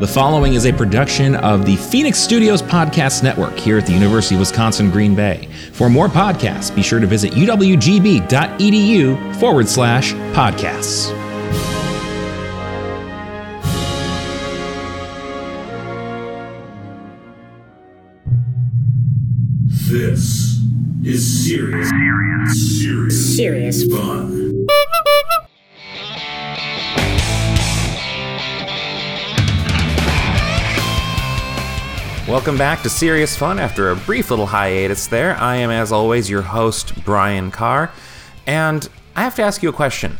The 0.00 0.08
following 0.08 0.54
is 0.54 0.66
a 0.66 0.72
production 0.72 1.36
of 1.36 1.64
the 1.64 1.76
Phoenix 1.76 2.18
Studios 2.18 2.60
Podcast 2.60 3.22
Network 3.22 3.56
here 3.56 3.78
at 3.78 3.86
the 3.86 3.92
University 3.92 4.34
of 4.34 4.40
Wisconsin 4.40 4.90
Green 4.90 5.14
Bay. 5.14 5.48
For 5.72 5.88
more 5.88 6.08
podcasts, 6.08 6.74
be 6.74 6.82
sure 6.82 6.98
to 6.98 7.06
visit 7.06 7.32
uwgb.edu 7.34 8.26
forward 9.36 9.68
slash 9.68 10.12
podcasts. 10.34 11.12
This 19.88 20.58
is 21.04 21.46
serious, 21.46 21.88
serious, 22.80 23.36
serious 23.36 23.84
fun. 23.84 24.43
Welcome 32.34 32.58
back 32.58 32.82
to 32.82 32.90
Serious 32.90 33.36
Fun 33.36 33.60
after 33.60 33.90
a 33.90 33.96
brief 33.96 34.28
little 34.28 34.46
hiatus 34.46 35.06
there. 35.06 35.36
I 35.36 35.54
am, 35.54 35.70
as 35.70 35.92
always, 35.92 36.28
your 36.28 36.42
host, 36.42 36.92
Brian 37.04 37.52
Carr. 37.52 37.92
And 38.44 38.88
I 39.14 39.22
have 39.22 39.36
to 39.36 39.42
ask 39.42 39.62
you 39.62 39.68
a 39.68 39.72
question 39.72 40.18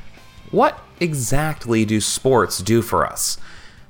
What 0.52 0.78
exactly 1.00 1.84
do 1.84 2.00
sports 2.00 2.62
do 2.62 2.82
for 2.82 3.04
us? 3.04 3.36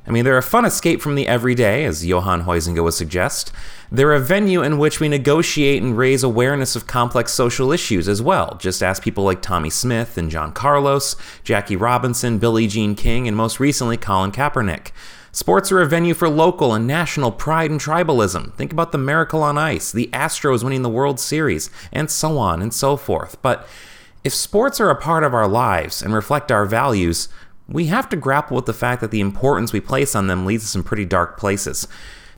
I 0.06 0.10
mean, 0.10 0.24
they're 0.24 0.38
a 0.38 0.42
fun 0.42 0.64
escape 0.64 1.02
from 1.02 1.16
the 1.16 1.28
everyday, 1.28 1.84
as 1.84 2.06
Johan 2.06 2.44
Huizinga 2.44 2.82
would 2.82 2.94
suggest. 2.94 3.52
They're 3.92 4.14
a 4.14 4.20
venue 4.20 4.62
in 4.62 4.78
which 4.78 5.00
we 5.00 5.08
negotiate 5.10 5.82
and 5.82 5.94
raise 5.94 6.22
awareness 6.22 6.74
of 6.74 6.86
complex 6.86 7.30
social 7.30 7.72
issues 7.72 8.08
as 8.08 8.22
well. 8.22 8.56
Just 8.58 8.82
ask 8.82 9.02
people 9.02 9.24
like 9.24 9.42
Tommie 9.42 9.68
Smith 9.68 10.16
and 10.16 10.30
John 10.30 10.52
Carlos, 10.52 11.14
Jackie 11.42 11.76
Robinson, 11.76 12.38
Billie 12.38 12.68
Jean 12.68 12.94
King, 12.94 13.28
and 13.28 13.36
most 13.36 13.60
recently 13.60 13.98
Colin 13.98 14.32
Kaepernick. 14.32 14.92
Sports 15.34 15.72
are 15.72 15.80
a 15.80 15.86
venue 15.86 16.14
for 16.14 16.28
local 16.28 16.74
and 16.74 16.86
national 16.86 17.32
pride 17.32 17.68
and 17.68 17.80
tribalism. 17.80 18.54
Think 18.54 18.70
about 18.70 18.92
the 18.92 18.98
Miracle 18.98 19.42
on 19.42 19.58
Ice, 19.58 19.90
the 19.90 20.08
Astros 20.12 20.62
winning 20.62 20.82
the 20.82 20.88
World 20.88 21.18
Series, 21.18 21.70
and 21.90 22.08
so 22.08 22.38
on 22.38 22.62
and 22.62 22.72
so 22.72 22.96
forth. 22.96 23.42
But 23.42 23.66
if 24.22 24.32
sports 24.32 24.78
are 24.78 24.90
a 24.90 24.94
part 24.94 25.24
of 25.24 25.34
our 25.34 25.48
lives 25.48 26.02
and 26.02 26.14
reflect 26.14 26.52
our 26.52 26.64
values, 26.64 27.28
we 27.68 27.86
have 27.86 28.08
to 28.10 28.16
grapple 28.16 28.54
with 28.54 28.66
the 28.66 28.72
fact 28.72 29.00
that 29.00 29.10
the 29.10 29.20
importance 29.20 29.72
we 29.72 29.80
place 29.80 30.14
on 30.14 30.28
them 30.28 30.46
leads 30.46 30.62
to 30.62 30.68
some 30.68 30.84
pretty 30.84 31.04
dark 31.04 31.36
places. 31.36 31.88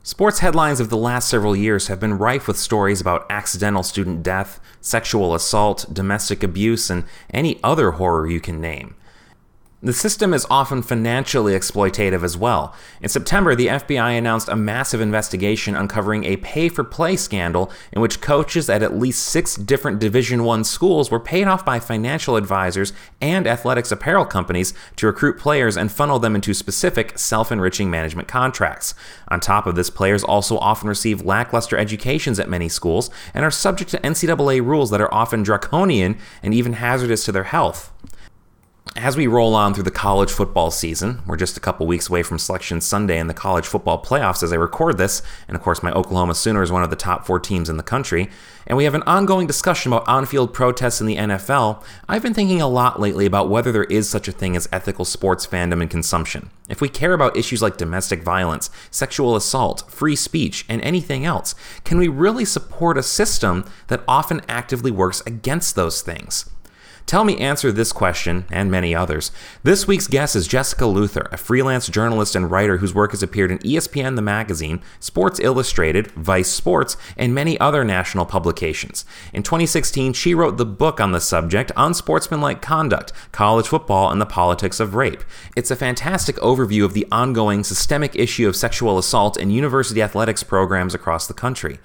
Sports 0.02 0.38
headlines 0.38 0.80
of 0.80 0.88
the 0.88 0.96
last 0.96 1.28
several 1.28 1.54
years 1.54 1.88
have 1.88 2.00
been 2.00 2.16
rife 2.16 2.48
with 2.48 2.56
stories 2.56 3.02
about 3.02 3.26
accidental 3.28 3.82
student 3.82 4.22
death, 4.22 4.58
sexual 4.80 5.34
assault, 5.34 5.84
domestic 5.92 6.42
abuse, 6.42 6.88
and 6.88 7.04
any 7.28 7.60
other 7.62 7.90
horror 7.90 8.26
you 8.26 8.40
can 8.40 8.58
name. 8.58 8.94
The 9.82 9.92
system 9.92 10.32
is 10.32 10.46
often 10.48 10.82
financially 10.82 11.52
exploitative 11.52 12.22
as 12.22 12.34
well. 12.34 12.74
In 13.02 13.10
September, 13.10 13.54
the 13.54 13.66
FBI 13.66 14.16
announced 14.16 14.48
a 14.48 14.56
massive 14.56 15.02
investigation 15.02 15.76
uncovering 15.76 16.24
a 16.24 16.38
pay-for-play 16.38 17.16
scandal 17.16 17.70
in 17.92 18.00
which 18.00 18.22
coaches 18.22 18.70
at 18.70 18.82
at 18.82 18.96
least 18.96 19.28
6 19.28 19.56
different 19.56 19.98
Division 19.98 20.44
1 20.44 20.64
schools 20.64 21.10
were 21.10 21.20
paid 21.20 21.46
off 21.46 21.62
by 21.62 21.78
financial 21.78 22.36
advisors 22.36 22.94
and 23.20 23.46
athletics 23.46 23.92
apparel 23.92 24.24
companies 24.24 24.72
to 24.96 25.06
recruit 25.06 25.38
players 25.38 25.76
and 25.76 25.92
funnel 25.92 26.18
them 26.18 26.34
into 26.34 26.54
specific 26.54 27.18
self-enriching 27.18 27.90
management 27.90 28.28
contracts. 28.28 28.94
On 29.28 29.40
top 29.40 29.66
of 29.66 29.74
this, 29.74 29.90
players 29.90 30.24
also 30.24 30.56
often 30.56 30.88
receive 30.88 31.20
lackluster 31.20 31.76
educations 31.76 32.40
at 32.40 32.48
many 32.48 32.70
schools 32.70 33.10
and 33.34 33.44
are 33.44 33.50
subject 33.50 33.90
to 33.90 34.00
NCAA 34.00 34.64
rules 34.64 34.88
that 34.90 35.02
are 35.02 35.12
often 35.12 35.42
draconian 35.42 36.16
and 36.42 36.54
even 36.54 36.72
hazardous 36.72 37.26
to 37.26 37.32
their 37.32 37.44
health. 37.44 37.92
As 38.94 39.16
we 39.16 39.26
roll 39.26 39.54
on 39.54 39.74
through 39.74 39.82
the 39.82 39.90
college 39.90 40.30
football 40.30 40.70
season, 40.70 41.20
we're 41.26 41.36
just 41.36 41.56
a 41.56 41.60
couple 41.60 41.86
weeks 41.86 42.08
away 42.08 42.22
from 42.22 42.38
Selection 42.38 42.80
Sunday 42.80 43.18
in 43.18 43.26
the 43.26 43.34
college 43.34 43.66
football 43.66 44.02
playoffs 44.02 44.42
as 44.42 44.52
I 44.52 44.56
record 44.56 44.96
this, 44.96 45.22
and 45.48 45.56
of 45.56 45.62
course, 45.62 45.82
my 45.82 45.92
Oklahoma 45.92 46.34
Sooner 46.34 46.62
is 46.62 46.72
one 46.72 46.82
of 46.82 46.88
the 46.90 46.96
top 46.96 47.26
four 47.26 47.38
teams 47.38 47.68
in 47.68 47.76
the 47.76 47.82
country, 47.82 48.30
and 48.66 48.76
we 48.76 48.84
have 48.84 48.94
an 48.94 49.02
ongoing 49.02 49.46
discussion 49.46 49.92
about 49.92 50.08
on 50.08 50.24
field 50.24 50.54
protests 50.54 51.00
in 51.00 51.06
the 51.06 51.16
NFL. 51.16 51.84
I've 52.08 52.22
been 52.22 52.32
thinking 52.32 52.62
a 52.62 52.68
lot 52.68 52.98
lately 52.98 53.26
about 53.26 53.50
whether 53.50 53.70
there 53.70 53.84
is 53.84 54.08
such 54.08 54.28
a 54.28 54.32
thing 54.32 54.56
as 54.56 54.68
ethical 54.72 55.04
sports 55.04 55.46
fandom 55.46 55.82
and 55.82 55.90
consumption. 55.90 56.50
If 56.68 56.80
we 56.80 56.88
care 56.88 57.12
about 57.12 57.36
issues 57.36 57.60
like 57.60 57.76
domestic 57.76 58.22
violence, 58.22 58.70
sexual 58.90 59.36
assault, 59.36 59.90
free 59.90 60.16
speech, 60.16 60.64
and 60.68 60.80
anything 60.80 61.24
else, 61.24 61.54
can 61.84 61.98
we 61.98 62.08
really 62.08 62.44
support 62.44 62.96
a 62.96 63.02
system 63.02 63.64
that 63.88 64.04
often 64.08 64.40
actively 64.48 64.90
works 64.90 65.22
against 65.26 65.76
those 65.76 66.02
things? 66.02 66.48
Tell 67.06 67.22
me 67.22 67.38
answer 67.38 67.70
this 67.70 67.92
question 67.92 68.46
and 68.50 68.68
many 68.68 68.92
others. 68.92 69.30
This 69.62 69.86
week's 69.86 70.08
guest 70.08 70.34
is 70.34 70.48
Jessica 70.48 70.86
Luther, 70.86 71.28
a 71.30 71.36
freelance 71.36 71.86
journalist 71.86 72.34
and 72.34 72.50
writer 72.50 72.78
whose 72.78 72.96
work 72.96 73.12
has 73.12 73.22
appeared 73.22 73.52
in 73.52 73.58
ESPN 73.58 74.16
The 74.16 74.22
Magazine, 74.22 74.82
Sports 74.98 75.38
Illustrated, 75.38 76.10
Vice 76.10 76.48
Sports, 76.48 76.96
and 77.16 77.32
many 77.32 77.60
other 77.60 77.84
national 77.84 78.26
publications. 78.26 79.04
In 79.32 79.44
2016, 79.44 80.14
she 80.14 80.34
wrote 80.34 80.56
the 80.56 80.66
book 80.66 81.00
on 81.00 81.12
the 81.12 81.20
subject, 81.20 81.70
Unsportsmanlike 81.76 82.60
Conduct 82.60 83.12
College 83.30 83.68
Football 83.68 84.10
and 84.10 84.20
the 84.20 84.26
Politics 84.26 84.80
of 84.80 84.96
Rape. 84.96 85.22
It's 85.54 85.70
a 85.70 85.76
fantastic 85.76 86.34
overview 86.38 86.84
of 86.84 86.92
the 86.92 87.06
ongoing 87.12 87.62
systemic 87.62 88.16
issue 88.16 88.48
of 88.48 88.56
sexual 88.56 88.98
assault 88.98 89.36
in 89.36 89.50
university 89.50 90.02
athletics 90.02 90.42
programs 90.42 90.92
across 90.92 91.28
the 91.28 91.34
country. 91.34 91.78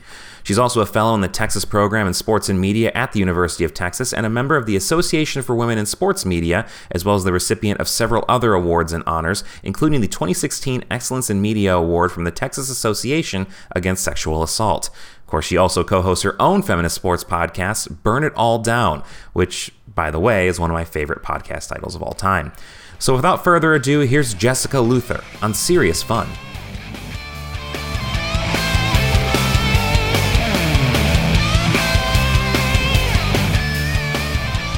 She's 0.43 0.59
also 0.59 0.81
a 0.81 0.85
fellow 0.85 1.13
in 1.15 1.21
the 1.21 1.27
Texas 1.27 1.65
program 1.65 2.07
in 2.07 2.13
sports 2.13 2.49
and 2.49 2.59
media 2.59 2.91
at 2.93 3.11
the 3.11 3.19
University 3.19 3.63
of 3.63 3.73
Texas 3.73 4.13
and 4.13 4.25
a 4.25 4.29
member 4.29 4.55
of 4.55 4.65
the 4.65 4.75
Association 4.75 5.41
for 5.41 5.55
Women 5.55 5.77
in 5.77 5.85
Sports 5.85 6.25
Media, 6.25 6.67
as 6.91 7.05
well 7.05 7.15
as 7.15 7.23
the 7.23 7.33
recipient 7.33 7.79
of 7.79 7.87
several 7.87 8.25
other 8.27 8.53
awards 8.53 8.93
and 8.93 9.03
honors, 9.05 9.43
including 9.63 10.01
the 10.01 10.07
2016 10.07 10.83
Excellence 10.89 11.29
in 11.29 11.41
Media 11.41 11.75
Award 11.75 12.11
from 12.11 12.23
the 12.23 12.31
Texas 12.31 12.69
Association 12.69 13.47
Against 13.71 14.03
Sexual 14.03 14.43
Assault. 14.43 14.89
Of 15.19 15.27
course, 15.27 15.45
she 15.45 15.57
also 15.57 15.83
co 15.83 16.01
hosts 16.01 16.23
her 16.23 16.41
own 16.41 16.61
feminist 16.61 16.95
sports 16.95 17.23
podcast, 17.23 18.03
Burn 18.03 18.23
It 18.23 18.33
All 18.35 18.59
Down, 18.59 19.03
which, 19.33 19.71
by 19.87 20.11
the 20.11 20.19
way, 20.19 20.47
is 20.47 20.59
one 20.59 20.69
of 20.69 20.75
my 20.75 20.83
favorite 20.83 21.23
podcast 21.23 21.69
titles 21.69 21.95
of 21.95 22.03
all 22.03 22.13
time. 22.13 22.51
So 22.99 23.15
without 23.15 23.43
further 23.43 23.73
ado, 23.73 24.01
here's 24.01 24.33
Jessica 24.33 24.79
Luther 24.79 25.23
on 25.41 25.53
Serious 25.53 26.03
Fun. 26.03 26.27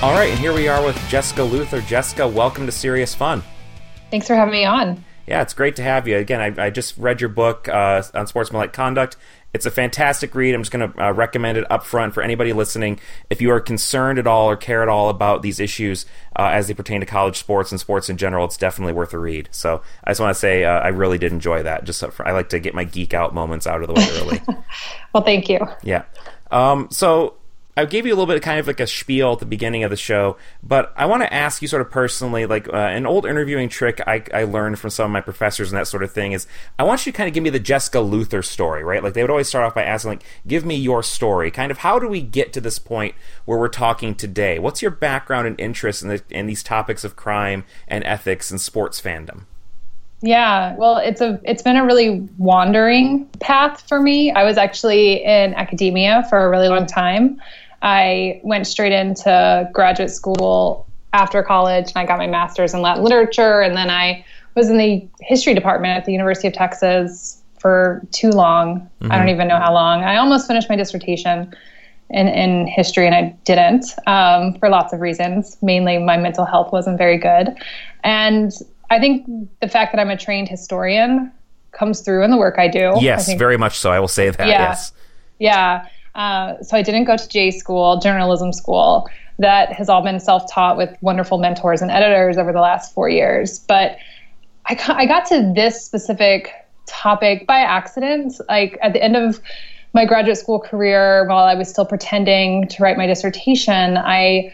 All 0.04 0.12
right, 0.12 0.32
and 0.32 0.38
here 0.38 0.52
we 0.52 0.68
are 0.68 0.84
with 0.84 0.98
Jessica 1.08 1.42
Luther. 1.42 1.80
Jessica, 1.80 2.28
welcome 2.28 2.66
to 2.66 2.74
Serious 2.74 3.16
Fun. 3.16 3.42
Thanks 4.12 4.28
for 4.28 4.36
having 4.36 4.52
me 4.52 4.66
on. 4.66 5.02
Yeah, 5.26 5.42
it's 5.42 5.54
great 5.54 5.78
to 5.78 5.82
have 5.82 6.10
you. 6.10 6.18
Again, 6.18 6.42
I, 6.42 6.66
I 6.66 6.70
just 6.72 6.98
read 6.98 7.22
your 7.22 7.30
book 7.30 7.70
uh, 7.70 8.04
Unsportsmanlike 8.14 8.74
conduct. 8.74 9.16
It's 9.54 9.66
a 9.66 9.72
fantastic 9.72 10.36
read. 10.36 10.56
I'm 10.56 10.62
just 10.62 10.74
going 10.74 10.92
to 10.92 11.02
uh, 11.02 11.14
recommend 11.14 11.58
it 11.58 11.72
up 11.72 11.86
front 11.86 12.14
for 12.14 12.22
anybody 12.22 12.52
listening. 12.52 13.00
If 13.30 13.42
you 13.42 13.50
are 13.52 13.62
concerned 13.62 14.20
at 14.20 14.28
all 14.28 14.50
or 14.50 14.58
care 14.58 14.84
at 14.84 14.90
all 14.90 15.08
about 15.08 15.42
these 15.42 15.62
issues 15.62 16.06
uh, 16.38 16.50
as 16.52 16.68
they 16.68 16.74
pertain 16.74 17.00
to 17.00 17.06
college 17.06 17.38
sports 17.38 17.72
and 17.72 17.80
sports 17.80 18.10
in 18.10 18.18
general, 18.18 18.44
it's 18.44 18.58
definitely 18.58 18.92
worth 18.92 19.14
a 19.14 19.18
read. 19.18 19.48
So 19.52 19.84
I 20.04 20.12
just 20.12 20.20
want 20.20 20.36
to 20.36 20.40
say 20.40 20.66
uh, 20.66 20.82
I 20.82 20.90
really 20.90 21.18
did 21.18 21.32
enjoy 21.32 21.64
that. 21.64 21.86
Just 21.86 22.06
for, 22.12 22.28
I 22.28 22.34
like 22.34 22.50
to 22.50 22.60
get 22.60 22.76
my 22.76 22.84
geek 22.84 23.14
out 23.14 23.34
moments 23.34 23.66
out 23.66 23.82
of 23.82 23.88
the 23.88 23.94
way 23.94 24.10
early. 24.20 24.42
well, 25.14 25.24
thank 25.24 25.48
you. 25.48 25.66
Yeah. 25.82 26.04
Um, 26.52 26.90
so 26.92 27.36
I 27.76 27.86
gave 27.86 28.06
you 28.06 28.14
a 28.14 28.16
little 28.16 28.28
bit 28.28 28.36
of 28.36 28.44
kind 28.44 28.60
of 28.60 28.68
like 28.68 28.80
a 28.80 28.86
spiel 28.86 29.34
at 29.34 29.40
the 29.40 29.48
beginning 29.48 29.84
of 29.84 29.90
the 29.90 29.98
show, 29.98 30.38
but 30.62 30.94
I 30.96 31.08
want 31.08 31.24
to 31.24 31.34
ask 31.34 31.60
you 31.62 31.68
sort 31.68 31.82
of 31.82 31.90
personally, 31.90 32.46
like 32.46 32.68
uh, 32.68 32.76
an 32.76 33.08
old 33.08 33.26
interviewing 33.26 33.68
trick 33.68 34.00
I, 34.06 34.24
I 34.32 34.44
learned 34.44 34.78
from 34.78 34.92
some 34.92 35.06
of 35.06 35.12
my 35.12 35.22
professors 35.22 35.72
and 35.72 35.80
that 35.80 35.88
sort 35.88 36.04
of 36.04 36.12
thing 36.12 36.34
is 36.34 36.46
I 36.78 36.84
want 36.84 37.06
you 37.06 37.12
to 37.12 37.18
kind 37.18 37.28
of 37.28 37.34
give 37.34 37.44
me 37.44 37.50
the 37.50 37.60
Jessica 37.60 38.00
Luther 38.00 38.44
story, 38.44 38.84
right? 38.84 39.04
Like 39.04 39.14
they 39.14 39.24
would 39.24 39.32
always 39.32 39.48
start 39.48 39.66
off 39.66 39.74
by 39.74 39.84
asking, 39.84 40.12
like, 40.12 40.24
give 40.46 40.64
me 40.66 40.76
your 40.76 41.02
story. 41.02 41.50
Kind 41.50 41.72
of 41.72 41.80
how 41.80 41.98
do 41.98 42.08
we 42.08 42.22
get 42.22 42.54
to 42.54 42.62
this 42.62 42.78
point 42.78 43.16
where 43.46 43.58
we're 43.58 43.70
talking 43.70 44.14
today? 44.14 44.60
What's 44.60 44.84
your 44.84 44.92
background 44.92 45.48
and 45.48 45.60
interest 45.60 46.04
in, 46.04 46.10
the, 46.10 46.24
in 46.30 46.46
these 46.46 46.62
topics 46.62 47.04
of 47.04 47.16
crime 47.16 47.66
and 47.88 48.04
ethics 48.04 48.52
and 48.52 48.62
sports 48.62 49.02
fandom? 49.02 49.46
Yeah, 50.24 50.74
well, 50.78 50.98
it's 50.98 51.20
a 51.20 51.40
it's 51.44 51.62
been 51.62 51.76
a 51.76 51.86
really 51.86 52.22
wandering 52.38 53.26
path 53.42 53.84
for 53.90 54.00
me. 54.00 54.32
I 54.32 54.46
was 54.46 54.58
actually 54.58 55.22
in 55.22 55.54
academia 55.56 56.26
for 56.30 56.46
a 56.46 56.50
really 56.50 56.70
long 56.70 56.86
time. 56.86 57.42
I 57.82 58.40
went 58.42 58.66
straight 58.66 58.94
into 58.94 59.70
graduate 59.74 60.12
school 60.12 60.88
after 61.12 61.44
college 61.44 61.90
and 61.90 61.98
I 61.98 62.06
got 62.06 62.18
my 62.18 62.28
master's 62.28 62.74
in 62.74 62.82
Latin 62.82 63.04
literature. 63.04 63.60
And 63.60 63.76
then 63.76 63.90
I 63.90 64.26
was 64.56 64.70
in 64.70 64.78
the 64.78 65.06
history 65.20 65.54
department 65.54 65.98
at 65.98 66.06
the 66.06 66.14
University 66.14 66.48
of 66.48 66.54
Texas 66.54 67.42
for 67.60 68.02
too 68.12 68.30
long. 68.30 68.80
Mm-hmm. 68.80 69.12
I 69.12 69.18
don't 69.18 69.26
mm-hmm. 69.26 69.36
even 69.36 69.48
know 69.50 69.60
how 69.60 69.74
long. 69.74 70.04
I 70.04 70.16
almost 70.16 70.48
finished 70.48 70.70
my 70.70 70.78
dissertation 70.78 71.54
in, 72.10 72.28
in 72.30 72.68
history 72.68 73.06
and 73.06 73.16
I 73.16 73.36
didn't 73.44 73.86
um, 74.08 74.54
for 74.56 74.70
lots 74.70 74.94
of 74.94 75.02
reasons. 75.02 75.58
Mainly, 75.62 75.98
my 75.98 76.16
mental 76.16 76.46
health 76.46 76.72
wasn't 76.72 76.98
very 76.98 77.18
good. 77.18 77.56
And 78.06 78.54
I 78.90 79.00
think 79.00 79.26
the 79.62 79.68
fact 79.68 79.94
that 79.94 80.00
I'm 80.00 80.10
a 80.10 80.18
trained 80.18 80.50
historian 80.50 81.32
comes 81.72 82.02
through 82.02 82.24
in 82.24 82.32
the 82.32 82.38
work 82.38 82.60
I 82.60 82.68
do. 82.68 82.94
Yes, 83.00 83.30
I 83.30 83.38
very 83.38 83.58
much 83.58 83.78
so. 83.78 83.92
I 83.92 84.00
will 84.00 84.08
say 84.08 84.30
that. 84.30 84.48
Yeah, 84.48 84.70
yes. 84.70 84.92
Yeah. 85.40 85.88
Uh, 86.16 86.62
so 86.62 86.78
I 86.78 86.84
didn't 86.84 87.06
go 87.06 87.18
to 87.18 87.28
J 87.28 87.52
school, 87.52 88.00
journalism 88.00 88.54
school. 88.54 89.10
That 89.40 89.74
has 89.74 89.90
all 89.90 90.04
been 90.04 90.20
self 90.20 90.52
taught 90.52 90.78
with 90.78 90.96
wonderful 91.02 91.40
mentors 91.40 91.82
and 91.82 91.90
editors 91.90 92.38
over 92.38 92.54
the 92.54 92.62
last 92.62 92.94
four 92.94 93.10
years. 93.10 93.60
But 93.60 93.98
I, 94.68 94.78
I 94.90 95.06
got 95.06 95.26
to 95.28 95.52
this 95.56 95.84
specific 95.84 96.52
topic 96.86 97.48
by 97.48 97.60
accident. 97.60 98.36
Like 98.48 98.78
at 98.82 98.94
the 98.94 99.04
end 99.04 99.16
of 99.16 99.42
my 99.94 100.06
graduate 100.06 100.38
school 100.38 100.60
career, 100.60 101.28
while 101.28 101.46
I 101.46 101.56
was 101.56 101.70
still 101.70 101.86
pretending 101.86 102.68
to 102.68 102.84
write 102.84 102.98
my 102.98 103.08
dissertation, 103.08 103.98
I 103.98 104.54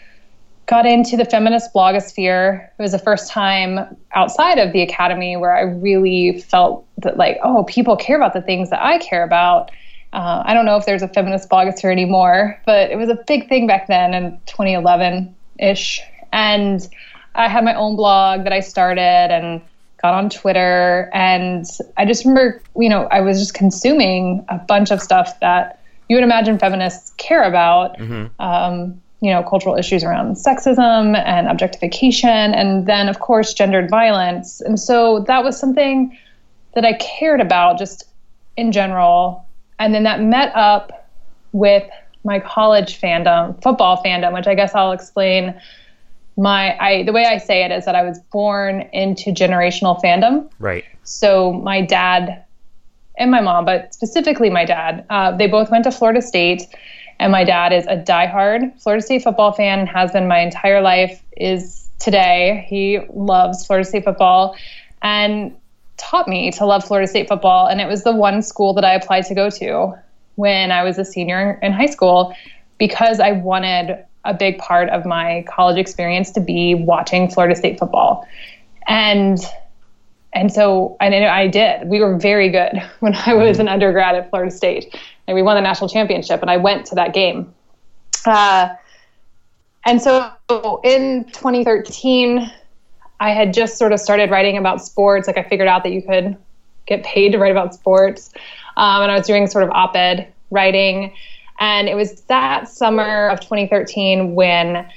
got 0.69 0.85
into 0.85 1.17
the 1.17 1.25
feminist 1.25 1.73
blogosphere. 1.73 2.69
It 2.77 2.81
was 2.81 2.91
the 2.91 2.99
first 2.99 3.31
time 3.31 3.97
outside 4.13 4.59
of 4.59 4.71
the 4.71 4.83
academy 4.83 5.35
where 5.35 5.51
I 5.51 5.61
really 5.61 6.41
felt 6.41 6.85
that, 6.99 7.17
like, 7.17 7.39
oh, 7.43 7.63
people 7.63 7.97
care 7.97 8.15
about 8.15 8.33
the 8.33 8.41
things 8.41 8.69
that 8.69 8.79
I 8.79 8.99
care 8.99 9.23
about. 9.23 9.71
Uh, 10.13 10.43
I 10.45 10.53
don't 10.53 10.65
know 10.65 10.77
if 10.77 10.85
there's 10.85 11.01
a 11.01 11.07
feminist 11.07 11.49
blogosphere 11.49 11.91
anymore, 11.91 12.61
but 12.67 12.91
it 12.91 12.97
was 12.97 13.09
a 13.09 13.17
big 13.25 13.49
thing 13.49 13.65
back 13.65 13.87
then 13.87 14.13
in 14.13 14.39
2011 14.45 15.35
ish. 15.57 16.03
And 16.31 16.87
I 17.33 17.47
had 17.47 17.65
my 17.65 17.73
own 17.73 17.95
blog 17.95 18.43
that 18.43 18.53
I 18.53 18.59
started 18.59 19.01
and 19.01 19.61
got 19.99 20.13
on 20.13 20.29
Twitter. 20.29 21.09
And 21.13 21.65
I 21.97 22.05
just 22.05 22.25
remember, 22.25 22.61
you 22.77 22.89
know, 22.89 23.05
I 23.05 23.21
was 23.21 23.39
just 23.39 23.55
consuming 23.55 24.45
a 24.49 24.59
bunch 24.59 24.91
of 24.91 25.01
stuff 25.01 25.39
that 25.39 25.81
you 26.09 26.15
would 26.15 26.23
imagine 26.23 26.59
feminists 26.59 27.11
care 27.17 27.41
about. 27.41 27.97
Mm-hmm. 27.97 28.39
Um, 28.39 29.01
you 29.21 29.31
know, 29.31 29.43
cultural 29.43 29.75
issues 29.75 30.03
around 30.03 30.35
sexism 30.35 31.17
and 31.25 31.47
objectification, 31.47 32.53
and 32.53 32.85
then, 32.85 33.09
of 33.09 33.19
course, 33.19 33.53
gendered 33.53 33.89
violence. 33.89 34.61
And 34.61 34.79
so 34.79 35.25
that 35.27 35.43
was 35.43 35.59
something 35.59 36.17
that 36.73 36.85
I 36.85 36.93
cared 36.93 37.41
about 37.41 37.77
just 37.77 38.05
in 38.55 38.71
general. 38.71 39.45
And 39.77 39.93
then 39.93 40.03
that 40.03 40.21
met 40.21 40.55
up 40.55 41.09
with 41.51 41.83
my 42.23 42.39
college 42.39 42.99
fandom, 42.99 43.61
football 43.61 44.01
fandom, 44.03 44.33
which 44.33 44.47
I 44.47 44.55
guess 44.55 44.75
I'll 44.75 44.91
explain. 44.91 45.59
My, 46.37 46.77
I, 46.79 47.03
the 47.03 47.11
way 47.11 47.25
I 47.25 47.37
say 47.37 47.63
it 47.65 47.71
is 47.71 47.83
that 47.85 47.95
I 47.95 48.03
was 48.03 48.19
born 48.31 48.87
into 48.93 49.31
generational 49.31 50.01
fandom. 50.01 50.49
Right. 50.59 50.85
So 51.03 51.51
my 51.51 51.81
dad 51.81 52.45
and 53.17 53.31
my 53.31 53.41
mom, 53.41 53.65
but 53.65 53.93
specifically 53.93 54.49
my 54.49 54.63
dad, 54.63 55.05
uh, 55.09 55.35
they 55.35 55.47
both 55.47 55.69
went 55.71 55.83
to 55.83 55.91
Florida 55.91 56.21
State 56.21 56.63
and 57.19 57.31
my 57.31 57.43
dad 57.43 57.73
is 57.73 57.85
a 57.87 57.97
diehard 57.97 58.81
Florida 58.81 59.03
State 59.03 59.23
football 59.23 59.51
fan, 59.51 59.85
has 59.85 60.11
been 60.11 60.27
my 60.27 60.39
entire 60.39 60.81
life, 60.81 61.21
is 61.35 61.89
today. 61.99 62.65
He 62.69 62.99
loves 63.09 63.65
Florida 63.65 63.87
State 63.87 64.05
football 64.05 64.55
and 65.01 65.55
taught 65.97 66.27
me 66.27 66.51
to 66.51 66.65
love 66.65 66.85
Florida 66.85 67.07
State 67.07 67.27
football. 67.27 67.67
And 67.67 67.81
it 67.81 67.87
was 67.87 68.03
the 68.03 68.15
one 68.15 68.41
school 68.41 68.73
that 68.75 68.85
I 68.85 68.93
applied 68.93 69.25
to 69.25 69.35
go 69.35 69.49
to 69.49 69.93
when 70.35 70.71
I 70.71 70.83
was 70.83 70.97
a 70.97 71.03
senior 71.03 71.59
in 71.61 71.73
high 71.73 71.87
school 71.87 72.33
because 72.77 73.19
I 73.19 73.33
wanted 73.33 74.05
a 74.23 74.33
big 74.33 74.57
part 74.57 74.89
of 74.89 75.05
my 75.05 75.43
college 75.47 75.77
experience 75.77 76.31
to 76.31 76.39
be 76.39 76.73
watching 76.73 77.29
Florida 77.29 77.55
State 77.55 77.79
football. 77.79 78.25
And 78.87 79.39
and 80.33 80.51
so 80.51 80.95
and 80.99 81.13
I 81.13 81.47
did. 81.47 81.87
We 81.87 81.99
were 81.99 82.17
very 82.17 82.49
good 82.49 82.81
when 82.99 83.15
I 83.25 83.33
was 83.33 83.59
an 83.59 83.67
undergrad 83.67 84.15
at 84.15 84.29
Florida 84.29 84.51
State 84.51 84.95
and 85.29 85.35
we 85.35 85.43
won 85.43 85.55
the 85.55 85.61
national 85.61 85.89
championship. 85.89 86.41
And 86.41 86.49
I 86.49 86.57
went 86.57 86.87
to 86.87 86.95
that 86.95 87.13
game. 87.13 87.53
Uh, 88.25 88.69
and 89.85 90.01
so 90.01 90.31
in 90.83 91.25
2013, 91.25 92.51
I 93.19 93.29
had 93.29 93.53
just 93.53 93.77
sort 93.77 93.91
of 93.93 93.99
started 93.99 94.31
writing 94.31 94.57
about 94.57 94.83
sports. 94.83 95.27
Like 95.27 95.37
I 95.37 95.43
figured 95.43 95.67
out 95.67 95.83
that 95.83 95.91
you 95.91 96.01
could 96.01 96.35
get 96.87 97.03
paid 97.03 97.31
to 97.33 97.37
write 97.37 97.51
about 97.51 97.75
sports. 97.75 98.31
Um, 98.75 99.03
and 99.03 99.11
I 99.11 99.17
was 99.17 99.27
doing 99.27 99.45
sort 99.45 99.63
of 99.63 99.69
op 99.69 99.95
ed 99.95 100.33
writing. 100.49 101.13
And 101.59 101.87
it 101.87 101.95
was 101.95 102.21
that 102.21 102.67
summer 102.67 103.29
of 103.29 103.39
2013 103.39 104.33
when, 104.33 104.89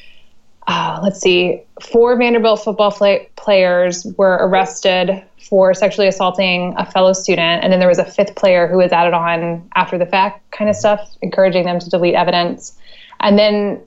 uh, 0.67 1.00
let's 1.03 1.20
see, 1.20 1.62
four 1.81 2.17
Vanderbilt 2.17 2.62
football 2.62 2.91
fl- 2.91 3.25
players 3.37 4.06
were 4.17 4.35
arrested 4.35 5.23
for 5.49 5.75
sexually 5.75 6.06
assaulting 6.06 6.75
a 6.79 6.87
fellow 6.87 7.12
student. 7.12 7.64
And 7.64 7.73
then 7.73 7.81
there 7.81 7.88
was 7.88 7.99
a 7.99 8.05
fifth 8.05 8.37
player 8.37 8.69
who 8.69 8.76
was 8.76 8.93
added 8.93 9.12
on 9.12 9.69
after 9.75 9.99
the 9.99 10.06
fact 10.06 10.49
kind 10.53 10.70
of 10.70 10.76
stuff, 10.76 11.11
encouraging 11.20 11.64
them 11.64 11.79
to 11.81 11.91
delete 11.91 12.14
evidence. 12.14 12.79
And 13.20 13.38
then 13.38 13.81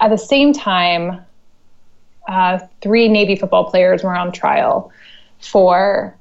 at 0.00 0.08
the 0.08 0.18
same 0.18 0.52
time, 0.52 1.20
uh, 2.28 2.60
three 2.80 3.08
Navy 3.08 3.36
football 3.36 3.70
players 3.70 4.02
were 4.02 4.16
on 4.16 4.32
trial 4.32 4.90
for 5.40 6.16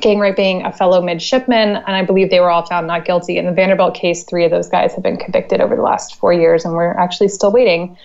gang 0.00 0.18
raping 0.18 0.64
a 0.64 0.72
fellow 0.72 1.00
midshipman, 1.00 1.76
and 1.76 1.96
I 1.96 2.02
believe 2.02 2.30
they 2.30 2.40
were 2.40 2.50
all 2.50 2.66
found 2.66 2.86
not 2.86 3.04
guilty. 3.04 3.38
In 3.38 3.46
the 3.46 3.52
Vanderbilt 3.52 3.94
case, 3.94 4.24
three 4.24 4.44
of 4.44 4.50
those 4.50 4.68
guys 4.68 4.94
have 4.94 5.02
been 5.02 5.16
convicted 5.16 5.60
over 5.60 5.76
the 5.76 5.82
last 5.82 6.16
four 6.16 6.32
years, 6.32 6.64
and 6.64 6.74
we're 6.74 6.92
actually 6.92 7.28
still 7.28 7.52
waiting 7.52 7.96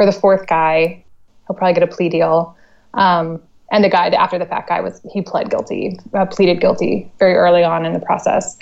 for 0.00 0.06
the 0.06 0.12
fourth 0.12 0.46
guy. 0.46 1.04
He'll 1.46 1.54
probably 1.54 1.74
get 1.74 1.82
a 1.82 1.86
plea 1.86 2.08
deal. 2.08 2.56
Um, 2.94 3.42
and 3.70 3.84
the 3.84 3.90
guy 3.90 4.08
after 4.08 4.38
the 4.38 4.46
fact 4.46 4.70
guy 4.70 4.80
was 4.80 4.98
he 5.12 5.20
pled 5.20 5.50
guilty 5.50 6.00
uh, 6.14 6.24
pleaded 6.24 6.58
guilty 6.58 7.12
very 7.18 7.34
early 7.34 7.62
on 7.62 7.84
in 7.84 7.92
the 7.92 8.00
process 8.00 8.58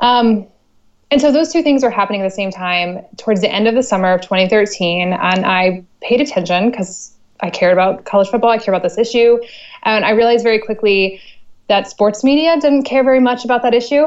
um, 0.00 0.46
and 1.10 1.20
so 1.20 1.32
those 1.32 1.52
two 1.52 1.62
things 1.62 1.82
were 1.82 1.90
happening 1.90 2.20
at 2.20 2.24
the 2.24 2.30
same 2.30 2.50
time 2.52 3.00
towards 3.16 3.40
the 3.40 3.50
end 3.50 3.66
of 3.66 3.74
the 3.74 3.82
summer 3.82 4.12
of 4.12 4.20
2013 4.20 5.12
and 5.12 5.44
i 5.44 5.82
paid 6.02 6.20
attention 6.20 6.70
because 6.70 7.12
i 7.40 7.50
cared 7.50 7.72
about 7.72 8.04
college 8.04 8.28
football 8.28 8.50
i 8.50 8.58
care 8.58 8.72
about 8.72 8.84
this 8.84 8.96
issue 8.96 9.40
and 9.82 10.04
i 10.04 10.10
realized 10.10 10.44
very 10.44 10.60
quickly 10.60 11.20
that 11.68 11.88
sports 11.88 12.22
media 12.22 12.56
didn't 12.60 12.84
care 12.84 13.02
very 13.02 13.20
much 13.20 13.44
about 13.44 13.62
that 13.62 13.74
issue 13.74 14.04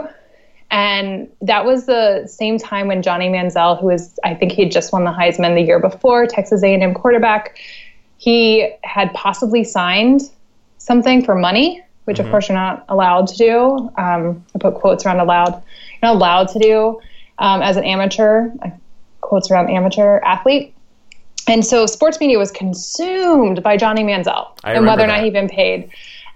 and 0.70 1.30
that 1.42 1.66
was 1.66 1.86
the 1.86 2.26
same 2.28 2.58
time 2.58 2.88
when 2.88 3.02
johnny 3.02 3.30
manziel 3.30 3.80
who 3.80 3.88
was 3.88 4.20
i 4.24 4.34
think 4.34 4.52
he 4.52 4.64
had 4.64 4.72
just 4.72 4.92
won 4.92 5.04
the 5.04 5.12
heisman 5.12 5.56
the 5.56 5.62
year 5.62 5.80
before 5.80 6.26
texas 6.26 6.64
a&m 6.64 6.94
quarterback 6.94 7.58
he 8.18 8.72
had 8.84 9.14
possibly 9.14 9.64
signed 9.64 10.22
something 10.78 11.24
for 11.24 11.36
money, 11.36 11.84
which 12.06 12.18
mm-hmm. 12.18 12.26
of 12.26 12.32
course 12.32 12.50
you're 12.50 12.58
not 12.58 12.86
allowed 12.90 13.28
to 13.28 13.38
do. 13.38 13.92
Um, 13.98 14.44
I 14.56 14.60
put 14.60 14.76
quotes 14.76 15.06
around 15.06 15.20
allowed. 15.20 15.54
You're 15.54 16.14
not 16.14 16.16
allowed 16.16 16.50
to 16.50 16.60
do 16.60 17.00
um, 17.38 17.62
as 17.62 17.78
an 17.78 17.84
amateur. 17.84 18.50
Quotes 19.22 19.52
around 19.52 19.70
amateur 19.70 20.20
athlete. 20.20 20.74
And 21.50 21.66
so 21.66 21.86
sports 21.86 22.20
media 22.20 22.38
was 22.38 22.52
consumed 22.52 23.64
by 23.64 23.78
Johnny 23.78 24.04
Manziel 24.04 24.52
and 24.64 24.86
whether 24.86 25.04
or 25.04 25.08
that. 25.08 25.18
not 25.18 25.24
he'd 25.24 25.34
been 25.34 25.48
paid. 25.48 25.90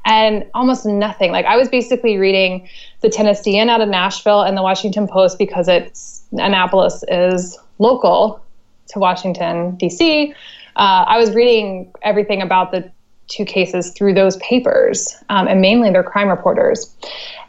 And 0.05 0.45
almost 0.53 0.85
nothing. 0.85 1.31
Like 1.31 1.45
I 1.45 1.57
was 1.57 1.69
basically 1.69 2.17
reading 2.17 2.67
the 3.01 3.09
Tennessean 3.09 3.69
out 3.69 3.81
of 3.81 3.89
Nashville 3.89 4.41
and 4.41 4.57
the 4.57 4.63
Washington 4.63 5.07
Post 5.07 5.37
because 5.37 5.67
it's 5.67 6.23
Annapolis 6.33 7.03
is 7.07 7.57
local 7.77 8.43
to 8.87 8.99
Washington, 8.99 9.75
D.C. 9.75 10.33
Uh, 10.75 11.05
I 11.07 11.17
was 11.17 11.33
reading 11.35 11.91
everything 12.01 12.41
about 12.41 12.71
the 12.71 12.89
two 13.27 13.45
cases 13.45 13.91
through 13.91 14.13
those 14.13 14.37
papers, 14.37 15.15
um, 15.29 15.47
and 15.47 15.61
mainly 15.61 15.89
they're 15.89 16.03
crime 16.03 16.27
reporters. 16.27 16.93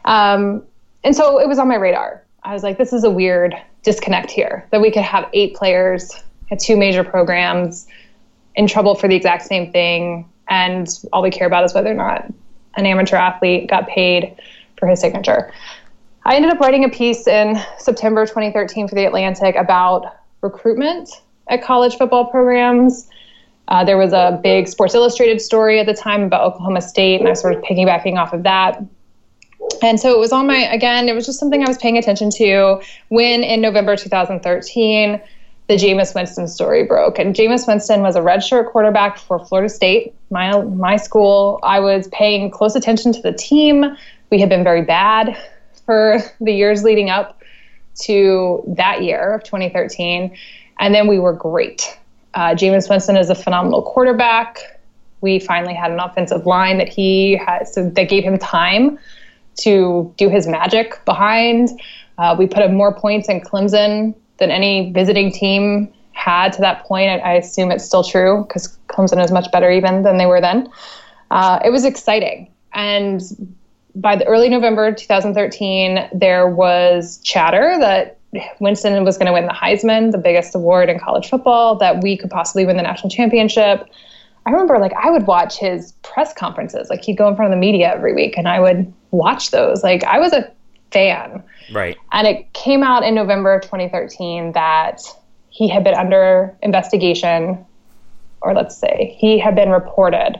Um, 0.05 0.63
and 1.03 1.15
so 1.15 1.39
it 1.39 1.47
was 1.47 1.59
on 1.59 1.67
my 1.67 1.75
radar. 1.75 2.23
I 2.43 2.53
was 2.53 2.63
like, 2.63 2.77
this 2.77 2.93
is 2.93 3.03
a 3.03 3.09
weird 3.09 3.55
disconnect 3.83 4.31
here 4.31 4.67
that 4.71 4.81
we 4.81 4.91
could 4.91 5.03
have 5.03 5.29
eight 5.33 5.55
players 5.55 6.11
at 6.51 6.59
two 6.59 6.77
major 6.77 7.03
programs 7.03 7.87
in 8.55 8.67
trouble 8.67 8.95
for 8.95 9.07
the 9.07 9.15
exact 9.15 9.43
same 9.43 9.71
thing, 9.71 10.29
and 10.49 10.87
all 11.11 11.21
we 11.21 11.31
care 11.31 11.47
about 11.47 11.63
is 11.63 11.73
whether 11.73 11.91
or 11.91 11.95
not 11.95 12.25
an 12.75 12.85
amateur 12.85 13.15
athlete 13.15 13.69
got 13.69 13.87
paid 13.87 14.35
for 14.77 14.87
his 14.87 14.99
signature. 14.99 15.51
I 16.25 16.35
ended 16.35 16.51
up 16.51 16.59
writing 16.59 16.85
a 16.85 16.89
piece 16.89 17.27
in 17.27 17.57
September 17.77 18.25
2013 18.25 18.87
for 18.87 18.95
The 18.95 19.05
Atlantic 19.05 19.55
about 19.55 20.05
recruitment 20.41 21.09
at 21.49 21.63
college 21.63 21.97
football 21.97 22.25
programs 22.25 23.07
uh, 23.67 23.83
there 23.83 23.97
was 23.97 24.13
a 24.13 24.39
big 24.43 24.67
Sports 24.67 24.93
Illustrated 24.93 25.41
story 25.41 25.79
at 25.79 25.85
the 25.85 25.93
time 25.93 26.23
about 26.23 26.41
Oklahoma 26.41 26.81
State, 26.81 27.19
and 27.19 27.27
I 27.27 27.31
was 27.31 27.41
sort 27.41 27.55
of 27.55 27.61
piggybacking 27.61 28.17
off 28.17 28.33
of 28.33 28.43
that. 28.43 28.81
And 29.81 29.99
so 29.99 30.13
it 30.13 30.19
was 30.19 30.33
on 30.33 30.45
my, 30.45 30.57
again, 30.73 31.07
it 31.07 31.13
was 31.15 31.25
just 31.25 31.39
something 31.39 31.63
I 31.63 31.67
was 31.67 31.77
paying 31.77 31.97
attention 31.97 32.29
to 32.31 32.81
when 33.07 33.43
in 33.43 33.61
November 33.61 33.95
2013, 33.95 35.21
the 35.67 35.75
Jameis 35.75 36.13
Winston 36.13 36.47
story 36.47 36.83
broke. 36.83 37.19
And 37.19 37.35
Jameis 37.35 37.67
Winston 37.67 38.01
was 38.01 38.15
a 38.15 38.21
redshirt 38.21 38.71
quarterback 38.71 39.17
for 39.17 39.39
Florida 39.45 39.69
State, 39.69 40.13
my, 40.29 40.61
my 40.61 40.97
school. 40.97 41.59
I 41.63 41.79
was 41.79 42.07
paying 42.09 42.51
close 42.51 42.75
attention 42.75 43.13
to 43.13 43.21
the 43.21 43.31
team. 43.31 43.85
We 44.29 44.39
had 44.39 44.49
been 44.49 44.63
very 44.63 44.81
bad 44.81 45.37
for 45.85 46.19
the 46.41 46.51
years 46.51 46.83
leading 46.83 47.09
up 47.09 47.41
to 48.01 48.63
that 48.75 49.03
year 49.03 49.35
of 49.35 49.43
2013. 49.43 50.35
And 50.79 50.93
then 50.93 51.07
we 51.07 51.19
were 51.19 51.33
great 51.33 51.97
uh, 52.33 52.55
Jameis 52.55 52.89
Winston 52.89 53.17
is 53.17 53.29
a 53.29 53.35
phenomenal 53.35 53.81
quarterback. 53.81 54.79
We 55.21 55.39
finally 55.39 55.73
had 55.73 55.91
an 55.91 55.99
offensive 55.99 56.45
line 56.45 56.77
that 56.79 56.89
he 56.89 57.37
has, 57.37 57.73
so 57.73 57.89
that 57.89 58.09
gave 58.09 58.23
him 58.23 58.37
time 58.37 58.99
to 59.59 60.13
do 60.17 60.29
his 60.29 60.47
magic 60.47 60.99
behind. 61.05 61.69
Uh, 62.17 62.35
we 62.37 62.47
put 62.47 62.63
up 62.63 62.71
more 62.71 62.93
points 62.93 63.29
in 63.29 63.39
Clemson 63.41 64.15
than 64.37 64.51
any 64.51 64.91
visiting 64.91 65.31
team 65.31 65.93
had 66.11 66.53
to 66.53 66.61
that 66.61 66.83
point. 66.85 67.21
I, 67.23 67.33
assume 67.33 67.71
it's 67.71 67.85
still 67.85 68.03
true 68.03 68.45
because 68.47 68.77
Clemson 68.87 69.23
is 69.23 69.31
much 69.31 69.51
better 69.51 69.71
even 69.71 70.03
than 70.03 70.17
they 70.17 70.25
were 70.25 70.41
then. 70.41 70.69
Uh, 71.31 71.59
it 71.65 71.71
was 71.71 71.85
exciting. 71.85 72.51
And 72.73 73.21
by 73.95 74.15
the 74.15 74.25
early 74.25 74.49
November 74.49 74.93
2013, 74.93 76.09
there 76.13 76.47
was 76.47 77.19
chatter 77.23 77.77
that 77.79 78.17
Winston 78.59 79.03
was 79.03 79.17
going 79.17 79.27
to 79.27 79.33
win 79.33 79.45
the 79.45 79.53
Heisman, 79.53 80.11
the 80.11 80.17
biggest 80.17 80.55
award 80.55 80.89
in 80.89 80.99
college 80.99 81.29
football, 81.29 81.75
that 81.77 82.01
we 82.01 82.17
could 82.17 82.29
possibly 82.29 82.65
win 82.65 82.77
the 82.77 82.83
national 82.83 83.09
championship. 83.09 83.87
I 84.45 84.51
remember 84.51 84.79
like 84.79 84.93
I 84.93 85.09
would 85.09 85.27
watch 85.27 85.57
his 85.57 85.93
press 86.01 86.33
conferences. 86.33 86.89
Like 86.89 87.03
he'd 87.03 87.17
go 87.17 87.27
in 87.27 87.35
front 87.35 87.53
of 87.53 87.57
the 87.57 87.59
media 87.59 87.93
every 87.93 88.13
week 88.13 88.37
and 88.37 88.47
I 88.47 88.59
would 88.59 88.91
watch 89.11 89.51
those. 89.51 89.83
Like 89.83 90.03
I 90.03 90.19
was 90.19 90.33
a 90.33 90.51
fan. 90.91 91.43
Right. 91.71 91.97
And 92.11 92.27
it 92.27 92.51
came 92.53 92.83
out 92.83 93.03
in 93.03 93.15
November 93.15 93.53
of 93.53 93.61
2013 93.61 94.53
that 94.53 95.01
he 95.49 95.67
had 95.67 95.83
been 95.83 95.93
under 95.93 96.55
investigation, 96.61 97.63
or 98.41 98.53
let's 98.53 98.75
say 98.75 99.15
he 99.19 99.37
had 99.37 99.55
been 99.55 99.69
reported 99.69 100.39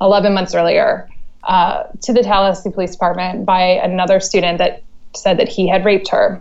11 0.00 0.34
months 0.34 0.54
earlier 0.54 1.08
uh, 1.44 1.84
to 2.02 2.12
the 2.12 2.22
Tallahassee 2.22 2.70
Police 2.70 2.92
Department 2.92 3.46
by 3.46 3.62
another 3.62 4.20
student 4.20 4.58
that 4.58 4.82
said 5.14 5.38
that 5.38 5.48
he 5.48 5.68
had 5.68 5.84
raped 5.84 6.08
her. 6.08 6.40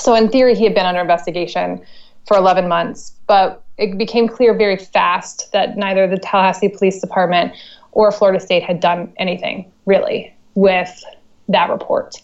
So, 0.00 0.14
in 0.14 0.28
theory, 0.28 0.54
he 0.54 0.64
had 0.64 0.74
been 0.74 0.86
under 0.86 1.00
investigation 1.00 1.84
for 2.26 2.36
11 2.36 2.68
months, 2.68 3.12
but 3.26 3.62
it 3.76 3.98
became 3.98 4.28
clear 4.28 4.54
very 4.54 4.76
fast 4.76 5.50
that 5.52 5.76
neither 5.76 6.06
the 6.06 6.18
Tallahassee 6.18 6.68
Police 6.68 7.00
Department 7.00 7.52
or 7.92 8.10
Florida 8.12 8.40
State 8.40 8.62
had 8.62 8.80
done 8.80 9.12
anything 9.16 9.70
really 9.86 10.34
with 10.54 11.02
that 11.48 11.70
report. 11.70 12.16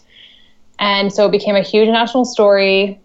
And 0.81 1.13
so 1.13 1.27
it 1.27 1.31
became 1.31 1.55
a 1.55 1.61
huge 1.61 1.87
national 1.87 2.25
story. 2.25 2.99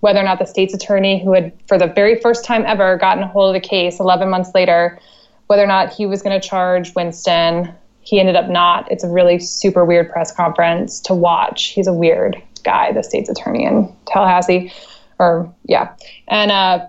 Whether 0.00 0.18
or 0.18 0.24
not 0.24 0.38
the 0.38 0.46
state's 0.46 0.74
attorney, 0.74 1.22
who 1.22 1.32
had 1.32 1.52
for 1.68 1.78
the 1.78 1.86
very 1.86 2.18
first 2.20 2.44
time 2.44 2.64
ever 2.66 2.96
gotten 2.96 3.22
a 3.22 3.28
hold 3.28 3.54
of 3.54 3.62
the 3.62 3.66
case 3.66 4.00
11 4.00 4.28
months 4.28 4.50
later, 4.54 4.98
whether 5.46 5.62
or 5.62 5.66
not 5.66 5.92
he 5.92 6.06
was 6.06 6.22
going 6.22 6.38
to 6.38 6.46
charge 6.46 6.94
Winston, 6.94 7.72
he 8.00 8.18
ended 8.18 8.34
up 8.34 8.48
not. 8.48 8.90
It's 8.90 9.04
a 9.04 9.08
really 9.08 9.38
super 9.38 9.84
weird 9.84 10.10
press 10.10 10.34
conference 10.34 11.00
to 11.00 11.14
watch. 11.14 11.66
He's 11.66 11.86
a 11.86 11.92
weird 11.92 12.42
guy, 12.64 12.92
the 12.92 13.02
state's 13.02 13.28
attorney 13.28 13.64
in 13.64 13.94
Tallahassee, 14.06 14.72
or 15.18 15.52
yeah, 15.64 15.94
and 16.28 16.50
uh, 16.50 16.86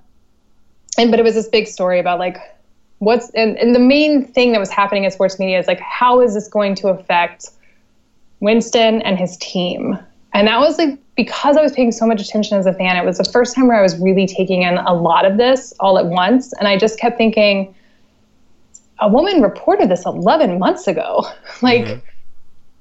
and 0.98 1.12
but 1.12 1.20
it 1.20 1.24
was 1.24 1.36
this 1.36 1.50
big 1.50 1.68
story 1.68 2.00
about 2.00 2.18
like 2.18 2.38
what's 3.00 3.30
and, 3.32 3.58
and 3.58 3.76
the 3.76 3.80
main 3.80 4.26
thing 4.26 4.54
that 4.54 4.60
was 4.60 4.70
happening 4.70 5.04
in 5.04 5.12
sports 5.12 5.38
media 5.38 5.60
is 5.60 5.68
like 5.68 5.82
how 5.82 6.22
is 6.22 6.34
this 6.34 6.48
going 6.48 6.76
to 6.76 6.88
affect 6.88 7.50
Winston 8.40 9.02
and 9.02 9.20
his 9.20 9.38
team 9.38 10.00
and 10.34 10.48
that 10.48 10.60
was 10.60 10.78
like 10.78 10.98
because 11.16 11.58
I 11.58 11.62
was 11.62 11.74
paying 11.74 11.92
so 11.92 12.08
much 12.08 12.22
attention 12.22 12.58
as 12.58 12.66
a 12.66 12.74
fan, 12.74 12.96
it 12.96 13.06
was 13.06 13.18
the 13.18 13.26
first 13.26 13.56
time 13.56 13.68
where 13.68 13.78
I 13.78 13.82
was 13.82 13.98
really 14.00 14.26
taking 14.26 14.64
in 14.64 14.78
a 14.78 14.94
lot 14.94 15.26
of 15.26 15.38
this 15.38 15.74
all 15.80 15.98
at 16.00 16.06
once. 16.06 16.54
And 16.54 16.68
I 16.68 16.78
just 16.78 17.00
kept 17.00 17.18
thinking, 17.18 17.76
a 19.00 19.08
woman 19.08 19.42
reported 19.42 19.90
this 19.90 20.06
11 20.06 20.58
months 20.58 20.88
ago. 20.88 21.26
like, 21.62 21.86
mm-hmm. 21.86 22.00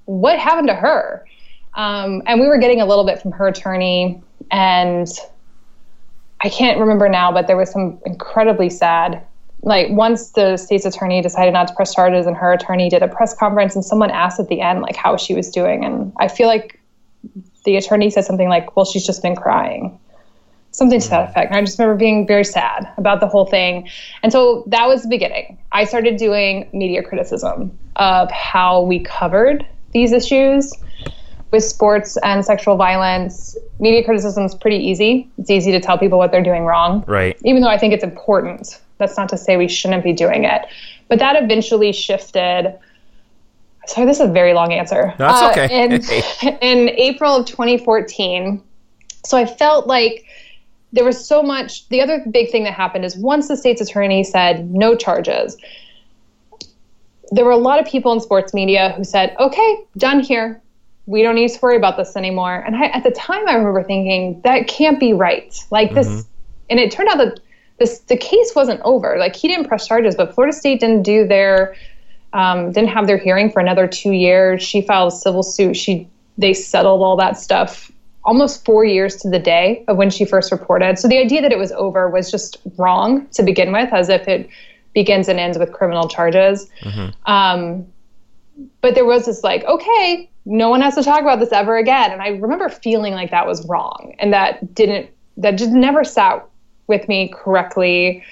what 0.05 0.39
happened 0.39 0.69
to 0.69 0.75
her? 0.75 1.27
Um, 1.75 2.23
and 2.27 2.41
we 2.41 2.47
were 2.47 2.59
getting 2.59 2.81
a 2.81 2.87
little 2.87 3.05
bit 3.05 3.21
from 3.21 3.33
her 3.33 3.49
attorney. 3.49 4.23
And 4.51 5.09
I 6.41 6.49
can't 6.49 6.79
remember 6.79 7.09
now, 7.09 7.33
but 7.33 7.47
there 7.47 7.57
was 7.57 7.71
some 7.71 7.99
incredibly 8.07 8.71
sad. 8.71 9.23
Like, 9.63 9.91
once 9.91 10.31
the 10.31 10.57
state's 10.57 10.87
attorney 10.87 11.21
decided 11.21 11.53
not 11.53 11.69
to 11.69 11.75
press 11.75 11.95
charges, 11.95 12.27
and 12.27 12.35
her 12.35 12.53
attorney 12.53 12.89
did 12.89 13.03
a 13.03 13.09
press 13.09 13.35
conference, 13.35 13.75
and 13.75 13.85
someone 13.85 14.11
asked 14.11 14.41
at 14.41 14.49
the 14.49 14.63
end, 14.63 14.81
like, 14.81 14.97
how 14.97 15.19
she 15.19 15.35
was 15.35 15.51
doing. 15.51 15.85
And 15.85 16.13
I 16.19 16.29
feel 16.29 16.47
like 16.47 16.80
the 17.65 17.77
attorney 17.77 18.11
said 18.11 18.25
something 18.25 18.49
like, 18.49 18.77
well, 18.77 18.85
she's 18.85 19.07
just 19.07 19.23
been 19.23 19.37
crying. 19.37 19.99
Something 20.73 21.01
to 21.01 21.09
that 21.11 21.27
mm. 21.27 21.31
effect. 21.31 21.51
And 21.51 21.57
I 21.57 21.61
just 21.63 21.79
remember 21.79 21.99
being 21.99 22.27
very 22.27 22.45
sad 22.45 22.89
about 22.97 23.21
the 23.21 23.27
whole 23.27 23.47
thing. 23.47 23.89
And 24.23 24.33
so 24.33 24.65
that 24.69 24.87
was 24.87 25.03
the 25.03 25.09
beginning. 25.09 25.59
I 25.73 25.85
started 25.85 26.17
doing 26.17 26.69
media 26.73 27.03
criticism 27.03 27.77
of 27.97 28.31
how 28.31 28.83
we 28.83 29.01
covered 29.01 29.67
these 29.93 30.13
issues 30.13 30.73
with 31.51 31.65
sports 31.65 32.17
and 32.23 32.45
sexual 32.45 32.77
violence. 32.77 33.57
Media 33.81 34.05
criticism 34.05 34.45
is 34.45 34.55
pretty 34.55 34.77
easy. 34.77 35.29
It's 35.39 35.51
easy 35.51 35.73
to 35.73 35.81
tell 35.81 35.99
people 35.99 36.19
what 36.19 36.31
they're 36.31 36.43
doing 36.43 36.65
wrong. 36.65 37.05
Right. 37.09 37.37
Even 37.45 37.63
though 37.63 37.69
I 37.69 37.79
think 37.79 37.93
it's 37.93 38.05
important. 38.05 38.81
That's 38.99 39.17
not 39.17 39.29
to 39.31 39.39
say 39.39 39.57
we 39.57 39.67
shouldn't 39.67 40.05
be 40.05 40.13
doing 40.13 40.45
it. 40.45 40.63
But 41.09 41.19
that 41.19 41.43
eventually 41.43 41.93
shifted 41.93 42.79
Sorry, 43.87 44.07
this 44.07 44.21
is 44.21 44.29
a 44.29 44.33
very 44.33 44.55
long 44.55 44.73
answer. 44.73 45.15
No, 45.19 45.27
that's 45.27 45.43
uh, 45.43 45.51
okay. 45.51 45.85
in, 45.85 45.93
in 46.63 46.89
April 46.91 47.37
of 47.37 47.47
2014, 47.47 48.63
so 49.25 49.37
I 49.37 49.47
felt 49.47 49.87
like 49.87 50.25
there 50.93 51.05
was 51.05 51.25
so 51.25 51.43
much. 51.43 51.89
The 51.89 52.01
other 52.01 52.25
big 52.31 52.51
thing 52.51 52.65
that 52.65 52.75
happened 52.75 53.05
is 53.05 53.17
once 53.17 53.49
the 53.49 53.57
state's 53.57 53.81
attorney 53.81 54.25
said 54.25 54.71
no 54.71 54.95
charges, 54.97 55.57
there 57.31 57.45
were 57.45 57.51
a 57.53 57.57
lot 57.57 57.79
of 57.79 57.87
people 57.87 58.13
in 58.13 58.21
sports 58.21 58.53
media 58.53 58.93
who 58.97 59.05
said, 59.05 59.37
okay, 59.39 59.85
done 59.97 60.21
here. 60.21 60.61
We 61.07 61.23
don't 61.23 61.35
need 61.35 61.49
to 61.49 61.59
worry 61.61 61.77
about 61.77 61.97
this 61.97 62.17
anymore. 62.17 62.63
And 62.67 62.77
I, 62.77 62.87
at 62.87 63.03
the 63.03 63.11
time, 63.11 63.49
I 63.49 63.55
remember 63.55 63.83
thinking, 63.83 64.41
that 64.43 64.69
can't 64.69 65.01
be 65.01 65.13
right. 65.13 65.57
Like 65.71 65.95
this, 65.95 66.07
mm-hmm. 66.07 66.29
and 66.71 66.81
it 66.81 66.93
turned 66.93 67.09
out 67.09 67.19
that 67.19 67.41
this, 67.79 68.01
the 68.01 68.17
case 68.17 68.55
wasn't 68.55 68.81
over. 68.85 69.17
Like 69.19 69.35
he 69.35 69.49
didn't 69.49 69.67
press 69.67 69.87
charges, 69.87 70.15
but 70.15 70.35
Florida 70.35 70.57
State 70.57 70.81
didn't 70.81 71.03
do 71.03 71.27
their 71.27 71.75
um, 72.33 72.73
didn't 72.73 72.91
have 72.91 73.07
their 73.07 73.19
hearing 73.19 73.51
for 73.51 73.61
another 73.61 73.87
two 73.87 74.13
years. 74.13 74.63
She 74.63 74.83
filed 74.83 75.13
a 75.13 75.17
civil 75.17 75.43
suit. 75.43 75.77
She 75.77 76.09
they 76.39 76.55
settled 76.55 77.03
all 77.03 77.17
that 77.17 77.39
stuff 77.39 77.91
almost 78.25 78.65
four 78.65 78.85
years 78.85 79.17
to 79.17 79.31
the 79.31 79.39
day 79.39 79.85
of 79.89 79.97
when 79.97 80.11
she 80.11 80.25
first 80.25 80.53
reported. 80.53 80.99
So 80.99 81.09
the 81.09 81.19
idea 81.19 81.43
that 81.43 81.53
it 81.53 81.59
was 81.59 81.73
over 81.73 82.09
was 82.09 82.31
just 82.31 82.59
wrong 82.77 83.27
to 83.29 83.43
begin 83.43 83.73
with, 83.73 83.93
as 83.93 84.09
if 84.09 84.29
it 84.29 84.49
begins 84.95 85.29
and 85.29 85.39
ends 85.39 85.59
with 85.59 85.73
criminal 85.73 86.09
charges. 86.09 86.69
Mm-hmm. 86.83 87.31
Um, 87.31 87.87
but 88.81 88.95
there 88.95 89.05
was 89.05 89.27
this 89.27 89.43
like, 89.43 89.65
okay, 89.65 90.29
no 90.45 90.69
one 90.69 90.81
has 90.81 90.95
to 90.97 91.03
talk 91.03 91.21
about 91.21 91.41
this 91.41 91.53
ever 91.53 91.77
again. 91.77 92.11
And 92.11 92.21
I 92.21 92.29
remember 92.29 92.69
feeling 92.69 93.15
like 93.15 93.31
that 93.31 93.47
was 93.47 93.67
wrong, 93.67 94.15
and 94.19 94.33
that 94.33 94.75
didn't 94.75 95.11
that 95.37 95.53
just 95.53 95.71
never 95.71 96.05
sat 96.05 96.47
with 96.87 97.09
me 97.09 97.29
correctly. 97.29 98.23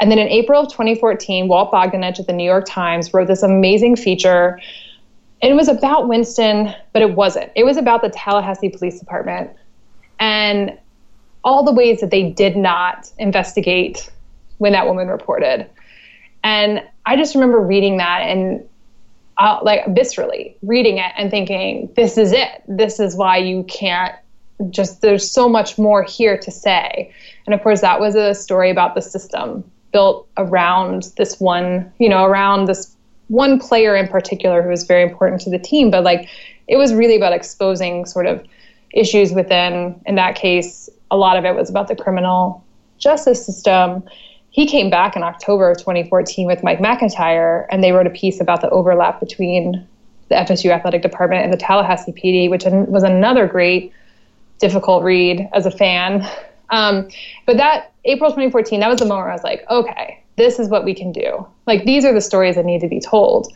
And 0.00 0.10
then 0.10 0.18
in 0.18 0.28
April 0.28 0.62
of 0.62 0.68
2014, 0.68 1.46
Walt 1.46 1.70
Bogdanich 1.70 2.18
at 2.18 2.26
the 2.26 2.32
New 2.32 2.44
York 2.44 2.64
Times 2.66 3.12
wrote 3.12 3.28
this 3.28 3.42
amazing 3.42 3.96
feature. 3.96 4.58
It 5.42 5.54
was 5.54 5.68
about 5.68 6.08
Winston, 6.08 6.74
but 6.94 7.02
it 7.02 7.14
wasn't. 7.14 7.52
It 7.54 7.64
was 7.64 7.76
about 7.76 8.00
the 8.00 8.08
Tallahassee 8.08 8.70
Police 8.70 8.98
Department 8.98 9.50
and 10.18 10.78
all 11.44 11.64
the 11.64 11.72
ways 11.72 12.00
that 12.00 12.10
they 12.10 12.30
did 12.30 12.56
not 12.56 13.10
investigate 13.18 14.10
when 14.56 14.72
that 14.72 14.86
woman 14.86 15.08
reported. 15.08 15.68
And 16.42 16.82
I 17.04 17.16
just 17.16 17.34
remember 17.34 17.60
reading 17.60 17.98
that 17.98 18.20
and 18.22 18.66
uh, 19.36 19.58
like 19.62 19.84
viscerally 19.86 20.56
reading 20.62 20.96
it 20.96 21.12
and 21.16 21.30
thinking, 21.30 21.92
this 21.94 22.16
is 22.16 22.32
it. 22.32 22.62
This 22.66 23.00
is 23.00 23.16
why 23.16 23.38
you 23.38 23.64
can't 23.64 24.14
just, 24.70 25.02
there's 25.02 25.30
so 25.30 25.48
much 25.48 25.78
more 25.78 26.02
here 26.02 26.38
to 26.38 26.50
say. 26.50 27.12
And 27.46 27.54
of 27.54 27.62
course, 27.62 27.82
that 27.82 28.00
was 28.00 28.14
a 28.14 28.34
story 28.34 28.70
about 28.70 28.94
the 28.94 29.02
system 29.02 29.64
built 29.92 30.28
around 30.36 31.12
this 31.16 31.40
one, 31.40 31.92
you 31.98 32.08
know, 32.08 32.24
around 32.24 32.66
this 32.66 32.94
one 33.28 33.58
player 33.58 33.94
in 33.96 34.08
particular 34.08 34.62
who 34.62 34.68
was 34.68 34.84
very 34.84 35.02
important 35.02 35.40
to 35.42 35.50
the 35.50 35.58
team. 35.58 35.90
But 35.90 36.04
like, 36.04 36.28
it 36.68 36.76
was 36.76 36.92
really 36.94 37.16
about 37.16 37.32
exposing 37.32 38.04
sort 38.06 38.26
of 38.26 38.44
issues 38.92 39.32
within, 39.32 40.00
in 40.06 40.16
that 40.16 40.34
case, 40.34 40.88
a 41.10 41.16
lot 41.16 41.36
of 41.36 41.44
it 41.44 41.54
was 41.54 41.70
about 41.70 41.88
the 41.88 41.96
criminal 41.96 42.64
justice 42.98 43.44
system. 43.44 44.02
He 44.50 44.66
came 44.66 44.90
back 44.90 45.16
in 45.16 45.22
October 45.22 45.70
of 45.70 45.78
2014 45.78 46.46
with 46.46 46.62
Mike 46.62 46.80
McIntire, 46.80 47.66
and 47.70 47.82
they 47.82 47.92
wrote 47.92 48.06
a 48.06 48.10
piece 48.10 48.40
about 48.40 48.60
the 48.60 48.70
overlap 48.70 49.20
between 49.20 49.86
the 50.28 50.34
FSU 50.34 50.70
athletic 50.70 51.02
department 51.02 51.44
and 51.44 51.52
the 51.52 51.56
Tallahassee 51.56 52.12
PD, 52.12 52.50
which 52.50 52.64
was 52.64 53.02
another 53.02 53.46
great, 53.46 53.92
difficult 54.58 55.02
read 55.02 55.48
as 55.52 55.66
a 55.66 55.70
fan. 55.70 56.28
Um, 56.70 57.08
but 57.46 57.56
that 57.56 57.92
April 58.04 58.30
2014, 58.30 58.80
that 58.80 58.88
was 58.88 59.00
the 59.00 59.06
moment 59.06 59.24
where 59.24 59.30
I 59.30 59.34
was 59.34 59.44
like, 59.44 59.64
okay, 59.70 60.22
this 60.36 60.58
is 60.58 60.68
what 60.68 60.84
we 60.84 60.94
can 60.94 61.12
do. 61.12 61.46
Like 61.66 61.84
these 61.84 62.04
are 62.04 62.14
the 62.14 62.20
stories 62.20 62.56
that 62.56 62.64
need 62.64 62.80
to 62.80 62.88
be 62.88 63.00
told, 63.00 63.52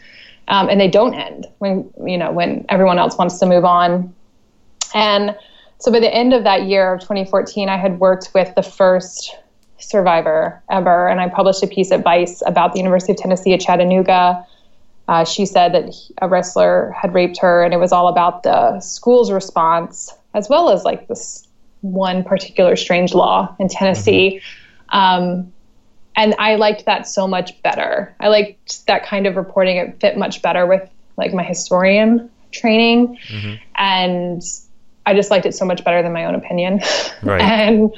um, 0.49 0.69
and 0.69 0.81
they 0.81 0.89
don't 0.89 1.15
end 1.15 1.47
when 1.59 1.91
you 2.05 2.19
know 2.19 2.31
when 2.31 2.67
everyone 2.69 2.99
else 2.99 3.17
wants 3.17 3.39
to 3.39 3.47
move 3.47 3.65
on. 3.65 4.15
And 4.95 5.37
so 5.79 5.91
by 5.91 6.01
the 6.01 6.13
end 6.13 6.35
of 6.35 6.45
that 6.45 6.65
year 6.65 6.95
of 6.95 7.01
2014, 7.01 7.69
I 7.69 7.77
had 7.77 7.99
worked 7.99 8.31
with 8.35 8.55
the 8.55 8.63
first 8.63 9.35
survivor 9.79 10.63
ever, 10.71 11.09
and 11.09 11.21
I 11.21 11.29
published 11.29 11.63
a 11.63 11.67
piece 11.67 11.91
at 11.91 12.03
Vice 12.03 12.43
about 12.47 12.73
the 12.73 12.79
University 12.79 13.13
of 13.13 13.19
Tennessee 13.19 13.55
at 13.55 13.61
Chattanooga. 13.61 14.47
Uh, 15.09 15.25
she 15.25 15.45
said 15.45 15.75
that 15.75 15.95
a 16.23 16.29
wrestler 16.29 16.95
had 17.01 17.13
raped 17.15 17.39
her, 17.39 17.63
and 17.63 17.75
it 17.75 17.79
was 17.79 17.93
all 17.93 18.09
about 18.09 18.43
the 18.43 18.81
school's 18.81 19.31
response 19.31 20.13
as 20.35 20.49
well 20.49 20.71
as 20.71 20.85
like 20.85 21.09
this 21.09 21.44
one 21.85 22.25
particular 22.25 22.77
strange 22.77 23.15
law 23.15 23.55
in 23.59 23.69
Tennessee. 23.69 24.41
Mm-hmm. 24.93 24.99
Um, 24.99 25.53
and 26.17 26.35
I 26.39 26.55
liked 26.55 26.87
that 26.87 27.07
so 27.07 27.29
much 27.29 27.61
better. 27.63 28.15
I 28.21 28.29
liked 28.29 28.87
that 28.87 29.05
kind 29.05 29.27
of 29.27 29.37
reporting. 29.37 29.77
It 29.77 30.01
fit 30.01 30.17
much 30.17 30.41
better 30.43 30.67
with 30.67 30.89
like 31.17 31.35
my 31.35 31.43
historian 31.43 32.31
training. 32.53 33.19
Mm-hmm. 33.29 33.55
And 33.75 34.43
I 35.05 35.15
just 35.15 35.31
liked 35.31 35.45
it 35.45 35.55
so 35.55 35.65
much 35.65 35.85
better 35.85 36.03
than 36.03 36.13
my 36.13 36.25
own 36.25 36.35
opinion. 36.35 36.81
Right. 37.23 37.41
and 37.43 37.95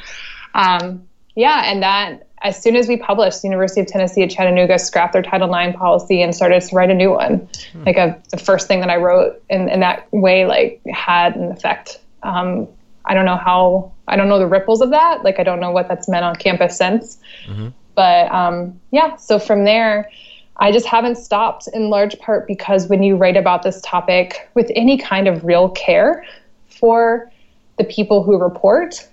um, 0.55 1.07
yeah, 1.37 1.63
and 1.67 1.83
that 1.83 2.27
as 2.43 2.61
soon 2.61 2.75
as 2.75 2.89
we 2.89 2.97
published, 2.97 3.43
the 3.43 3.49
University 3.49 3.81
of 3.81 3.87
Tennessee 3.87 4.23
at 4.23 4.31
Chattanooga 4.31 4.79
scrapped 4.79 5.13
their 5.13 5.23
Title 5.23 5.55
IX 5.55 5.77
policy 5.77 6.23
and 6.23 6.35
started 6.35 6.61
to 6.63 6.75
write 6.75 6.91
a 6.91 6.95
new 6.95 7.13
one. 7.13 7.49
Hmm. 7.73 7.85
Like 7.85 7.97
a, 7.97 8.21
the 8.31 8.39
first 8.39 8.67
thing 8.67 8.81
that 8.81 8.91
I 8.91 8.97
wrote 8.97 9.43
in, 9.49 9.69
in 9.69 9.81
that 9.81 10.11
way, 10.13 10.47
like 10.47 10.81
had 10.93 11.37
an 11.37 11.53
effect 11.53 12.01
um, 12.23 12.69
I 13.07 13.15
don't 13.15 13.25
know 13.25 13.37
how 13.37 13.93
I 14.09 14.17
don't 14.17 14.29
know 14.29 14.39
the 14.39 14.47
ripples 14.47 14.81
of 14.81 14.91
that. 14.91 15.23
Like 15.25 15.39
I 15.39 15.43
don't 15.43 15.61
know 15.61 15.71
what 15.71 15.89
that's 15.89 16.09
meant 16.09 16.25
on 16.25 16.37
campus 16.37 16.77
since. 16.77 17.19
Mm-hmm. 17.47 17.69
But 17.95 18.31
um, 18.31 18.79
yeah, 18.91 19.17
so 19.17 19.39
from 19.39 19.65
there, 19.65 20.11
I 20.59 20.73
just 20.73 20.87
haven't 20.87 21.17
stopped 21.17 21.69
in 21.73 21.91
large 21.91 22.19
part 22.19 22.47
because 22.47 22.89
when 22.89 23.03
you 23.03 23.17
write 23.17 23.37
about 23.37 23.63
this 23.63 23.81
topic 23.83 24.49
with 24.55 24.71
any 24.75 24.99
kind 24.99 25.29
of 25.29 25.45
real 25.45 25.71
care 25.71 26.25
for 26.67 27.31
the 27.79 27.85
people 27.85 28.23
who 28.23 28.39
report, 28.39 29.07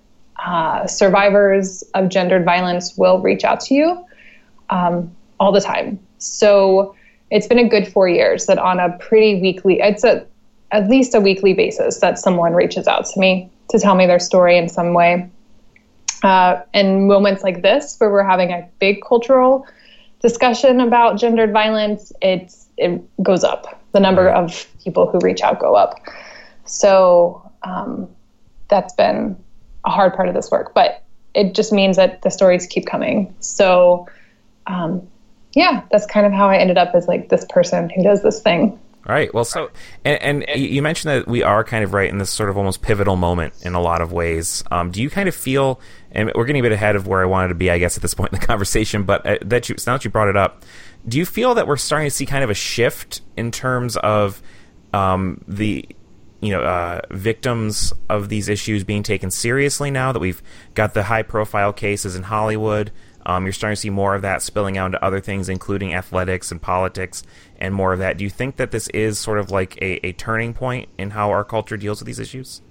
uh, 0.46 0.88
survivors 0.88 1.84
of 1.94 2.10
gendered 2.10 2.46
violence 2.46 2.98
will 2.98 3.20
reach 3.20 3.44
out 3.44 3.60
to 3.62 3.74
you 3.74 4.06
um, 4.70 5.14
all 5.40 5.52
the 5.52 5.62
time. 5.62 6.00
So 6.18 6.96
it's 7.30 7.48
been 7.48 7.60
a 7.60 7.68
good 7.68 7.88
four 7.88 8.08
years 8.08 8.46
that 8.46 8.58
on 8.58 8.80
a 8.80 8.98
pretty 8.98 9.42
weekly, 9.42 9.80
it's 9.80 10.04
a 10.04 10.26
at 10.74 10.89
least 10.89 11.13
a 11.13 11.22
weekly 11.22 11.53
basis 11.53 12.00
that 12.00 12.18
someone 12.18 12.53
reaches 12.53 12.88
out 12.88 13.06
to 13.06 13.20
me 13.20 13.50
to 13.70 13.80
tell 13.80 13.96
me 13.96 14.08
their 14.08 14.20
story 14.20 14.58
in 14.58 14.68
some 14.68 14.94
way. 14.94 15.30
Uh, 16.24 16.62
and 16.74 17.08
moments 17.08 17.44
like 17.44 17.62
this, 17.62 17.96
where 18.00 18.10
we're 18.10 18.24
having 18.24 18.51
a 18.51 18.68
big 18.80 19.01
cultural 19.08 19.65
discussion 20.20 20.80
about 20.82 21.18
gendered 21.18 21.51
violence, 21.51 22.12
it's 22.22 22.68
it 22.77 23.01
goes 23.22 23.44
up. 23.44 23.82
The 23.92 24.00
number 24.00 24.27
of 24.30 24.68
people 24.84 25.08
who 25.08 25.20
reach 25.20 25.42
out 25.42 25.60
go 25.60 25.75
up. 25.75 26.00
So 26.65 27.51
um, 27.62 28.10
that's 28.68 28.94
been 28.94 29.38
a 29.86 29.92
hard 29.92 30.15
part 30.15 30.27
of 30.27 30.34
this 30.34 30.50
work, 30.50 30.74
but 30.74 31.03
it 31.36 31.53
just 31.53 31.72
means 31.72 31.98
that 31.98 32.22
the 32.24 32.32
stories 32.32 32.65
keep 32.65 32.88
coming. 32.88 33.36
So 33.42 34.08
um, 34.65 35.08
yeah, 35.53 35.84
that's 35.92 36.06
kind 36.08 36.25
of 36.25 36.32
how 36.32 36.50
I 36.50 36.58
ended 36.58 36.77
up 36.77 36.96
as 36.96 37.08
like 37.08 37.30
this 37.30 37.46
person 37.50 37.89
who 37.89 38.01
does 38.01 38.24
this 38.24 38.42
thing. 38.42 38.80
Right. 39.05 39.33
Well, 39.33 39.43
so 39.43 39.69
and, 40.05 40.45
and 40.48 40.62
you 40.62 40.81
mentioned 40.81 41.12
that 41.12 41.27
we 41.27 41.43
are 41.43 41.65
kind 41.65 41.83
of 41.83 41.93
right 41.93 42.10
in 42.10 42.19
this 42.19 42.29
sort 42.29 42.50
of 42.50 42.57
almost 42.57 42.81
pivotal 42.81 43.17
moment 43.17 43.53
in 43.63 43.74
a 43.74 43.81
lot 43.81 44.01
of 44.01 44.13
ways. 44.13 44.63
Um, 44.72 44.91
do 44.91 45.01
you 45.01 45.10
kind 45.10 45.27
of 45.27 45.36
feel, 45.36 45.81
and 46.12 46.31
we're 46.33 46.45
getting 46.45 46.62
a 46.62 46.63
bit 46.63 46.72
ahead 46.72 46.95
of 46.95 47.05
where 47.05 47.22
I 47.22 47.25
wanted 47.25 47.50
to 47.50 47.55
be, 47.55 47.69
I 47.69 47.79
guess, 47.79 47.98
at 47.98 48.01
this 48.01 48.13
point 48.13 48.31
in 48.31 48.39
the 48.39 48.45
conversation, 48.48 49.03
but 49.03 49.25
uh, 49.25 49.38
that 49.41 49.67
you 49.67 49.75
now 49.86 49.98
that 49.98 50.05
you 50.05 50.12
brought 50.12 50.29
it 50.29 50.38
up, 50.38 50.63
do 51.05 51.17
you 51.17 51.25
feel 51.25 51.53
that 51.55 51.67
we're 51.67 51.75
starting 51.75 52.07
to 52.07 52.15
see 52.15 52.25
kind 52.25 52.45
of 52.45 52.50
a 52.50 52.53
shift 52.53 53.22
in 53.36 53.51
terms 53.51 53.98
of 53.98 54.41
um, 54.93 55.43
the 55.50 55.86
you 56.39 56.51
know 56.51 56.62
uh, 56.62 57.01
victims 57.12 57.91
of 58.10 58.29
these 58.29 58.48
issues 58.48 58.86
being 58.86 59.03
taken 59.03 59.31
seriously 59.31 59.91
now 59.91 60.13
that 60.13 60.19
we've 60.19 60.41
got 60.75 60.93
the 60.93 61.03
high 61.03 61.24
profile 61.24 61.74
cases 61.74 62.15
in 62.15 62.24
Hollywood? 62.24 62.91
Um, 63.25 63.45
you're 63.45 63.53
starting 63.53 63.75
to 63.75 63.79
see 63.81 63.89
more 63.89 64.15
of 64.15 64.22
that 64.24 64.41
spilling 64.41 64.77
out 64.77 64.88
into 64.88 65.03
other 65.03 65.22
things, 65.22 65.50
including 65.50 65.93
athletics 65.93 66.51
and 66.51 66.62
politics, 66.62 67.24
and 67.63 67.74
more 67.74 67.93
of 67.93 68.00
that. 68.00 68.17
Do 68.17 68.25
you 68.25 68.29
think 68.29 68.58
that 68.58 68.72
this 68.72 68.89
is 68.89 69.17
sort 69.17 69.39
of 69.39 69.50
like 69.50 69.77
a, 69.82 70.05
a 70.05 70.12
turning 70.12 70.53
point 70.53 70.89
in 70.98 71.12
how 71.12 71.29
our 71.29 71.46
culture 71.46 71.77
deals 71.77 72.01
with 72.01 72.08
these 72.08 72.20
issues? 72.20 72.62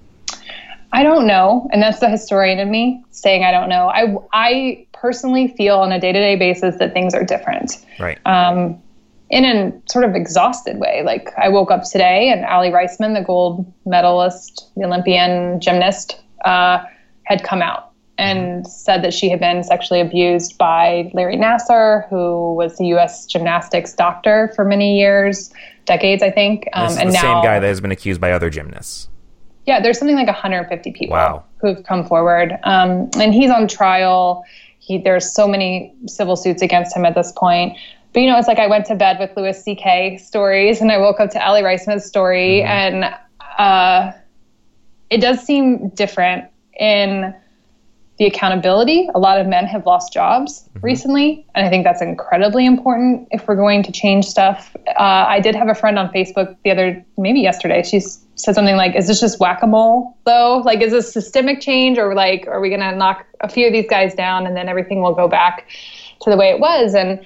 I 0.92 1.02
don't 1.02 1.26
know, 1.26 1.66
and 1.72 1.82
that's 1.82 2.00
the 2.00 2.10
historian 2.10 2.58
in 2.58 2.70
me 2.70 3.02
saying 3.10 3.42
I 3.42 3.50
don't 3.50 3.70
know. 3.70 3.88
I 3.88 4.14
I 4.34 4.86
personally 4.92 5.48
feel 5.56 5.78
on 5.78 5.90
a 5.90 5.98
day 5.98 6.12
to 6.12 6.18
day 6.18 6.36
basis 6.36 6.76
that 6.76 6.92
things 6.92 7.14
are 7.14 7.24
different. 7.24 7.84
Right. 7.98 8.18
Um, 8.26 8.80
in 9.30 9.46
a 9.46 9.72
sort 9.90 10.04
of 10.04 10.14
exhausted 10.14 10.78
way. 10.78 11.02
Like 11.02 11.30
I 11.38 11.48
woke 11.48 11.70
up 11.70 11.84
today 11.84 12.28
and 12.28 12.44
Aly 12.44 12.68
Raisman, 12.68 13.14
the 13.14 13.24
gold 13.24 13.72
medalist, 13.86 14.68
the 14.76 14.84
Olympian 14.84 15.58
gymnast, 15.58 16.20
uh, 16.44 16.84
had 17.24 17.42
come 17.42 17.62
out 17.62 17.91
and 18.18 18.66
said 18.66 19.02
that 19.02 19.14
she 19.14 19.28
had 19.30 19.40
been 19.40 19.64
sexually 19.64 20.00
abused 20.00 20.58
by 20.58 21.10
Larry 21.14 21.36
Nassar, 21.36 22.08
who 22.08 22.54
was 22.54 22.76
the 22.78 22.86
U.S. 22.88 23.26
gymnastics 23.26 23.94
doctor 23.94 24.52
for 24.54 24.64
many 24.64 24.98
years, 24.98 25.52
decades, 25.86 26.22
I 26.22 26.30
think. 26.30 26.68
Um, 26.74 26.96
and 26.98 27.08
the 27.08 27.14
now, 27.14 27.20
same 27.20 27.42
guy 27.42 27.58
that 27.58 27.66
has 27.66 27.80
been 27.80 27.90
accused 27.90 28.20
by 28.20 28.32
other 28.32 28.50
gymnasts. 28.50 29.08
Yeah, 29.66 29.80
there's 29.80 29.98
something 29.98 30.16
like 30.16 30.26
150 30.26 30.92
people 30.92 31.14
wow. 31.14 31.44
who've 31.60 31.82
come 31.84 32.04
forward, 32.06 32.58
um, 32.64 33.10
and 33.18 33.32
he's 33.32 33.50
on 33.50 33.68
trial. 33.68 34.44
He, 34.78 34.98
there's 34.98 35.32
so 35.32 35.46
many 35.46 35.94
civil 36.06 36.36
suits 36.36 36.62
against 36.62 36.96
him 36.96 37.04
at 37.04 37.14
this 37.14 37.32
point. 37.32 37.76
But 38.12 38.20
you 38.20 38.26
know, 38.26 38.38
it's 38.38 38.48
like 38.48 38.58
I 38.58 38.66
went 38.66 38.86
to 38.86 38.94
bed 38.94 39.18
with 39.18 39.30
Louis 39.36 39.60
C.K. 39.62 40.18
stories, 40.18 40.80
and 40.80 40.90
I 40.90 40.98
woke 40.98 41.20
up 41.20 41.30
to 41.30 41.38
Aly 41.38 41.62
Raisman's 41.62 42.04
story, 42.04 42.60
mm-hmm. 42.60 42.66
and 42.68 43.14
uh, 43.58 44.12
it 45.10 45.20
does 45.20 45.40
seem 45.40 45.88
different 45.90 46.50
in 46.78 47.34
the 48.22 48.28
accountability. 48.28 49.08
A 49.16 49.18
lot 49.18 49.40
of 49.40 49.48
men 49.48 49.66
have 49.66 49.84
lost 49.84 50.12
jobs 50.12 50.62
mm-hmm. 50.62 50.86
recently, 50.86 51.44
and 51.56 51.66
I 51.66 51.70
think 51.70 51.82
that's 51.82 52.00
incredibly 52.00 52.66
important 52.66 53.26
if 53.32 53.48
we're 53.48 53.56
going 53.56 53.82
to 53.82 53.90
change 53.90 54.26
stuff. 54.26 54.76
Uh, 54.86 55.24
I 55.26 55.40
did 55.40 55.56
have 55.56 55.68
a 55.68 55.74
friend 55.74 55.98
on 55.98 56.08
Facebook 56.10 56.56
the 56.62 56.70
other, 56.70 57.04
maybe 57.18 57.40
yesterday. 57.40 57.82
She 57.82 57.98
said 57.98 58.54
something 58.54 58.76
like, 58.76 58.94
"Is 58.94 59.08
this 59.08 59.18
just 59.18 59.40
whack 59.40 59.60
a 59.62 59.66
mole, 59.66 60.16
though? 60.24 60.62
Like, 60.64 60.82
is 60.82 60.92
this 60.92 61.12
systemic 61.12 61.60
change, 61.60 61.98
or 61.98 62.14
like, 62.14 62.46
are 62.46 62.60
we 62.60 62.68
going 62.68 62.80
to 62.80 62.94
knock 62.94 63.26
a 63.40 63.48
few 63.48 63.66
of 63.66 63.72
these 63.72 63.90
guys 63.90 64.14
down 64.14 64.46
and 64.46 64.56
then 64.56 64.68
everything 64.68 65.02
will 65.02 65.14
go 65.14 65.26
back 65.26 65.68
to 66.20 66.30
the 66.30 66.36
way 66.36 66.50
it 66.50 66.60
was?" 66.60 66.94
And 66.94 67.24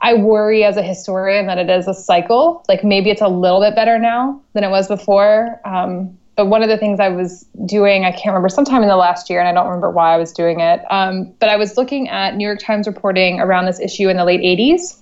I 0.00 0.14
worry 0.14 0.64
as 0.64 0.78
a 0.78 0.82
historian 0.82 1.48
that 1.48 1.58
it 1.58 1.68
is 1.68 1.86
a 1.86 1.92
cycle. 1.92 2.64
Like 2.66 2.82
maybe 2.82 3.10
it's 3.10 3.20
a 3.20 3.28
little 3.28 3.60
bit 3.60 3.74
better 3.74 3.98
now 3.98 4.40
than 4.54 4.64
it 4.64 4.70
was 4.70 4.88
before. 4.88 5.60
Um, 5.66 6.16
but 6.38 6.46
one 6.46 6.62
of 6.62 6.68
the 6.68 6.78
things 6.78 7.00
I 7.00 7.08
was 7.08 7.44
doing, 7.66 8.04
I 8.04 8.12
can't 8.12 8.26
remember, 8.26 8.48
sometime 8.48 8.82
in 8.82 8.88
the 8.88 8.96
last 8.96 9.28
year, 9.28 9.40
and 9.40 9.48
I 9.48 9.52
don't 9.52 9.66
remember 9.66 9.90
why 9.90 10.14
I 10.14 10.18
was 10.18 10.30
doing 10.30 10.60
it, 10.60 10.80
um, 10.88 11.34
but 11.40 11.48
I 11.48 11.56
was 11.56 11.76
looking 11.76 12.08
at 12.08 12.36
New 12.36 12.46
York 12.46 12.60
Times 12.60 12.86
reporting 12.86 13.40
around 13.40 13.66
this 13.66 13.80
issue 13.80 14.08
in 14.08 14.16
the 14.16 14.24
late 14.24 14.40
80s 14.40 14.98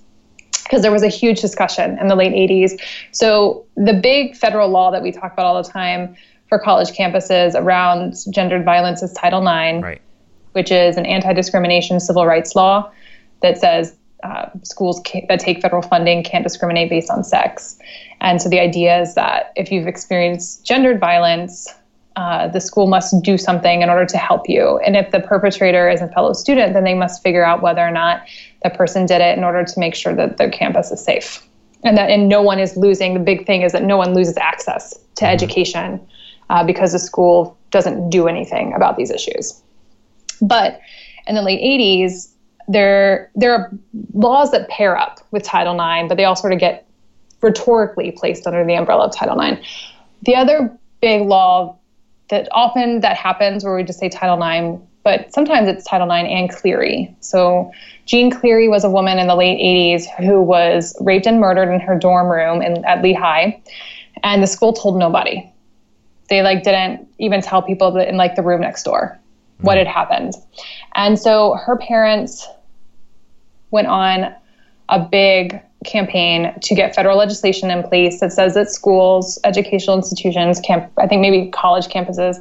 because 0.63 0.81
there 0.81 0.91
was 0.91 1.03
a 1.03 1.09
huge 1.09 1.39
discussion 1.39 1.99
in 1.99 2.07
the 2.07 2.15
late 2.15 2.33
80s. 2.33 2.81
So 3.11 3.67
the 3.75 3.93
big 3.93 4.35
federal 4.35 4.69
law 4.69 4.89
that 4.89 5.03
we 5.03 5.11
talk 5.11 5.31
about 5.31 5.45
all 5.45 5.61
the 5.61 5.69
time 5.69 6.15
for 6.49 6.57
college 6.57 6.89
campuses 6.89 7.53
around 7.53 8.15
gendered 8.31 8.65
violence 8.65 9.03
is 9.03 9.13
Title 9.13 9.41
IX, 9.41 9.83
right. 9.83 10.01
which 10.53 10.71
is 10.71 10.97
an 10.97 11.05
anti-discrimination 11.05 11.99
civil 11.99 12.25
rights 12.25 12.55
law 12.55 12.91
that 13.43 13.59
says 13.59 13.95
uh, 14.23 14.49
schools 14.63 15.03
that 15.29 15.39
take 15.39 15.61
federal 15.61 15.83
funding 15.83 16.23
can't 16.23 16.43
discriminate 16.43 16.89
based 16.89 17.11
on 17.11 17.23
sex. 17.23 17.77
And 18.21 18.41
so 18.41 18.49
the 18.49 18.59
idea 18.59 19.01
is 19.01 19.15
that 19.15 19.51
if 19.55 19.71
you've 19.71 19.87
experienced 19.87 20.65
gendered 20.65 20.99
violence, 20.99 21.67
uh, 22.15 22.47
the 22.47 22.59
school 22.59 22.87
must 22.87 23.13
do 23.21 23.37
something 23.37 23.83
in 23.83 23.89
order 23.89 24.05
to 24.05 24.17
help 24.17 24.49
you. 24.49 24.79
And 24.79 24.95
if 24.95 25.11
the 25.11 25.19
perpetrator 25.19 25.87
is 25.87 26.01
a 26.01 26.07
fellow 26.07 26.33
student, 26.33 26.73
then 26.73 26.83
they 26.83 26.95
must 26.95 27.21
figure 27.21 27.45
out 27.45 27.61
whether 27.61 27.81
or 27.81 27.91
not 27.91 28.23
the 28.63 28.71
person 28.71 29.05
did 29.05 29.21
it 29.21 29.37
in 29.37 29.43
order 29.43 29.63
to 29.63 29.79
make 29.79 29.93
sure 29.93 30.15
that 30.15 30.37
their 30.37 30.49
campus 30.49 30.91
is 30.91 31.03
safe. 31.03 31.47
And 31.83 31.95
that 31.95 32.09
and 32.09 32.27
no 32.27 32.41
one 32.41 32.59
is 32.59 32.75
losing. 32.75 33.13
The 33.13 33.19
big 33.19 33.45
thing 33.45 33.61
is 33.61 33.71
that 33.71 33.83
no 33.83 33.97
one 33.97 34.15
loses 34.15 34.35
access 34.37 34.89
to 34.93 34.97
mm-hmm. 34.97 35.25
education 35.25 36.07
uh, 36.49 36.63
because 36.63 36.91
the 36.91 36.99
school 36.99 37.55
doesn't 37.69 38.09
do 38.09 38.27
anything 38.27 38.73
about 38.73 38.97
these 38.97 39.11
issues. 39.11 39.61
But 40.41 40.79
in 41.27 41.35
the 41.35 41.43
late 41.43 41.61
80s, 41.61 42.31
there 42.67 43.29
there 43.35 43.53
are 43.53 43.71
laws 44.13 44.51
that 44.51 44.67
pair 44.69 44.97
up 44.97 45.19
with 45.29 45.43
Title 45.43 45.75
IX, 45.75 46.09
but 46.09 46.17
they 46.17 46.25
all 46.25 46.35
sort 46.35 46.51
of 46.51 46.59
get 46.59 46.86
rhetorically 47.41 48.11
placed 48.11 48.47
under 48.47 48.65
the 48.65 48.75
umbrella 48.75 49.05
of 49.05 49.15
Title 49.15 49.39
IX. 49.39 49.61
The 50.23 50.35
other 50.35 50.75
big 51.01 51.21
law 51.21 51.77
that 52.29 52.47
often 52.51 53.01
that 53.01 53.15
happens 53.15 53.63
where 53.63 53.75
we 53.75 53.83
just 53.83 53.99
say 53.99 54.09
Title 54.09 54.41
IX, 54.41 54.81
but 55.03 55.33
sometimes 55.33 55.67
it's 55.67 55.85
Title 55.85 56.11
IX 56.11 56.27
and 56.27 56.49
Clery. 56.49 57.15
So 57.21 57.71
Jeanne 58.05 58.31
Clery 58.31 58.69
was 58.69 58.83
a 58.83 58.89
woman 58.89 59.19
in 59.19 59.27
the 59.27 59.35
late 59.35 59.59
80s 59.59 60.05
who 60.25 60.41
was 60.41 60.95
raped 60.99 61.25
and 61.25 61.39
murdered 61.39 61.71
in 61.71 61.79
her 61.79 61.97
dorm 61.97 62.27
room 62.27 62.61
in, 62.61 62.83
at 62.85 63.01
Lehigh, 63.01 63.51
and 64.23 64.43
the 64.43 64.47
school 64.47 64.73
told 64.73 64.97
nobody. 64.97 65.49
They 66.29 66.41
like 66.41 66.63
didn't 66.63 67.07
even 67.19 67.41
tell 67.41 67.61
people 67.61 67.91
that 67.91 68.09
in 68.09 68.17
like 68.17 68.35
the 68.35 68.41
room 68.41 68.61
next 68.61 68.83
door 68.83 69.17
what 69.61 69.75
hmm. 69.75 69.79
had 69.79 69.87
happened. 69.87 70.33
And 70.95 71.17
so 71.17 71.53
her 71.53 71.77
parents 71.77 72.47
went 73.71 73.87
on 73.87 74.33
a 74.89 74.99
big 74.99 75.61
campaign 75.87 76.53
to 76.61 76.75
get 76.75 76.93
federal 76.93 77.17
legislation 77.17 77.71
in 77.71 77.81
place 77.81 78.19
that 78.19 78.31
says 78.31 78.53
that 78.53 78.69
schools, 78.69 79.39
educational 79.43 79.95
institutions, 79.97 80.59
camp, 80.59 80.91
I 80.97 81.07
think 81.07 81.21
maybe 81.21 81.49
college 81.49 81.87
campuses, 81.87 82.37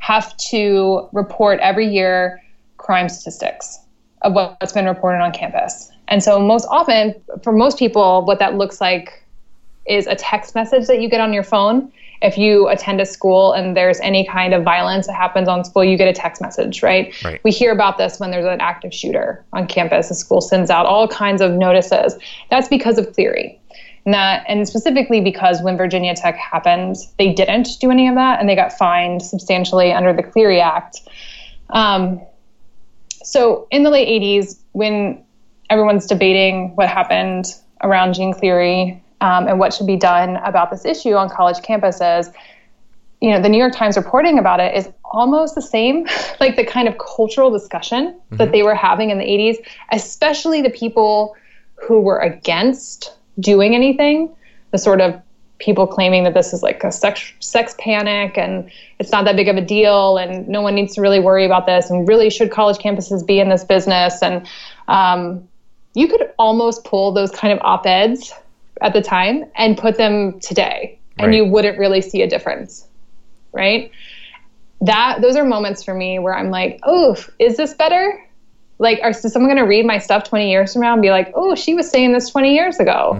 have 0.00 0.36
to 0.50 1.08
report 1.12 1.60
every 1.60 1.86
year 1.86 2.42
crime 2.78 3.08
statistics 3.08 3.78
of 4.22 4.32
what's 4.32 4.72
been 4.72 4.86
reported 4.86 5.18
on 5.18 5.32
campus. 5.32 5.90
And 6.08 6.22
so, 6.22 6.40
most 6.40 6.66
often, 6.70 7.14
for 7.42 7.52
most 7.52 7.78
people, 7.78 8.24
what 8.24 8.38
that 8.38 8.56
looks 8.56 8.80
like 8.80 9.24
is 9.86 10.06
a 10.06 10.14
text 10.14 10.54
message 10.54 10.86
that 10.86 11.00
you 11.00 11.08
get 11.08 11.20
on 11.20 11.32
your 11.32 11.42
phone 11.42 11.92
if 12.22 12.38
you 12.38 12.68
attend 12.68 13.00
a 13.00 13.06
school 13.06 13.52
and 13.52 13.76
there's 13.76 14.00
any 14.00 14.26
kind 14.26 14.54
of 14.54 14.62
violence 14.62 15.06
that 15.06 15.14
happens 15.14 15.48
on 15.48 15.64
school, 15.64 15.84
you 15.84 15.96
get 15.96 16.08
a 16.08 16.12
text 16.12 16.40
message, 16.40 16.82
right? 16.82 17.14
right? 17.24 17.40
We 17.44 17.50
hear 17.50 17.72
about 17.72 17.98
this 17.98 18.18
when 18.18 18.30
there's 18.30 18.46
an 18.46 18.60
active 18.60 18.92
shooter 18.92 19.44
on 19.52 19.66
campus. 19.66 20.08
The 20.08 20.14
school 20.14 20.40
sends 20.40 20.70
out 20.70 20.86
all 20.86 21.08
kinds 21.08 21.40
of 21.40 21.52
notices. 21.52 22.16
That's 22.50 22.68
because 22.68 22.98
of 22.98 23.06
Clery. 23.12 23.58
And, 24.04 24.14
that, 24.14 24.44
and 24.48 24.68
specifically 24.68 25.20
because 25.20 25.60
when 25.62 25.76
Virginia 25.76 26.14
Tech 26.14 26.36
happened, 26.36 26.96
they 27.18 27.32
didn't 27.32 27.68
do 27.80 27.90
any 27.90 28.08
of 28.08 28.14
that 28.14 28.38
and 28.38 28.48
they 28.48 28.54
got 28.54 28.72
fined 28.72 29.20
substantially 29.20 29.92
under 29.92 30.12
the 30.12 30.22
Clery 30.22 30.60
Act. 30.60 31.00
Um, 31.70 32.20
so 33.24 33.66
in 33.72 33.82
the 33.82 33.90
late 33.90 34.08
80s, 34.08 34.58
when 34.72 35.24
everyone's 35.70 36.06
debating 36.06 36.76
what 36.76 36.88
happened 36.88 37.46
around 37.82 38.14
Jeanne 38.14 38.32
Clery 38.32 39.00
um, 39.26 39.48
and 39.48 39.58
what 39.58 39.74
should 39.74 39.88
be 39.88 39.96
done 39.96 40.36
about 40.36 40.70
this 40.70 40.84
issue 40.84 41.14
on 41.14 41.28
college 41.28 41.56
campuses, 41.56 42.32
you 43.20 43.30
know, 43.30 43.42
the 43.42 43.48
New 43.48 43.58
York 43.58 43.74
Times 43.74 43.96
reporting 43.96 44.38
about 44.38 44.60
it 44.60 44.76
is 44.76 44.88
almost 45.04 45.56
the 45.56 45.62
same, 45.62 46.06
like 46.40 46.54
the 46.54 46.64
kind 46.64 46.86
of 46.86 46.96
cultural 46.98 47.50
discussion 47.50 48.12
mm-hmm. 48.12 48.36
that 48.36 48.52
they 48.52 48.62
were 48.62 48.74
having 48.74 49.10
in 49.10 49.18
the 49.18 49.24
80s, 49.24 49.56
especially 49.90 50.62
the 50.62 50.70
people 50.70 51.34
who 51.74 52.00
were 52.00 52.20
against 52.20 53.14
doing 53.40 53.74
anything, 53.74 54.32
the 54.70 54.78
sort 54.78 55.00
of 55.00 55.20
people 55.58 55.88
claiming 55.88 56.22
that 56.22 56.34
this 56.34 56.52
is 56.52 56.62
like 56.62 56.84
a 56.84 56.92
sex 56.92 57.32
sex 57.40 57.74
panic 57.78 58.36
and 58.36 58.70
it's 58.98 59.10
not 59.10 59.24
that 59.24 59.34
big 59.34 59.48
of 59.48 59.56
a 59.56 59.62
deal 59.62 60.18
and 60.18 60.46
no 60.46 60.60
one 60.60 60.74
needs 60.74 60.94
to 60.94 61.00
really 61.00 61.18
worry 61.18 61.46
about 61.46 61.64
this 61.64 61.88
and 61.88 62.06
really 62.06 62.28
should 62.28 62.50
college 62.50 62.76
campuses 62.76 63.26
be 63.26 63.40
in 63.40 63.48
this 63.48 63.64
business 63.64 64.22
and 64.22 64.46
um, 64.88 65.48
you 65.94 66.08
could 66.08 66.30
almost 66.38 66.84
pull 66.84 67.10
those 67.10 67.30
kind 67.30 67.54
of 67.54 67.58
op-eds 67.62 68.34
at 68.82 68.92
the 68.92 69.02
time 69.02 69.44
and 69.56 69.76
put 69.78 69.96
them 69.96 70.38
today 70.40 70.98
and 71.18 71.28
Right. 71.28 71.36
you 71.36 71.44
wouldn't 71.46 71.78
really 71.78 72.00
see 72.02 72.22
a 72.22 72.28
difference 72.28 72.86
right? 73.52 73.90
That 74.82 75.20
those 75.22 75.34
are 75.36 75.44
moments 75.44 75.82
for 75.82 75.94
me 75.94 76.18
where 76.18 76.34
i'm 76.36 76.50
like 76.50 76.80
oh 76.84 77.16
is 77.38 77.56
this 77.56 77.74
better? 77.74 78.22
Like 78.78 79.00
are, 79.02 79.08
is 79.10 79.32
someone 79.32 79.48
going 79.50 79.56
to 79.64 79.68
read 79.68 79.86
my 79.86 79.96
stuff 79.96 80.24
20 80.24 80.50
years 80.50 80.74
from 80.74 80.82
now 80.82 80.92
and 80.92 81.00
be 81.00 81.10
like 81.10 81.32
oh 81.34 81.54
she 81.54 81.74
was 81.74 81.90
saying 81.90 82.12
this 82.12 82.28
20 82.28 82.54
years 82.54 82.78
ago. 82.78 83.12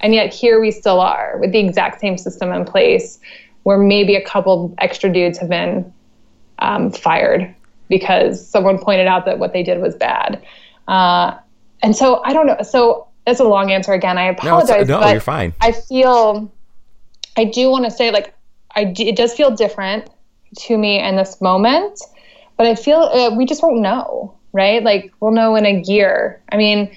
And 0.00 0.12
yet 0.14 0.34
here 0.34 0.60
we 0.60 0.72
still 0.72 1.00
are 1.00 1.38
with 1.38 1.52
the 1.52 1.58
exact 1.60 2.00
same 2.00 2.18
system 2.18 2.52
in 2.52 2.64
place 2.64 3.18
where 3.62 3.78
maybe 3.78 4.16
a 4.16 4.24
couple 4.24 4.74
extra 4.78 5.10
dudes 5.12 5.38
have 5.38 5.48
been 5.48 5.90
um, 6.58 6.90
fired 6.90 7.54
because 7.88 8.46
someone 8.46 8.78
pointed 8.78 9.06
out 9.06 9.24
that 9.26 9.38
what 9.38 9.52
they 9.52 9.62
did 9.62 9.80
was 9.80 9.94
bad. 9.94 10.42
Uh, 10.88 11.36
and 11.82 11.94
so 11.96 12.22
i 12.24 12.32
don't 12.32 12.46
know 12.46 12.56
so 12.62 13.05
that's 13.26 13.40
a 13.40 13.44
long 13.44 13.70
answer 13.70 13.92
again 13.92 14.16
i 14.18 14.26
No, 14.26 14.32
apologize 14.32 14.88
no, 14.88 15.00
but 15.00 15.12
you're 15.12 15.20
fine. 15.20 15.52
i 15.60 15.72
feel 15.72 16.50
i 17.36 17.44
do 17.44 17.70
want 17.70 17.84
to 17.84 17.90
say 17.90 18.10
like 18.10 18.32
I 18.74 18.84
do, 18.84 19.04
it 19.04 19.16
does 19.16 19.32
feel 19.32 19.50
different 19.52 20.08
to 20.58 20.76
me 20.76 21.00
in 21.00 21.16
this 21.16 21.40
moment 21.40 22.00
but 22.56 22.66
i 22.66 22.74
feel 22.74 22.98
uh, 22.98 23.34
we 23.36 23.46
just 23.46 23.62
won't 23.62 23.80
know 23.80 24.34
right 24.52 24.82
like 24.82 25.12
we'll 25.20 25.32
know 25.32 25.56
in 25.56 25.66
a 25.66 25.82
year 25.86 26.40
i 26.52 26.56
mean 26.56 26.94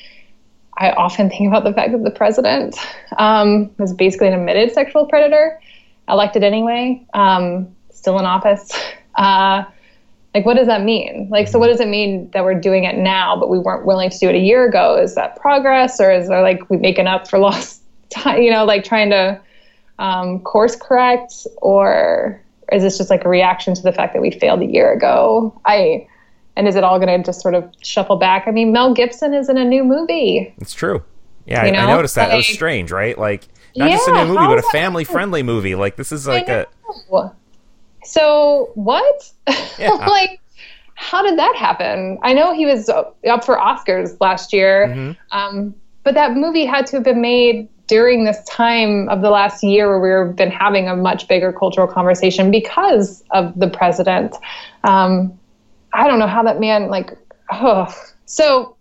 I 0.82 0.92
often 0.92 1.30
think 1.30 1.50
about 1.50 1.65
the 1.65 1.74
fact 1.74 1.92
that 1.92 2.06
the 2.06 2.10
president 2.12 2.78
um, 3.18 3.70
was 3.78 3.94
basically 3.94 4.28
an 4.30 4.34
admitted 4.34 4.72
sexual 4.72 5.06
predator, 5.08 5.60
elected 6.08 6.42
anyway, 6.42 7.06
um, 7.13 7.68
still 7.92 8.18
in 8.20 8.26
office. 8.26 8.72
Uh, 9.15 9.65
like, 10.36 10.46
what 10.46 10.56
does 10.56 10.68
that 10.68 10.84
mean? 10.84 11.28
Like, 11.32 11.48
so 11.48 11.58
what 11.58 11.68
does 11.68 11.80
it 11.80 11.88
mean 11.88 12.30
that 12.32 12.44
we're 12.44 12.60
doing 12.60 12.84
it 12.84 12.98
now, 12.98 13.36
but 13.39 13.50
we 13.50 13.58
weren't 13.58 13.86
willing 13.86 14.10
to 14.10 14.18
do 14.18 14.30
it 14.30 14.36
a 14.36 14.39
year 14.39 14.68
ago? 14.68 14.96
Is 14.96 15.15
that 15.15 15.36
progress, 15.38 16.00
or 16.00 16.12
is 16.12 16.28
there 16.28 16.42
like 16.42 16.70
we 16.70 16.78
making 16.78 17.08
up 17.08 17.28
for 17.28 17.39
lost 17.39 17.82
time? 18.10 18.42
You 18.42 18.52
know, 18.52 18.65
like 18.65 18.84
trying 18.84 19.10
to 19.10 19.39
um, 19.98 20.39
course 20.42 20.76
correct, 20.76 21.48
or 21.58 22.42
is 22.72 22.84
this 22.84 22.98
just 22.98 23.10
like 23.10 23.26
a 23.26 23.30
reaction 23.30 23.74
to 23.74 23.82
the 23.82 23.92
fact 23.92 24.13
that 24.13 24.22
we 24.22 24.32
failed 24.32 24.62
a 24.62 24.65
year 24.65 24.92
ago? 24.92 25.60
I 25.65 26.08
and 26.56 26.68
is 26.68 26.76
it 26.76 26.84
all 26.84 27.00
going 27.00 27.18
to 27.18 27.24
just 27.24 27.42
sort 27.42 27.56
of 27.56 27.72
shuffle 27.82 28.18
back? 28.18 28.44
I 28.46 28.52
mean, 28.52 28.72
Mel 28.72 28.94
Gibson 28.94 29.34
is 29.34 29.50
in 29.50 29.58
a 29.58 29.65
new 29.65 29.84
movie. 29.84 30.54
It's 30.58 30.74
true. 30.74 31.04
Yeah, 31.46 31.62
I, 31.62 31.68
I 31.68 31.86
noticed 31.88 32.15
that. 32.15 32.30
That 32.30 32.36
was 32.36 32.48
strange, 32.48 32.92
right? 32.92 33.18
Like 33.18 33.48
not 33.76 33.89
just 33.89 34.08
a 34.08 34.12
new 34.12 34.34
movie, 34.34 34.46
but 34.46 34.60
a 34.60 34.63
family-friendly 34.63 35.42
movie. 35.42 35.74
Like 35.76 35.96
this 35.96 36.12
is 36.12 36.28
like 36.28 36.50
a 36.50 36.68
know. 37.10 37.36
So 38.04 38.72
what? 38.76 39.32
Yeah. 39.80 39.92
like, 39.92 40.42
how 40.96 41.22
did 41.24 41.40
that 41.40 41.56
happen? 41.56 42.18
I 42.22 42.34
know 42.34 42.54
he 42.54 42.66
was 42.66 42.90
up 42.90 43.16
for 43.46 43.58
Oscars 43.58 44.18
last 44.20 44.52
year, 44.54 44.88
Mm-hmm. 44.90 45.38
um, 45.38 45.76
but 46.04 46.14
that 46.16 46.36
movie 46.36 46.66
had 46.66 46.86
to 46.88 46.98
have 46.98 47.04
been 47.04 47.22
made 47.22 47.70
during 47.88 48.24
this 48.26 48.44
time 48.46 49.08
of 49.10 49.22
the 49.22 49.30
last 49.30 49.64
year 49.64 50.00
where 50.00 50.26
we've 50.28 50.36
been 50.36 50.52
having 50.52 50.88
a 50.88 50.96
much 50.96 51.28
bigger 51.28 51.52
cultural 51.54 51.88
conversation 51.88 52.52
because 52.52 53.24
of 53.32 53.58
the 53.58 53.68
president. 53.70 54.36
Um, 54.84 55.40
I 55.94 56.08
don't 56.08 56.20
know 56.20 56.28
how 56.28 56.44
that 56.44 56.60
man 56.60 56.90
like. 56.90 57.12
Oh, 57.52 57.88
so 58.26 58.76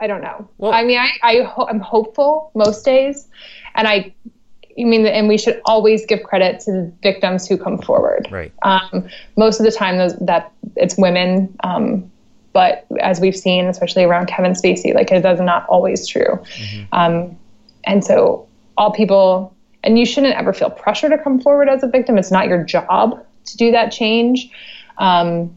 I 0.00 0.06
don't 0.06 0.22
know. 0.22 0.48
Well- 0.58 0.72
I 0.72 0.82
mean, 0.84 0.98
I, 0.98 1.10
I 1.22 1.42
ho- 1.42 1.66
I'm 1.68 1.80
hopeful 1.80 2.50
most 2.54 2.84
days, 2.84 3.28
and 3.74 3.86
I, 3.86 4.14
I 4.78 4.84
mean, 4.84 5.06
and 5.06 5.28
we 5.28 5.38
should 5.38 5.60
always 5.64 6.06
give 6.06 6.22
credit 6.22 6.60
to 6.60 6.72
the 6.72 6.92
victims 7.02 7.46
who 7.46 7.56
come 7.56 7.78
forward. 7.78 8.28
right. 8.30 8.52
Um, 8.62 9.08
most 9.36 9.60
of 9.60 9.66
the 9.66 9.72
time, 9.72 9.98
those 9.98 10.16
that 10.16 10.52
it's 10.76 10.96
women, 10.96 11.54
um, 11.62 12.10
but 12.52 12.86
as 13.00 13.20
we've 13.20 13.36
seen, 13.36 13.66
especially 13.66 14.04
around 14.04 14.26
Kevin 14.26 14.52
Spacey, 14.52 14.94
like 14.94 15.10
it 15.10 15.24
is 15.24 15.40
not 15.40 15.66
always 15.68 16.06
true. 16.06 16.42
Um, 16.92 17.38
and 17.84 18.04
so, 18.04 18.46
all 18.76 18.92
people, 18.92 19.54
and 19.82 19.98
you 19.98 20.06
shouldn't 20.06 20.34
ever 20.34 20.52
feel 20.52 20.70
pressure 20.70 21.08
to 21.08 21.18
come 21.18 21.40
forward 21.40 21.68
as 21.68 21.82
a 21.82 21.88
victim. 21.88 22.18
It's 22.18 22.30
not 22.30 22.46
your 22.48 22.62
job 22.62 23.24
to 23.46 23.56
do 23.56 23.70
that 23.72 23.90
change. 23.90 24.50
Um, 24.98 25.56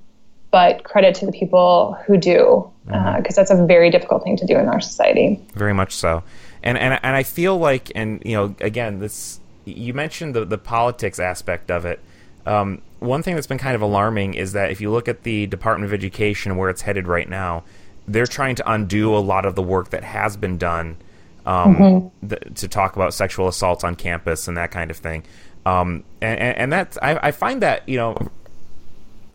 but 0.52 0.86
credit 0.86 1.16
to 1.16 1.26
the 1.26 1.34
people 1.34 1.98
who 2.06 2.16
do, 2.16 2.72
because 2.86 3.36
that's 3.36 3.52
a 3.52 3.66
very 3.66 3.90
difficult 3.90 4.24
thing 4.24 4.38
to 4.38 4.46
do 4.46 4.58
in 4.58 4.70
our 4.70 4.80
society. 4.80 5.46
very 5.54 5.74
much 5.74 5.94
so 5.94 6.24
and 6.66 6.78
and 6.78 7.00
and 7.02 7.16
I 7.16 7.24
feel 7.24 7.58
like 7.58 7.92
and 7.96 8.22
you 8.26 8.36
know 8.36 8.56
again 8.60 9.00
this 9.00 9.40
you 9.64 9.94
mentioned 9.94 10.36
the 10.36 10.44
the 10.46 10.58
politics 10.58 11.20
aspect 11.20 11.72
of 11.72 11.86
it. 11.86 12.00
Um, 12.46 12.82
one 13.00 13.24
thing 13.24 13.36
that's 13.36 13.48
been 13.48 13.58
kind 13.58 13.76
of 13.76 13.82
alarming 13.82 14.36
is 14.36 14.54
that 14.54 14.70
if 14.70 14.80
you 14.80 14.92
look 14.92 15.08
at 15.08 15.24
the 15.24 15.48
Department 15.48 15.92
of 15.92 15.94
Education 15.94 16.58
where 16.58 16.70
it's 16.70 16.82
headed 16.82 17.08
right 17.08 17.28
now 17.28 17.64
they're 18.08 18.28
trying 18.28 18.56
to 18.56 18.72
undo 18.72 19.16
a 19.16 19.20
lot 19.20 19.46
of 19.46 19.56
the 19.56 19.64
work 19.64 19.90
that 19.90 20.04
has 20.04 20.38
been 20.38 20.58
done 20.58 20.98
um, 21.46 22.12
th- 22.28 22.42
to 22.56 22.68
talk 22.68 22.96
about 22.96 23.14
sexual 23.14 23.48
assaults 23.48 23.84
on 23.84 23.96
campus 23.96 24.48
and 24.48 24.58
that 24.58 24.72
kind 24.72 24.92
of 24.92 24.98
thing. 24.98 25.24
Um, 25.66 26.04
and, 26.22 26.40
and, 26.40 26.58
and 26.58 26.74
that's 26.74 26.98
I, 27.02 27.28
I 27.28 27.32
find 27.32 27.62
that 27.62 27.88
you 27.90 27.98
know 27.98 28.16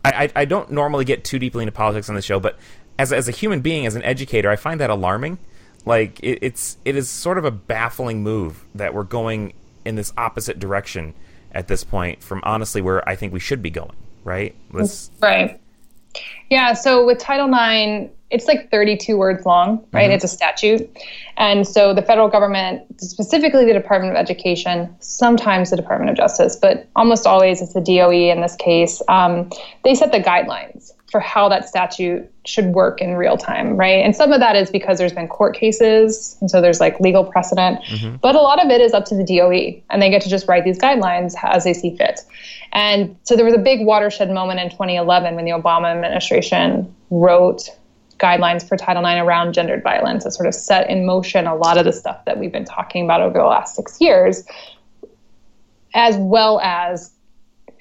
I, 0.05 0.25
I 0.25 0.31
I 0.41 0.45
don't 0.45 0.71
normally 0.71 1.05
get 1.05 1.23
too 1.23 1.39
deeply 1.39 1.63
into 1.63 1.71
politics 1.71 2.09
on 2.09 2.15
the 2.15 2.21
show, 2.21 2.39
but 2.39 2.57
as 2.97 3.11
as 3.11 3.27
a 3.27 3.31
human 3.31 3.61
being, 3.61 3.85
as 3.85 3.95
an 3.95 4.03
educator, 4.03 4.49
I 4.49 4.55
find 4.55 4.79
that 4.79 4.89
alarming. 4.89 5.37
Like 5.85 6.19
it, 6.21 6.39
it's 6.41 6.77
it 6.85 6.95
is 6.95 7.09
sort 7.09 7.37
of 7.37 7.45
a 7.45 7.51
baffling 7.51 8.23
move 8.23 8.63
that 8.75 8.93
we're 8.93 9.03
going 9.03 9.53
in 9.85 9.95
this 9.95 10.13
opposite 10.17 10.59
direction 10.59 11.13
at 11.51 11.67
this 11.67 11.83
point 11.83 12.23
from 12.23 12.39
honestly 12.43 12.81
where 12.81 13.07
I 13.07 13.15
think 13.15 13.33
we 13.33 13.39
should 13.39 13.61
be 13.61 13.69
going. 13.69 13.95
Right? 14.23 14.55
Let's 14.71 15.09
Right. 15.21 15.59
Yeah. 16.49 16.73
So 16.73 17.05
with 17.05 17.17
Title 17.17 17.47
IX, 17.47 18.11
it's 18.31 18.47
like 18.47 18.71
32 18.71 19.17
words 19.17 19.45
long, 19.45 19.85
right? 19.91 20.09
It's 20.09 20.23
a 20.23 20.27
statute. 20.27 20.89
And 21.37 21.67
so 21.67 21.93
the 21.93 22.01
federal 22.01 22.29
government, 22.29 22.83
specifically 23.01 23.65
the 23.65 23.73
Department 23.73 24.15
of 24.15 24.17
Education, 24.17 24.93
sometimes 24.99 25.69
the 25.69 25.75
Department 25.75 26.11
of 26.11 26.17
Justice, 26.17 26.55
but 26.55 26.87
almost 26.95 27.27
always 27.27 27.61
it's 27.61 27.73
the 27.73 27.81
DOE 27.81 28.31
in 28.31 28.41
this 28.41 28.55
case, 28.55 29.01
um, 29.09 29.49
they 29.83 29.93
set 29.95 30.13
the 30.13 30.19
guidelines 30.19 30.93
for 31.11 31.19
how 31.19 31.49
that 31.49 31.67
statute 31.67 32.31
should 32.45 32.67
work 32.67 33.01
in 33.01 33.15
real 33.15 33.35
time, 33.35 33.75
right? 33.75 34.03
And 34.03 34.15
some 34.15 34.31
of 34.31 34.39
that 34.39 34.55
is 34.55 34.71
because 34.71 34.97
there's 34.97 35.11
been 35.11 35.27
court 35.27 35.55
cases, 35.55 36.37
and 36.39 36.49
so 36.49 36.61
there's 36.61 36.79
like 36.79 36.99
legal 37.01 37.25
precedent. 37.25 37.83
Mm-hmm. 37.83 38.15
But 38.21 38.35
a 38.35 38.39
lot 38.39 38.63
of 38.63 38.71
it 38.71 38.79
is 38.79 38.93
up 38.93 39.03
to 39.05 39.15
the 39.15 39.25
DOE, 39.25 39.83
and 39.89 40.01
they 40.01 40.09
get 40.09 40.21
to 40.21 40.29
just 40.29 40.47
write 40.47 40.63
these 40.63 40.79
guidelines 40.79 41.35
as 41.43 41.65
they 41.65 41.73
see 41.73 41.97
fit. 41.97 42.21
And 42.71 43.17
so 43.23 43.35
there 43.35 43.43
was 43.43 43.53
a 43.53 43.59
big 43.59 43.85
watershed 43.85 44.31
moment 44.31 44.61
in 44.61 44.69
2011 44.69 45.35
when 45.35 45.43
the 45.43 45.51
Obama 45.51 45.93
administration 45.93 46.95
wrote 47.09 47.69
guidelines 48.17 48.65
for 48.65 48.77
Title 48.77 49.05
IX 49.05 49.19
around 49.19 49.53
gendered 49.53 49.83
violence 49.83 50.23
that 50.23 50.31
sort 50.31 50.47
of 50.47 50.55
set 50.55 50.89
in 50.89 51.05
motion 51.05 51.45
a 51.45 51.55
lot 51.55 51.77
of 51.77 51.83
the 51.83 51.91
stuff 51.91 52.23
that 52.25 52.37
we've 52.37 52.51
been 52.51 52.65
talking 52.65 53.03
about 53.03 53.19
over 53.21 53.37
the 53.37 53.43
last 53.43 53.75
six 53.75 53.99
years, 53.99 54.45
as 55.93 56.15
well 56.17 56.61
as 56.61 57.11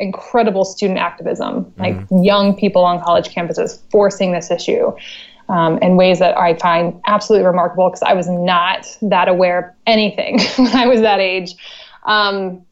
incredible 0.01 0.65
student 0.65 0.99
activism, 0.99 1.73
like 1.79 1.97
young 2.11 2.57
people 2.57 2.83
on 2.83 3.01
college 3.03 3.35
campuses 3.35 3.79
forcing 3.91 4.33
this 4.33 4.51
issue 4.51 4.93
um, 5.51 5.79
in 5.79 5.97
ways 5.97 6.21
that 6.21 6.37
I 6.39 6.55
find 6.55 7.01
absolutely 7.07 7.47
remarkable 7.47 7.89
because 7.89 8.03
I 8.03 8.15
was 8.15 8.29
not 8.29 8.87
that 9.03 9.29
aware 9.29 9.59
of 9.59 9.65
anything 9.87 10.41
when 10.57 10.75
I 10.75 10.87
was 10.87 11.01
that 11.01 11.21
age. 11.21 11.55
Um, 12.05 12.65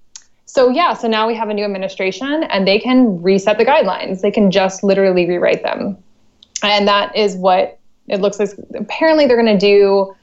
so 0.47 0.71
yeah, 0.71 0.95
so 0.95 1.09
now 1.09 1.27
we 1.27 1.35
have 1.35 1.51
a 1.51 1.55
new 1.55 1.65
administration 1.65 2.45
and 2.45 2.67
they 2.67 2.79
can 2.79 3.21
reset 3.21 3.59
the 3.59 3.65
guidelines. 3.65 4.23
They 4.23 4.31
can 4.31 4.51
just 4.51 4.83
literally 4.83 5.29
rewrite 5.29 5.63
them. 5.63 5.99
And 6.63 6.89
that 6.89 7.15
is 7.15 7.37
what 7.37 7.79
it 8.09 8.21
looks 8.21 8.39
like. 8.39 8.51
Apparently 8.75 9.27
they're 9.27 9.41
going 9.41 9.59
to 9.59 9.67
do, 9.67 10.15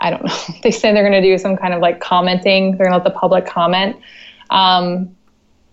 I 0.00 0.10
don't 0.10 0.24
know, 0.24 0.34
they 0.62 0.70
say 0.70 0.92
they're 0.92 1.08
going 1.08 1.20
to 1.20 1.28
do 1.28 1.36
some 1.36 1.56
kind 1.56 1.74
of 1.74 1.80
like 1.80 2.00
commenting. 2.00 2.76
They're 2.76 2.86
going 2.86 2.98
to 2.98 3.04
let 3.04 3.12
the 3.12 3.18
public 3.18 3.44
comment. 3.44 3.96
Um, 4.50 5.14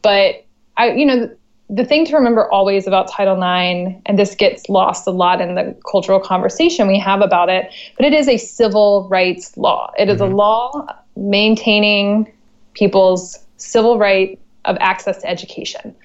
but 0.01 0.45
I, 0.81 0.93
you 0.93 1.05
know, 1.05 1.29
the 1.69 1.85
thing 1.85 2.05
to 2.07 2.15
remember 2.15 2.51
always 2.51 2.87
about 2.87 3.07
Title 3.07 3.35
IX, 3.35 4.01
and 4.07 4.17
this 4.17 4.33
gets 4.33 4.67
lost 4.67 5.05
a 5.05 5.11
lot 5.11 5.39
in 5.39 5.53
the 5.53 5.75
cultural 5.89 6.19
conversation 6.19 6.87
we 6.87 6.99
have 6.99 7.21
about 7.21 7.49
it, 7.49 7.71
but 7.95 8.05
it 8.05 8.13
is 8.13 8.27
a 8.27 8.37
civil 8.37 9.07
rights 9.09 9.55
law. 9.57 9.93
It 9.97 10.09
is 10.09 10.19
a 10.19 10.25
law 10.25 10.87
maintaining 11.15 12.31
people's 12.73 13.39
civil 13.57 13.99
right 13.99 14.39
of 14.65 14.75
access 14.79 15.21
to 15.21 15.29
education, 15.29 15.95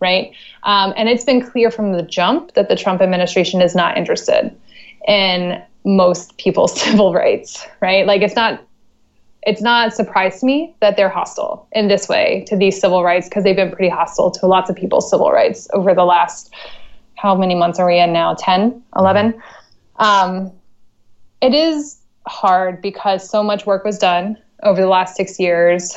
right? 0.00 0.32
Um, 0.64 0.92
and 0.96 1.08
it's 1.08 1.24
been 1.24 1.40
clear 1.40 1.70
from 1.70 1.94
the 1.94 2.02
jump 2.02 2.52
that 2.52 2.68
the 2.68 2.76
Trump 2.76 3.00
administration 3.00 3.62
is 3.62 3.74
not 3.74 3.96
interested 3.96 4.54
in 5.08 5.62
most 5.84 6.36
people's 6.36 6.78
civil 6.82 7.14
rights, 7.14 7.66
right? 7.80 8.06
Like 8.06 8.20
it's 8.20 8.36
not 8.36 8.62
it's 9.46 9.62
not 9.62 9.88
a 9.88 9.90
surprise 9.90 10.40
to 10.40 10.46
me 10.46 10.74
that 10.80 10.96
they're 10.96 11.08
hostile 11.08 11.68
in 11.72 11.88
this 11.88 12.08
way 12.08 12.44
to 12.48 12.56
these 12.56 12.78
civil 12.78 13.02
rights 13.02 13.28
because 13.28 13.44
they've 13.44 13.56
been 13.56 13.70
pretty 13.70 13.88
hostile 13.88 14.30
to 14.30 14.46
lots 14.46 14.68
of 14.68 14.76
people's 14.76 15.08
civil 15.08 15.30
rights 15.30 15.68
over 15.72 15.94
the 15.94 16.04
last 16.04 16.52
how 17.14 17.34
many 17.34 17.54
months 17.54 17.78
are 17.78 17.86
we 17.86 17.98
in 17.98 18.12
now 18.12 18.34
10 18.34 18.82
11 18.96 19.40
um, 19.98 20.52
it 21.40 21.54
is 21.54 21.98
hard 22.26 22.82
because 22.82 23.28
so 23.28 23.42
much 23.42 23.66
work 23.66 23.84
was 23.84 23.98
done 23.98 24.36
over 24.62 24.80
the 24.80 24.88
last 24.88 25.16
six 25.16 25.38
years. 25.38 25.96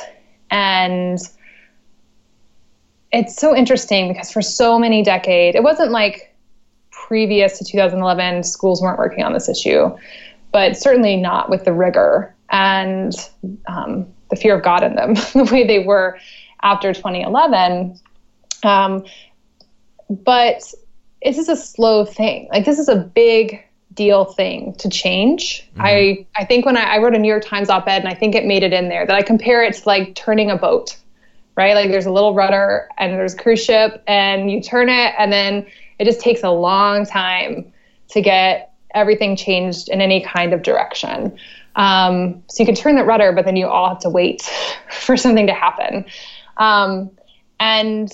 And 0.50 1.18
it's 3.12 3.36
so 3.36 3.56
interesting 3.56 4.08
because 4.08 4.30
for 4.30 4.42
so 4.42 4.78
many 4.78 5.02
decades, 5.02 5.56
it 5.56 5.62
wasn't 5.62 5.90
like 5.90 6.34
previous 6.90 7.58
to 7.58 7.64
2011, 7.64 8.44
schools 8.44 8.80
weren't 8.80 8.98
working 8.98 9.24
on 9.24 9.32
this 9.32 9.48
issue, 9.48 9.90
but 10.52 10.76
certainly 10.76 11.16
not 11.16 11.50
with 11.50 11.64
the 11.64 11.72
rigor 11.72 12.34
and 12.50 13.12
um, 13.66 14.06
the 14.30 14.36
fear 14.36 14.56
of 14.56 14.62
God 14.62 14.82
in 14.82 14.94
them 14.94 15.14
the 15.34 15.48
way 15.52 15.66
they 15.66 15.80
were 15.80 16.18
after 16.62 16.92
2011. 16.92 17.98
Um, 18.62 19.04
but 20.08 20.62
this 21.22 21.38
is 21.38 21.48
a 21.48 21.56
slow 21.56 22.04
thing. 22.04 22.48
Like 22.52 22.64
this 22.64 22.78
is 22.78 22.88
a 22.88 22.96
big 22.96 23.64
deal 23.94 24.24
thing 24.24 24.74
to 24.76 24.88
change. 24.88 25.68
Mm-hmm. 25.72 25.82
I 25.82 26.26
I 26.36 26.44
think 26.44 26.66
when 26.66 26.76
I, 26.76 26.94
I 26.94 26.98
wrote 26.98 27.14
a 27.14 27.18
New 27.18 27.28
York 27.28 27.44
Times 27.44 27.70
op-ed 27.70 28.00
and 28.02 28.08
I 28.08 28.14
think 28.14 28.34
it 28.34 28.44
made 28.44 28.62
it 28.62 28.72
in 28.72 28.88
there 28.88 29.06
that 29.06 29.14
I 29.14 29.22
compare 29.22 29.62
it 29.62 29.74
to 29.74 29.82
like 29.86 30.14
turning 30.14 30.50
a 30.50 30.56
boat, 30.56 30.96
right? 31.56 31.74
Like 31.74 31.90
there's 31.90 32.06
a 32.06 32.12
little 32.12 32.34
rudder 32.34 32.88
and 32.98 33.12
there's 33.12 33.34
a 33.34 33.36
cruise 33.36 33.64
ship 33.64 34.02
and 34.06 34.50
you 34.50 34.62
turn 34.62 34.88
it 34.88 35.14
and 35.18 35.32
then 35.32 35.66
it 35.98 36.04
just 36.04 36.20
takes 36.20 36.42
a 36.42 36.50
long 36.50 37.04
time 37.04 37.72
to 38.08 38.20
get 38.20 38.72
everything 38.94 39.36
changed 39.36 39.88
in 39.88 40.00
any 40.00 40.20
kind 40.20 40.52
of 40.52 40.62
direction. 40.62 41.36
Um, 41.76 42.42
so 42.48 42.62
you 42.62 42.66
can 42.66 42.74
turn 42.74 42.96
that 42.96 43.06
rudder, 43.06 43.32
but 43.32 43.44
then 43.44 43.56
you 43.56 43.66
all 43.66 43.88
have 43.88 44.00
to 44.00 44.10
wait 44.10 44.42
for 44.90 45.16
something 45.16 45.46
to 45.46 45.54
happen. 45.54 46.04
Um, 46.56 47.10
and 47.58 48.10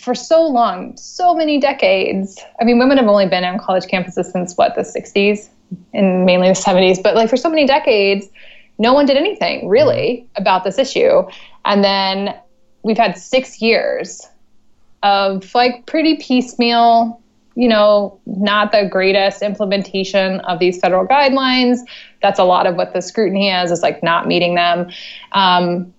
for 0.00 0.14
so 0.14 0.46
long, 0.46 0.96
so 0.96 1.34
many 1.34 1.58
decades. 1.58 2.40
I 2.60 2.64
mean, 2.64 2.78
women 2.78 2.98
have 2.98 3.06
only 3.06 3.28
been 3.28 3.44
on 3.44 3.58
college 3.58 3.84
campuses 3.84 4.26
since 4.26 4.56
what 4.56 4.74
the 4.74 4.82
60s 4.82 5.48
and 5.94 6.24
mainly 6.24 6.48
the 6.48 6.54
70s, 6.54 7.02
but 7.02 7.14
like 7.14 7.30
for 7.30 7.36
so 7.36 7.48
many 7.48 7.66
decades, 7.66 8.26
no 8.78 8.92
one 8.92 9.06
did 9.06 9.16
anything 9.16 9.68
really 9.68 10.28
about 10.36 10.64
this 10.64 10.78
issue. 10.78 11.22
And 11.64 11.82
then 11.82 12.34
we've 12.82 12.98
had 12.98 13.16
six 13.16 13.60
years 13.60 14.26
of 15.02 15.54
like 15.54 15.86
pretty 15.86 16.16
piecemeal, 16.16 17.20
you 17.56 17.68
know, 17.68 18.20
not 18.26 18.70
the 18.70 18.86
greatest 18.88 19.42
implementation 19.42 20.40
of 20.40 20.58
these 20.58 20.78
federal 20.78 21.06
guidelines. 21.06 21.78
That's 22.22 22.38
a 22.38 22.44
lot 22.44 22.66
of 22.66 22.76
what 22.76 22.92
the 22.92 23.00
scrutiny 23.00 23.50
is, 23.50 23.72
is 23.72 23.82
like 23.82 24.02
not 24.02 24.28
meeting 24.28 24.54
them. 24.54 24.90
Um, 25.32 25.92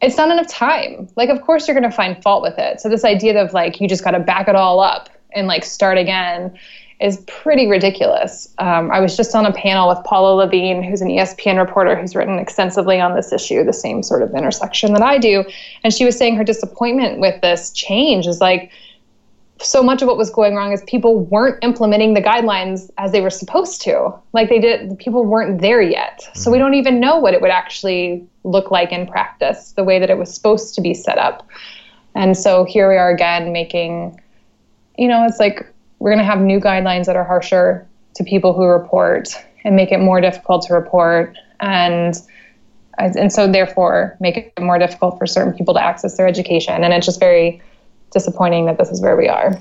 it's 0.00 0.16
not 0.16 0.30
enough 0.30 0.48
time. 0.48 1.08
Like, 1.14 1.28
of 1.28 1.42
course, 1.42 1.68
you're 1.68 1.78
going 1.78 1.88
to 1.88 1.94
find 1.94 2.20
fault 2.22 2.42
with 2.42 2.58
it. 2.58 2.80
So, 2.80 2.88
this 2.88 3.04
idea 3.04 3.40
of 3.40 3.52
like, 3.52 3.80
you 3.80 3.86
just 3.86 4.02
got 4.02 4.12
to 4.12 4.20
back 4.20 4.48
it 4.48 4.56
all 4.56 4.80
up 4.80 5.10
and 5.34 5.46
like 5.46 5.64
start 5.64 5.98
again 5.98 6.58
is 6.98 7.22
pretty 7.26 7.66
ridiculous. 7.66 8.48
Um, 8.58 8.90
I 8.90 9.00
was 9.00 9.16
just 9.16 9.34
on 9.34 9.44
a 9.44 9.52
panel 9.52 9.88
with 9.88 10.02
Paula 10.04 10.34
Lavigne, 10.36 10.88
who's 10.88 11.02
an 11.02 11.08
ESPN 11.08 11.58
reporter 11.58 11.96
who's 11.96 12.14
written 12.14 12.38
extensively 12.38 13.00
on 13.00 13.14
this 13.14 13.32
issue, 13.32 13.64
the 13.64 13.72
same 13.72 14.02
sort 14.02 14.22
of 14.22 14.34
intersection 14.34 14.92
that 14.94 15.02
I 15.02 15.18
do. 15.18 15.44
And 15.84 15.92
she 15.92 16.04
was 16.04 16.16
saying 16.16 16.36
her 16.36 16.44
disappointment 16.44 17.18
with 17.18 17.40
this 17.42 17.70
change 17.72 18.26
is 18.26 18.40
like, 18.40 18.70
so 19.64 19.82
much 19.82 20.02
of 20.02 20.08
what 20.08 20.16
was 20.16 20.30
going 20.30 20.54
wrong 20.54 20.72
is 20.72 20.82
people 20.86 21.20
weren't 21.20 21.62
implementing 21.62 22.14
the 22.14 22.22
guidelines 22.22 22.90
as 22.98 23.12
they 23.12 23.20
were 23.20 23.30
supposed 23.30 23.80
to. 23.82 24.12
Like 24.32 24.48
they 24.48 24.58
did, 24.58 24.98
people 24.98 25.24
weren't 25.24 25.60
there 25.60 25.80
yet. 25.80 26.22
So 26.34 26.50
we 26.50 26.56
mm-hmm. 26.56 26.64
don't 26.64 26.74
even 26.74 27.00
know 27.00 27.18
what 27.18 27.34
it 27.34 27.40
would 27.40 27.50
actually 27.50 28.26
look 28.44 28.70
like 28.70 28.92
in 28.92 29.06
practice, 29.06 29.72
the 29.72 29.84
way 29.84 29.98
that 29.98 30.10
it 30.10 30.18
was 30.18 30.32
supposed 30.34 30.74
to 30.74 30.80
be 30.80 30.94
set 30.94 31.18
up. 31.18 31.48
And 32.14 32.36
so 32.36 32.64
here 32.64 32.88
we 32.88 32.96
are 32.96 33.10
again 33.10 33.52
making, 33.52 34.20
you 34.98 35.08
know, 35.08 35.24
it's 35.24 35.38
like 35.38 35.66
we're 35.98 36.10
going 36.10 36.18
to 36.18 36.24
have 36.24 36.40
new 36.40 36.60
guidelines 36.60 37.06
that 37.06 37.16
are 37.16 37.24
harsher 37.24 37.86
to 38.14 38.24
people 38.24 38.52
who 38.52 38.64
report 38.64 39.28
and 39.64 39.76
make 39.76 39.92
it 39.92 39.98
more 39.98 40.20
difficult 40.20 40.66
to 40.66 40.74
report. 40.74 41.36
And 41.60 42.14
and 42.98 43.32
so 43.32 43.50
therefore 43.50 44.16
make 44.20 44.36
it 44.36 44.52
more 44.60 44.78
difficult 44.78 45.18
for 45.18 45.26
certain 45.26 45.54
people 45.54 45.72
to 45.74 45.82
access 45.82 46.18
their 46.18 46.26
education. 46.26 46.84
And 46.84 46.92
it's 46.92 47.06
just 47.06 47.18
very 47.18 47.60
disappointing 48.12 48.66
that 48.66 48.78
this 48.78 48.90
is 48.90 49.00
where 49.00 49.16
we 49.16 49.28
are. 49.28 49.58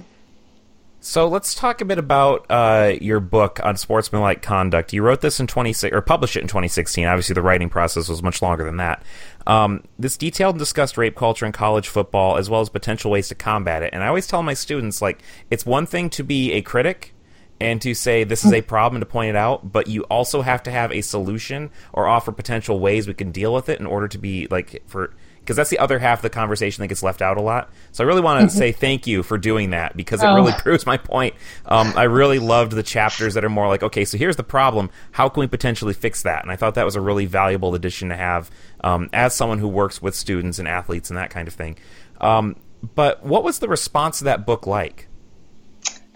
So 1.03 1.27
let's 1.27 1.55
talk 1.55 1.81
a 1.81 1.85
bit 1.85 1.97
about 1.97 2.45
uh, 2.47 2.93
your 3.01 3.19
book 3.19 3.59
Unsportsmanlike 3.63 4.43
conduct. 4.43 4.93
You 4.93 5.01
wrote 5.01 5.21
this 5.21 5.39
in 5.39 5.47
26 5.47 5.95
or 5.95 6.01
published 6.01 6.35
it 6.35 6.41
in 6.41 6.47
2016. 6.47 7.07
Obviously, 7.07 7.33
the 7.33 7.41
writing 7.41 7.69
process 7.69 8.07
was 8.07 8.21
much 8.21 8.39
longer 8.43 8.63
than 8.63 8.77
that. 8.77 9.01
Um, 9.47 9.83
this 9.97 10.15
detailed 10.15 10.53
and 10.53 10.59
discussed 10.59 10.99
rape 10.99 11.15
culture 11.15 11.47
in 11.47 11.53
college 11.53 11.87
football, 11.87 12.37
as 12.37 12.51
well 12.51 12.61
as 12.61 12.69
potential 12.69 13.09
ways 13.09 13.29
to 13.29 13.35
combat 13.35 13.81
it. 13.81 13.95
And 13.95 14.03
I 14.03 14.07
always 14.07 14.27
tell 14.27 14.43
my 14.43 14.53
students, 14.53 15.01
like, 15.01 15.23
it's 15.49 15.65
one 15.65 15.87
thing 15.87 16.11
to 16.11 16.23
be 16.23 16.51
a 16.51 16.61
critic 16.61 17.15
and 17.59 17.81
to 17.81 17.95
say 17.95 18.23
this 18.23 18.45
is 18.45 18.53
a 18.53 18.61
problem 18.61 18.99
to 18.99 19.05
point 19.07 19.29
it 19.29 19.35
out, 19.35 19.71
but 19.71 19.87
you 19.87 20.03
also 20.03 20.43
have 20.43 20.61
to 20.63 20.71
have 20.71 20.91
a 20.91 21.01
solution 21.01 21.71
or 21.93 22.05
offer 22.05 22.31
potential 22.31 22.79
ways 22.79 23.07
we 23.07 23.15
can 23.15 23.31
deal 23.31 23.53
with 23.53 23.69
it 23.69 23.79
in 23.79 23.87
order 23.87 24.07
to 24.07 24.19
be 24.19 24.47
like 24.51 24.83
for 24.85 25.15
because 25.51 25.57
that's 25.57 25.69
the 25.69 25.79
other 25.79 25.99
half 25.99 26.19
of 26.19 26.21
the 26.21 26.29
conversation 26.29 26.81
that 26.81 26.87
gets 26.87 27.03
left 27.03 27.21
out 27.21 27.35
a 27.35 27.41
lot. 27.41 27.69
So 27.91 28.05
I 28.05 28.07
really 28.07 28.21
want 28.21 28.39
to 28.39 28.47
mm-hmm. 28.47 28.57
say 28.57 28.71
thank 28.71 29.05
you 29.05 29.21
for 29.21 29.37
doing 29.37 29.71
that 29.71 29.97
because 29.97 30.23
it 30.23 30.27
oh. 30.27 30.35
really 30.35 30.53
proves 30.59 30.85
my 30.85 30.95
point. 30.95 31.35
Um, 31.65 31.91
I 31.93 32.03
really 32.03 32.39
loved 32.39 32.71
the 32.71 32.83
chapters 32.83 33.33
that 33.33 33.43
are 33.43 33.49
more 33.49 33.67
like, 33.67 33.83
okay, 33.83 34.05
so 34.05 34.17
here's 34.17 34.37
the 34.37 34.45
problem. 34.45 34.89
How 35.11 35.27
can 35.27 35.41
we 35.41 35.47
potentially 35.47 35.93
fix 35.93 36.23
that? 36.23 36.41
And 36.41 36.53
I 36.53 36.55
thought 36.55 36.75
that 36.75 36.85
was 36.85 36.95
a 36.95 37.01
really 37.01 37.25
valuable 37.25 37.75
addition 37.75 38.07
to 38.09 38.15
have 38.15 38.49
um, 38.81 39.09
as 39.11 39.35
someone 39.35 39.59
who 39.59 39.67
works 39.67 40.01
with 40.01 40.15
students 40.15 40.57
and 40.57 40.69
athletes 40.69 41.09
and 41.09 41.17
that 41.17 41.31
kind 41.31 41.49
of 41.49 41.53
thing. 41.53 41.77
Um, 42.21 42.55
but 42.95 43.21
what 43.25 43.43
was 43.43 43.59
the 43.59 43.67
response 43.67 44.19
to 44.19 44.23
that 44.23 44.45
book 44.45 44.65
like? 44.65 45.09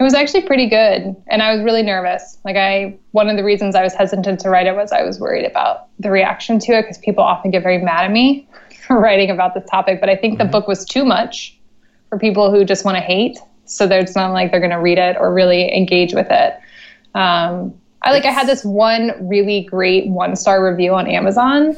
It 0.00 0.02
was 0.02 0.14
actually 0.14 0.42
pretty 0.42 0.68
good, 0.68 1.14
and 1.26 1.42
I 1.42 1.54
was 1.54 1.62
really 1.62 1.82
nervous. 1.82 2.38
Like 2.42 2.56
I, 2.56 2.98
one 3.12 3.28
of 3.28 3.36
the 3.36 3.44
reasons 3.44 3.74
I 3.74 3.82
was 3.82 3.92
hesitant 3.92 4.40
to 4.40 4.50
write 4.50 4.66
it 4.66 4.76
was 4.76 4.92
I 4.92 5.02
was 5.02 5.20
worried 5.20 5.44
about 5.44 5.88
the 5.98 6.10
reaction 6.10 6.58
to 6.60 6.72
it 6.72 6.82
because 6.82 6.98
people 6.98 7.22
often 7.22 7.50
get 7.50 7.62
very 7.62 7.78
mad 7.78 8.04
at 8.04 8.10
me 8.10 8.48
for 8.86 8.98
writing 9.00 9.30
about 9.30 9.54
this 9.54 9.64
topic, 9.70 10.00
but 10.00 10.08
I 10.08 10.16
think 10.16 10.34
mm-hmm. 10.34 10.46
the 10.46 10.52
book 10.52 10.68
was 10.68 10.84
too 10.84 11.04
much 11.04 11.58
for 12.08 12.18
people 12.18 12.50
who 12.50 12.64
just 12.64 12.84
want 12.84 12.96
to 12.96 13.02
hate. 13.02 13.38
So 13.64 13.86
it's 13.86 14.14
not 14.14 14.32
like 14.32 14.50
they're 14.50 14.60
going 14.60 14.70
to 14.70 14.80
read 14.80 14.98
it 14.98 15.16
or 15.18 15.34
really 15.34 15.74
engage 15.74 16.14
with 16.14 16.28
it. 16.30 16.54
Um, 17.14 17.74
I 18.02 18.12
like 18.12 18.24
I 18.24 18.30
had 18.30 18.46
this 18.46 18.64
one 18.64 19.12
really 19.28 19.64
great 19.64 20.06
one 20.06 20.36
star 20.36 20.64
review 20.64 20.94
on 20.94 21.08
Amazon 21.08 21.76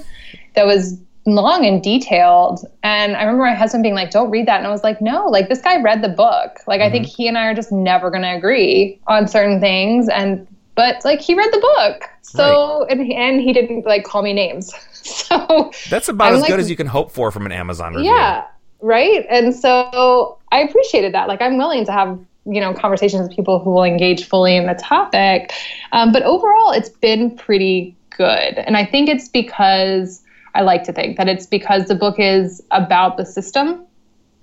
that 0.54 0.66
was 0.66 1.00
long 1.24 1.64
and 1.64 1.82
detailed. 1.82 2.66
And 2.82 3.16
I 3.16 3.22
remember 3.22 3.44
my 3.44 3.54
husband 3.54 3.82
being 3.82 3.94
like, 3.94 4.10
"Don't 4.10 4.30
read 4.30 4.46
that," 4.46 4.58
and 4.58 4.66
I 4.66 4.70
was 4.70 4.84
like, 4.84 5.00
"No, 5.00 5.26
like 5.26 5.48
this 5.48 5.62
guy 5.62 5.80
read 5.80 6.02
the 6.02 6.08
book. 6.08 6.58
Like 6.66 6.80
mm-hmm. 6.80 6.88
I 6.88 6.90
think 6.90 7.06
mm-hmm. 7.06 7.14
he 7.16 7.28
and 7.28 7.38
I 7.38 7.46
are 7.46 7.54
just 7.54 7.72
never 7.72 8.10
going 8.10 8.22
to 8.22 8.34
agree 8.34 9.00
on 9.06 9.26
certain 9.26 9.60
things." 9.60 10.08
And 10.08 10.46
but 10.78 11.04
like 11.04 11.20
he 11.20 11.34
read 11.34 11.52
the 11.52 11.58
book, 11.58 12.08
so 12.22 12.82
right. 12.82 12.92
and 12.92 13.12
and 13.12 13.40
he 13.40 13.52
didn't 13.52 13.84
like 13.84 14.04
call 14.04 14.22
me 14.22 14.32
names. 14.32 14.72
so 14.92 15.72
that's 15.90 16.08
about 16.08 16.28
I'm 16.28 16.34
as 16.34 16.42
like, 16.42 16.50
good 16.50 16.60
as 16.60 16.70
you 16.70 16.76
can 16.76 16.86
hope 16.86 17.10
for 17.10 17.32
from 17.32 17.46
an 17.46 17.50
Amazon 17.50 17.94
review. 17.94 18.12
Yeah, 18.12 18.46
right. 18.80 19.26
And 19.28 19.52
so 19.52 20.38
I 20.52 20.60
appreciated 20.60 21.12
that. 21.14 21.26
Like 21.26 21.42
I'm 21.42 21.58
willing 21.58 21.84
to 21.86 21.90
have 21.90 22.16
you 22.46 22.60
know 22.60 22.72
conversations 22.74 23.26
with 23.26 23.34
people 23.34 23.58
who 23.58 23.70
will 23.70 23.82
engage 23.82 24.28
fully 24.28 24.56
in 24.56 24.66
the 24.66 24.74
topic. 24.74 25.52
Um, 25.90 26.12
but 26.12 26.22
overall, 26.22 26.70
it's 26.70 26.90
been 26.90 27.36
pretty 27.36 27.96
good, 28.16 28.58
and 28.58 28.76
I 28.76 28.84
think 28.84 29.08
it's 29.08 29.28
because 29.28 30.22
I 30.54 30.60
like 30.60 30.84
to 30.84 30.92
think 30.92 31.16
that 31.16 31.26
it's 31.26 31.46
because 31.46 31.88
the 31.88 31.96
book 31.96 32.20
is 32.20 32.62
about 32.70 33.16
the 33.16 33.26
system 33.26 33.84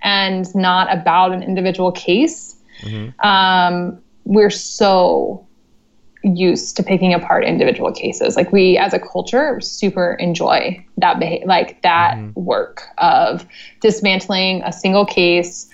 and 0.02 0.54
not 0.54 0.94
about 0.94 1.32
an 1.32 1.42
individual 1.42 1.92
case. 1.92 2.56
Mm-hmm. 2.82 3.26
Um, 3.26 4.02
we're 4.26 4.50
so 4.50 5.46
used 6.26 6.76
to 6.76 6.82
picking 6.82 7.14
apart 7.14 7.44
individual 7.44 7.92
cases. 7.92 8.36
Like 8.36 8.52
we 8.52 8.76
as 8.78 8.92
a 8.92 8.98
culture 8.98 9.60
super 9.60 10.14
enjoy 10.14 10.84
that 10.98 11.18
beha- 11.18 11.46
like 11.46 11.82
that 11.82 12.16
mm-hmm. 12.16 12.40
work 12.40 12.82
of 12.98 13.46
dismantling 13.80 14.62
a 14.62 14.72
single 14.72 15.06
case, 15.06 15.68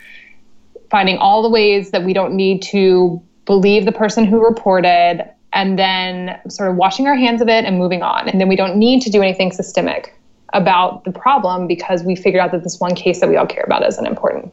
finding 0.91 1.17
all 1.19 1.43
the 1.43 1.49
ways 1.49 1.91
that 1.91 2.05
we 2.05 2.12
don't 2.12 2.35
need 2.35 2.62
to 2.62 3.21
believe 3.47 3.85
the 3.85 3.93
person 3.93 4.25
who 4.25 4.45
reported 4.45 5.29
and 5.53 5.79
then 5.79 6.38
sort 6.49 6.71
of 6.71 6.77
washing 6.77 7.07
our 7.07 7.17
hands 7.17 7.43
of 7.43 7.49
it 7.49 7.65
and 7.65 7.79
moving 7.79 8.03
on. 8.03 8.29
And 8.29 8.41
then 8.41 8.49
we 8.49 8.57
don't 8.57 8.77
need 8.77 9.03
to 9.03 9.11
do 9.11 9.23
anything 9.23 9.53
systemic 9.53 10.15
about 10.53 11.05
the 11.05 11.12
problem 11.12 11.67
because 11.67 12.03
we 12.03 12.15
figured 12.15 12.41
out 12.41 12.53
that 12.53 12.62
this 12.62 12.79
one 12.79 12.95
case 12.95 13.21
that 13.21 13.29
we 13.29 13.37
all 13.37 13.47
care 13.47 13.65
about 13.65 13.87
isn't 13.87 14.07
important. 14.07 14.53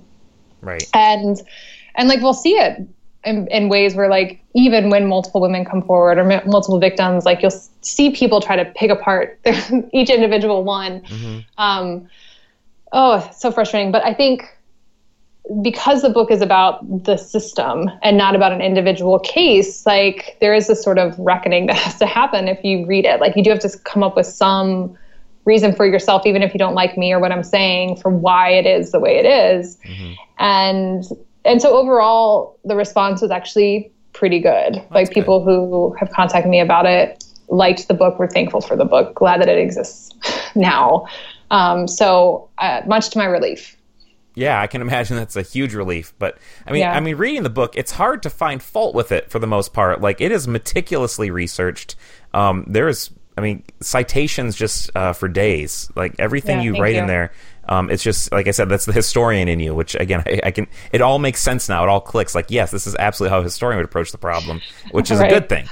Right. 0.62 0.84
And 0.94 1.42
and 1.96 2.08
like 2.08 2.22
we'll 2.22 2.34
see 2.34 2.54
it 2.54 2.88
in, 3.25 3.47
in, 3.47 3.69
ways 3.69 3.95
where 3.95 4.10
like 4.10 4.41
even 4.55 4.89
when 4.89 5.08
multiple 5.08 5.41
women 5.41 5.65
come 5.65 5.82
forward 5.82 6.17
or 6.17 6.32
m- 6.32 6.49
multiple 6.49 6.79
victims 6.79 7.25
like 7.25 7.41
you'll 7.41 7.51
see 7.82 8.12
people 8.12 8.39
try 8.41 8.55
to 8.55 8.65
pick 8.75 8.89
apart 8.89 9.39
each 9.93 10.10
individual 10.10 10.63
one 10.63 11.01
mm-hmm. 11.01 11.39
um, 11.58 12.08
oh 12.91 13.29
so 13.36 13.51
frustrating 13.51 13.91
but 13.91 14.03
i 14.05 14.13
think 14.13 14.43
because 15.63 16.03
the 16.03 16.10
book 16.10 16.29
is 16.29 16.41
about 16.41 17.03
the 17.03 17.17
system 17.17 17.89
and 18.03 18.17
not 18.17 18.36
about 18.36 18.51
an 18.51 18.62
individual 18.62 19.19
case 19.19 19.86
like 19.86 20.38
there 20.39 20.53
is 20.53 20.67
this 20.67 20.82
sort 20.82 20.97
of 20.97 21.17
reckoning 21.19 21.65
that 21.67 21.75
has 21.75 21.97
to 21.97 22.05
happen 22.05 22.47
if 22.47 22.63
you 22.63 22.86
read 22.86 23.05
it 23.05 23.19
like 23.19 23.36
you 23.36 23.43
do 23.43 23.49
have 23.49 23.60
to 23.60 23.69
come 23.79 24.03
up 24.03 24.15
with 24.15 24.27
some 24.27 24.97
reason 25.45 25.73
for 25.73 25.86
yourself 25.86 26.25
even 26.25 26.43
if 26.43 26.53
you 26.53 26.58
don't 26.60 26.75
like 26.75 26.97
me 26.97 27.12
or 27.12 27.19
what 27.19 27.32
i'm 27.32 27.43
saying 27.43 27.95
for 27.95 28.10
why 28.10 28.49
it 28.49 28.65
is 28.65 28.91
the 28.91 28.99
way 28.99 29.17
it 29.17 29.25
is. 29.25 29.77
Mm-hmm. 29.77 30.13
and 30.38 31.03
and 31.45 31.62
so 31.62 31.78
overall, 31.78 32.60
the 32.65 32.75
response 32.75 33.21
was 33.21 33.32
actually 33.32 33.91
pretty 34.13 34.39
good. 34.39 34.75
That's 34.75 34.91
like 34.91 35.12
people 35.12 35.39
good. 35.39 35.52
who 35.52 35.95
have 35.99 36.12
contacted 36.12 36.49
me 36.49 36.60
about 36.60 36.86
it 36.86 37.23
liked 37.49 37.88
the 37.88 37.93
book, 37.93 38.19
were 38.19 38.28
thankful 38.28 38.62
for 38.62 38.75
the 38.75 38.86
book, 38.86 39.15
glad 39.15 39.41
that 39.41 39.49
it 39.49 39.58
exists 39.58 40.13
now. 40.56 41.08
Um, 41.52 41.88
so 41.88 42.49
uh, 42.58 42.82
much 42.86 43.10
to 43.12 43.17
my 43.17 43.25
relief. 43.25 43.75
Yeah, 44.36 44.62
I 44.62 44.67
can 44.67 44.82
imagine 44.82 45.17
that's 45.17 45.36
a 45.36 45.41
huge 45.41 45.73
relief. 45.73 46.13
But 46.19 46.38
I 46.65 46.71
mean, 46.71 46.82
Yeah. 46.82 46.95
I 46.95 46.99
mean, 46.99 47.15
reading 47.17 47.43
the 47.43 47.49
book, 47.49 47.75
it's 47.75 47.91
hard 47.91 48.23
to 48.23 48.30
find 48.30 48.62
fault 48.62 48.95
with 48.95 49.12
it 49.12 49.30
for 49.30 49.39
the 49.39 49.47
most 49.47 49.73
part. 49.73 49.99
Like 49.99 50.21
it 50.21 50.32
is 50.32 50.47
meticulously 50.47 51.32
researched. 51.32 51.95
Um, 52.34 52.63
there 52.67 52.88
is, 52.88 53.10
I 53.38 53.41
mean, 53.41 53.63
citations 53.82 54.56
just 54.56 54.95
uh, 54.95 55.13
for 55.13 55.28
days. 55.28 55.91
Like 55.95 56.15
everything 56.19 56.60
Yeah, 56.60 56.65
you 56.65 56.82
write 56.82 56.95
in 56.95 57.08
there. 57.08 57.32
Um, 57.69 57.89
it's 57.89 58.03
just 58.03 58.32
like 58.32 58.47
I 58.47 58.51
said, 58.51 58.67
that's 58.67 58.86
the 58.86 58.91
historian 58.91 59.47
in 59.47 59.60
you. 59.60 59.73
Which 59.75 59.95
again, 59.95 60.23
I, 60.25 60.39
I 60.45 60.51
can. 60.51 60.67
It 60.91 61.01
all 61.01 61.19
makes 61.19 61.39
sense 61.39 61.69
now. 61.69 61.84
It 61.84 61.89
all 61.89 62.01
clicks. 62.01 62.34
Like 62.36 62.47
yes, 62.49 62.71
this 62.71 62.86
is 62.88 62.95
absolutely 62.97 63.34
how 63.36 63.39
a 63.39 63.43
historian 63.43 63.77
would 63.77 63.86
approach 63.86 64.12
the 64.12 64.17
problem, 64.17 64.60
which 64.91 65.12
is 65.12 65.19
Right. 65.21 65.32
a 65.32 65.34
good 65.39 65.47
thing 65.49 65.69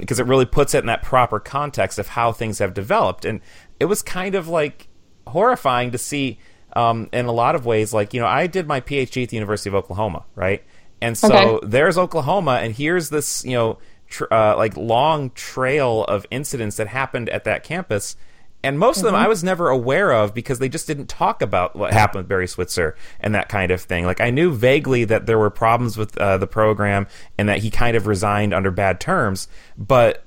because 0.00 0.20
it 0.20 0.26
really 0.26 0.44
puts 0.46 0.74
it 0.74 0.78
in 0.78 0.86
that 0.86 1.02
proper 1.02 1.40
context 1.40 1.98
of 1.98 2.06
how 2.08 2.30
things 2.32 2.60
have 2.60 2.72
developed. 2.72 3.24
And 3.24 3.40
it 3.80 3.86
was 3.86 4.00
kind 4.02 4.36
of 4.36 4.46
like 4.48 4.86
horrifying 5.26 5.90
to 5.90 5.98
see 5.98 6.38
um, 6.74 7.08
in 7.12 7.26
a 7.26 7.32
lot 7.32 7.54
of 7.56 7.66
ways. 7.66 7.92
Like 7.92 8.14
you 8.14 8.20
know, 8.20 8.26
I 8.26 8.46
did 8.46 8.66
my 8.68 8.80
PhD 8.80 9.24
at 9.24 9.28
the 9.30 9.36
University 9.36 9.68
of 9.70 9.74
Oklahoma, 9.74 10.24
right? 10.36 10.62
And 11.00 11.16
so 11.18 11.56
Okay. 11.56 11.66
there's 11.66 11.98
Oklahoma, 11.98 12.60
and 12.62 12.74
here's 12.74 13.10
this 13.10 13.44
you 13.44 13.52
know 13.54 13.78
tr- 14.08 14.32
uh, 14.32 14.56
like 14.56 14.76
long 14.76 15.30
trail 15.30 16.04
of 16.04 16.26
incidents 16.30 16.76
that 16.76 16.86
happened 16.88 17.28
at 17.28 17.44
that 17.44 17.64
campus. 17.64 18.16
And 18.64 18.78
most 18.78 18.98
of 18.98 19.04
them 19.04 19.14
I 19.14 19.28
was 19.28 19.44
never 19.44 19.68
aware 19.68 20.12
of 20.12 20.34
because 20.34 20.58
they 20.58 20.68
just 20.68 20.86
didn't 20.86 21.06
talk 21.08 21.42
about 21.42 21.76
what 21.76 21.92
happened 21.92 22.22
with 22.24 22.28
Barry 22.28 22.48
Switzer 22.48 22.96
and 23.20 23.34
that 23.34 23.48
kind 23.48 23.70
of 23.70 23.80
thing. 23.80 24.04
Like 24.04 24.20
I 24.20 24.30
knew 24.30 24.52
vaguely 24.52 25.04
that 25.04 25.26
there 25.26 25.38
were 25.38 25.50
problems 25.50 25.96
with 25.96 26.18
uh, 26.18 26.38
the 26.38 26.46
program 26.48 27.06
and 27.38 27.48
that 27.48 27.58
he 27.58 27.70
kind 27.70 27.96
of 27.96 28.06
resigned 28.08 28.52
under 28.52 28.72
bad 28.72 28.98
terms, 29.00 29.46
but 29.76 30.24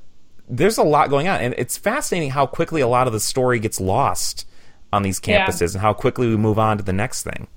there's 0.47 0.77
a 0.77 0.83
lot 0.83 1.09
going 1.09 1.27
on, 1.29 1.39
and 1.39 1.53
it's 1.57 1.77
fascinating 1.77 2.29
how 2.29 2.45
quickly 2.45 2.81
a 2.81 2.87
lot 2.87 3.07
of 3.07 3.13
the 3.13 3.19
story 3.21 3.59
gets 3.59 3.79
lost 3.79 4.45
on 4.91 5.01
these 5.01 5.19
Yeah. 5.25 5.45
campuses 5.45 5.73
and 5.73 5.81
how 5.81 5.93
quickly 5.93 6.27
we 6.27 6.35
move 6.35 6.59
on 6.59 6.77
to 6.77 6.83
the 6.83 6.91
next 6.93 7.23
thing. 7.23 7.47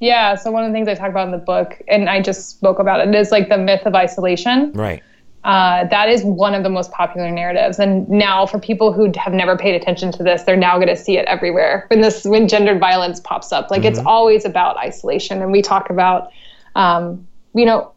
Yeah. 0.00 0.34
So 0.34 0.50
one 0.50 0.64
of 0.64 0.70
the 0.70 0.74
things 0.74 0.88
I 0.88 0.94
talk 0.94 1.10
about 1.10 1.26
in 1.26 1.32
the 1.32 1.38
book, 1.38 1.80
and 1.88 2.08
I 2.10 2.20
just 2.20 2.50
spoke 2.50 2.78
about 2.78 3.06
it, 3.06 3.14
is 3.14 3.30
like 3.30 3.48
the 3.48 3.58
myth 3.58 3.82
of 3.86 3.94
isolation. 3.94 4.72
Right. 4.72 5.02
Uh, 5.44 5.84
that 5.88 6.08
is 6.08 6.24
one 6.24 6.54
of 6.54 6.62
the 6.62 6.70
most 6.70 6.90
popular 6.90 7.30
narratives. 7.30 7.78
And 7.78 8.08
now, 8.08 8.46
for 8.46 8.58
people 8.58 8.92
who 8.94 9.12
have 9.16 9.34
never 9.34 9.58
paid 9.58 9.74
attention 9.74 10.10
to 10.12 10.22
this, 10.22 10.42
they're 10.44 10.56
now 10.56 10.76
going 10.76 10.88
to 10.88 10.96
see 10.96 11.18
it 11.18 11.26
everywhere. 11.26 11.84
When 11.90 12.00
this, 12.00 12.24
when 12.24 12.48
gendered 12.48 12.80
violence 12.80 13.20
pops 13.20 13.52
up, 13.52 13.70
like 13.70 13.84
it's 13.84 13.98
always 13.98 14.46
about 14.46 14.78
isolation. 14.78 15.42
And 15.42 15.52
we 15.52 15.60
talk 15.60 15.90
about, 15.90 16.30
um, 16.76 17.26
you 17.54 17.66
know, 17.66 17.92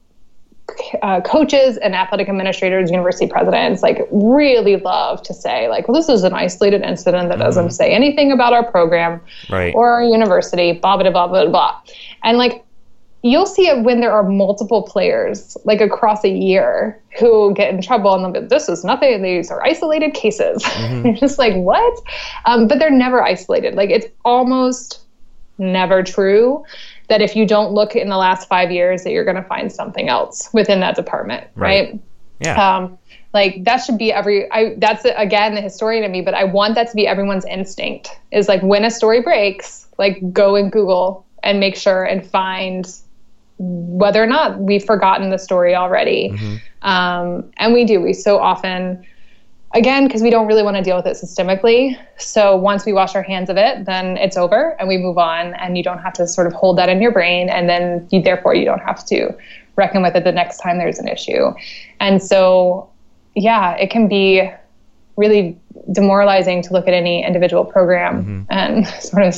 c- 0.77 0.97
uh, 1.01 1.21
coaches 1.21 1.77
and 1.77 1.95
athletic 1.95 2.27
administrators, 2.27 2.91
university 2.91 3.27
presidents, 3.27 3.81
like 3.81 4.05
really 4.11 4.75
love 4.75 5.23
to 5.23 5.33
say, 5.33 5.69
like, 5.69 5.87
well, 5.87 5.95
this 5.95 6.09
is 6.09 6.23
an 6.23 6.33
isolated 6.33 6.81
incident 6.81 7.29
that 7.29 7.39
doesn't 7.39 7.71
say 7.71 7.91
anything 7.91 8.33
about 8.33 8.51
our 8.51 8.69
program 8.69 9.21
Right. 9.49 9.73
or 9.73 9.89
our 9.89 10.03
university, 10.03 10.73
blah, 10.73 10.97
blah, 10.97 11.09
blah, 11.11 11.27
blah, 11.27 11.45
blah. 11.47 11.79
And 12.23 12.37
like, 12.37 12.65
you'll 13.29 13.45
see 13.45 13.67
it 13.67 13.83
when 13.83 13.99
there 14.01 14.11
are 14.11 14.23
multiple 14.23 14.83
players, 14.83 15.57
like 15.65 15.81
across 15.81 16.23
a 16.23 16.29
year, 16.29 17.01
who 17.19 17.53
get 17.53 17.73
in 17.73 17.81
trouble 17.81 18.13
and 18.13 18.23
they'll 18.35 18.41
be, 18.41 18.47
this 18.47 18.69
is 18.69 18.83
nothing, 18.83 19.21
these 19.21 19.49
are 19.51 19.63
isolated 19.65 20.13
cases. 20.13 20.63
You're 21.03 21.13
just 21.13 21.39
like, 21.39 21.55
what? 21.55 21.99
Um, 22.45 22.67
but 22.67 22.79
they're 22.79 22.89
never 22.91 23.23
isolated. 23.23 23.75
Like, 23.75 23.89
it's 23.89 24.07
almost 24.25 25.01
never 25.57 26.03
true 26.03 26.63
that 27.09 27.21
if 27.21 27.35
you 27.35 27.45
don't 27.45 27.71
look 27.71 27.95
in 27.95 28.09
the 28.09 28.17
last 28.17 28.47
five 28.47 28.69
years 28.69 29.03
that 29.03 29.11
you're 29.11 29.23
going 29.25 29.35
to 29.37 29.43
find 29.43 29.71
something 29.71 30.07
else 30.09 30.49
within 30.53 30.79
that 30.81 30.95
department 30.95 31.47
Right. 31.55 31.89
right, 31.91 31.99
Yeah. 32.39 32.75
um, 32.77 32.97
like 33.33 33.63
that 33.63 33.77
should 33.77 33.97
be 33.97 34.11
every 34.13 34.49
I 34.51 34.75
that's 34.77 35.05
again 35.05 35.55
the 35.55 35.61
historian 35.61 36.03
in 36.03 36.11
me, 36.11 36.21
but 36.21 36.33
I 36.33 36.43
want 36.43 36.75
that 36.75 36.89
to 36.89 36.95
be 36.95 37.07
everyone's 37.07 37.45
instinct 37.45 38.09
is 38.31 38.47
like 38.47 38.61
when 38.61 38.85
a 38.85 38.91
story 38.91 39.21
breaks, 39.21 39.87
like 39.97 40.31
go 40.31 40.55
and 40.55 40.71
Google 40.71 41.25
and 41.43 41.59
make 41.59 41.75
sure 41.75 42.03
and 42.03 42.25
find 42.25 42.87
whether 43.59 44.21
or 44.21 44.27
not 44.27 44.59
we've 44.59 44.83
forgotten 44.83 45.29
the 45.29 45.39
story 45.39 45.75
already. 45.75 46.29
Um, 46.83 47.51
and 47.57 47.73
we 47.73 47.85
do. 47.85 48.01
We 48.01 48.13
so 48.13 48.37
often 48.37 49.05
again 49.73 50.07
because 50.07 50.21
we 50.21 50.29
don't 50.29 50.47
really 50.47 50.63
want 50.63 50.77
to 50.77 50.83
deal 50.83 50.95
with 50.95 51.05
it 51.05 51.17
systemically 51.17 51.97
so 52.17 52.55
once 52.55 52.85
we 52.85 52.93
wash 52.93 53.15
our 53.15 53.21
hands 53.21 53.49
of 53.49 53.57
it 53.57 53.85
then 53.85 54.17
it's 54.17 54.37
over 54.37 54.75
and 54.79 54.87
we 54.87 54.97
move 54.97 55.17
on 55.17 55.53
and 55.55 55.77
you 55.77 55.83
don't 55.83 55.99
have 55.99 56.13
to 56.13 56.27
sort 56.27 56.47
of 56.47 56.53
hold 56.53 56.77
that 56.77 56.89
in 56.89 57.01
your 57.01 57.11
brain 57.11 57.49
and 57.49 57.67
then 57.67 58.07
you, 58.11 58.21
therefore 58.21 58.55
you 58.55 58.63
don't 58.63 58.81
have 58.81 59.05
to 59.05 59.29
reckon 59.75 60.01
with 60.01 60.15
it 60.15 60.23
the 60.23 60.31
next 60.31 60.57
time 60.57 60.77
there's 60.77 60.99
an 60.99 61.07
issue 61.07 61.51
and 61.99 62.23
so 62.23 62.89
yeah 63.35 63.73
it 63.75 63.89
can 63.89 64.07
be 64.07 64.49
really 65.17 65.57
demoralizing 65.91 66.61
to 66.61 66.71
look 66.71 66.87
at 66.87 66.93
any 66.93 67.25
individual 67.25 67.65
program 67.65 68.47
and 68.49 68.87
sort 68.99 69.23
of 69.23 69.35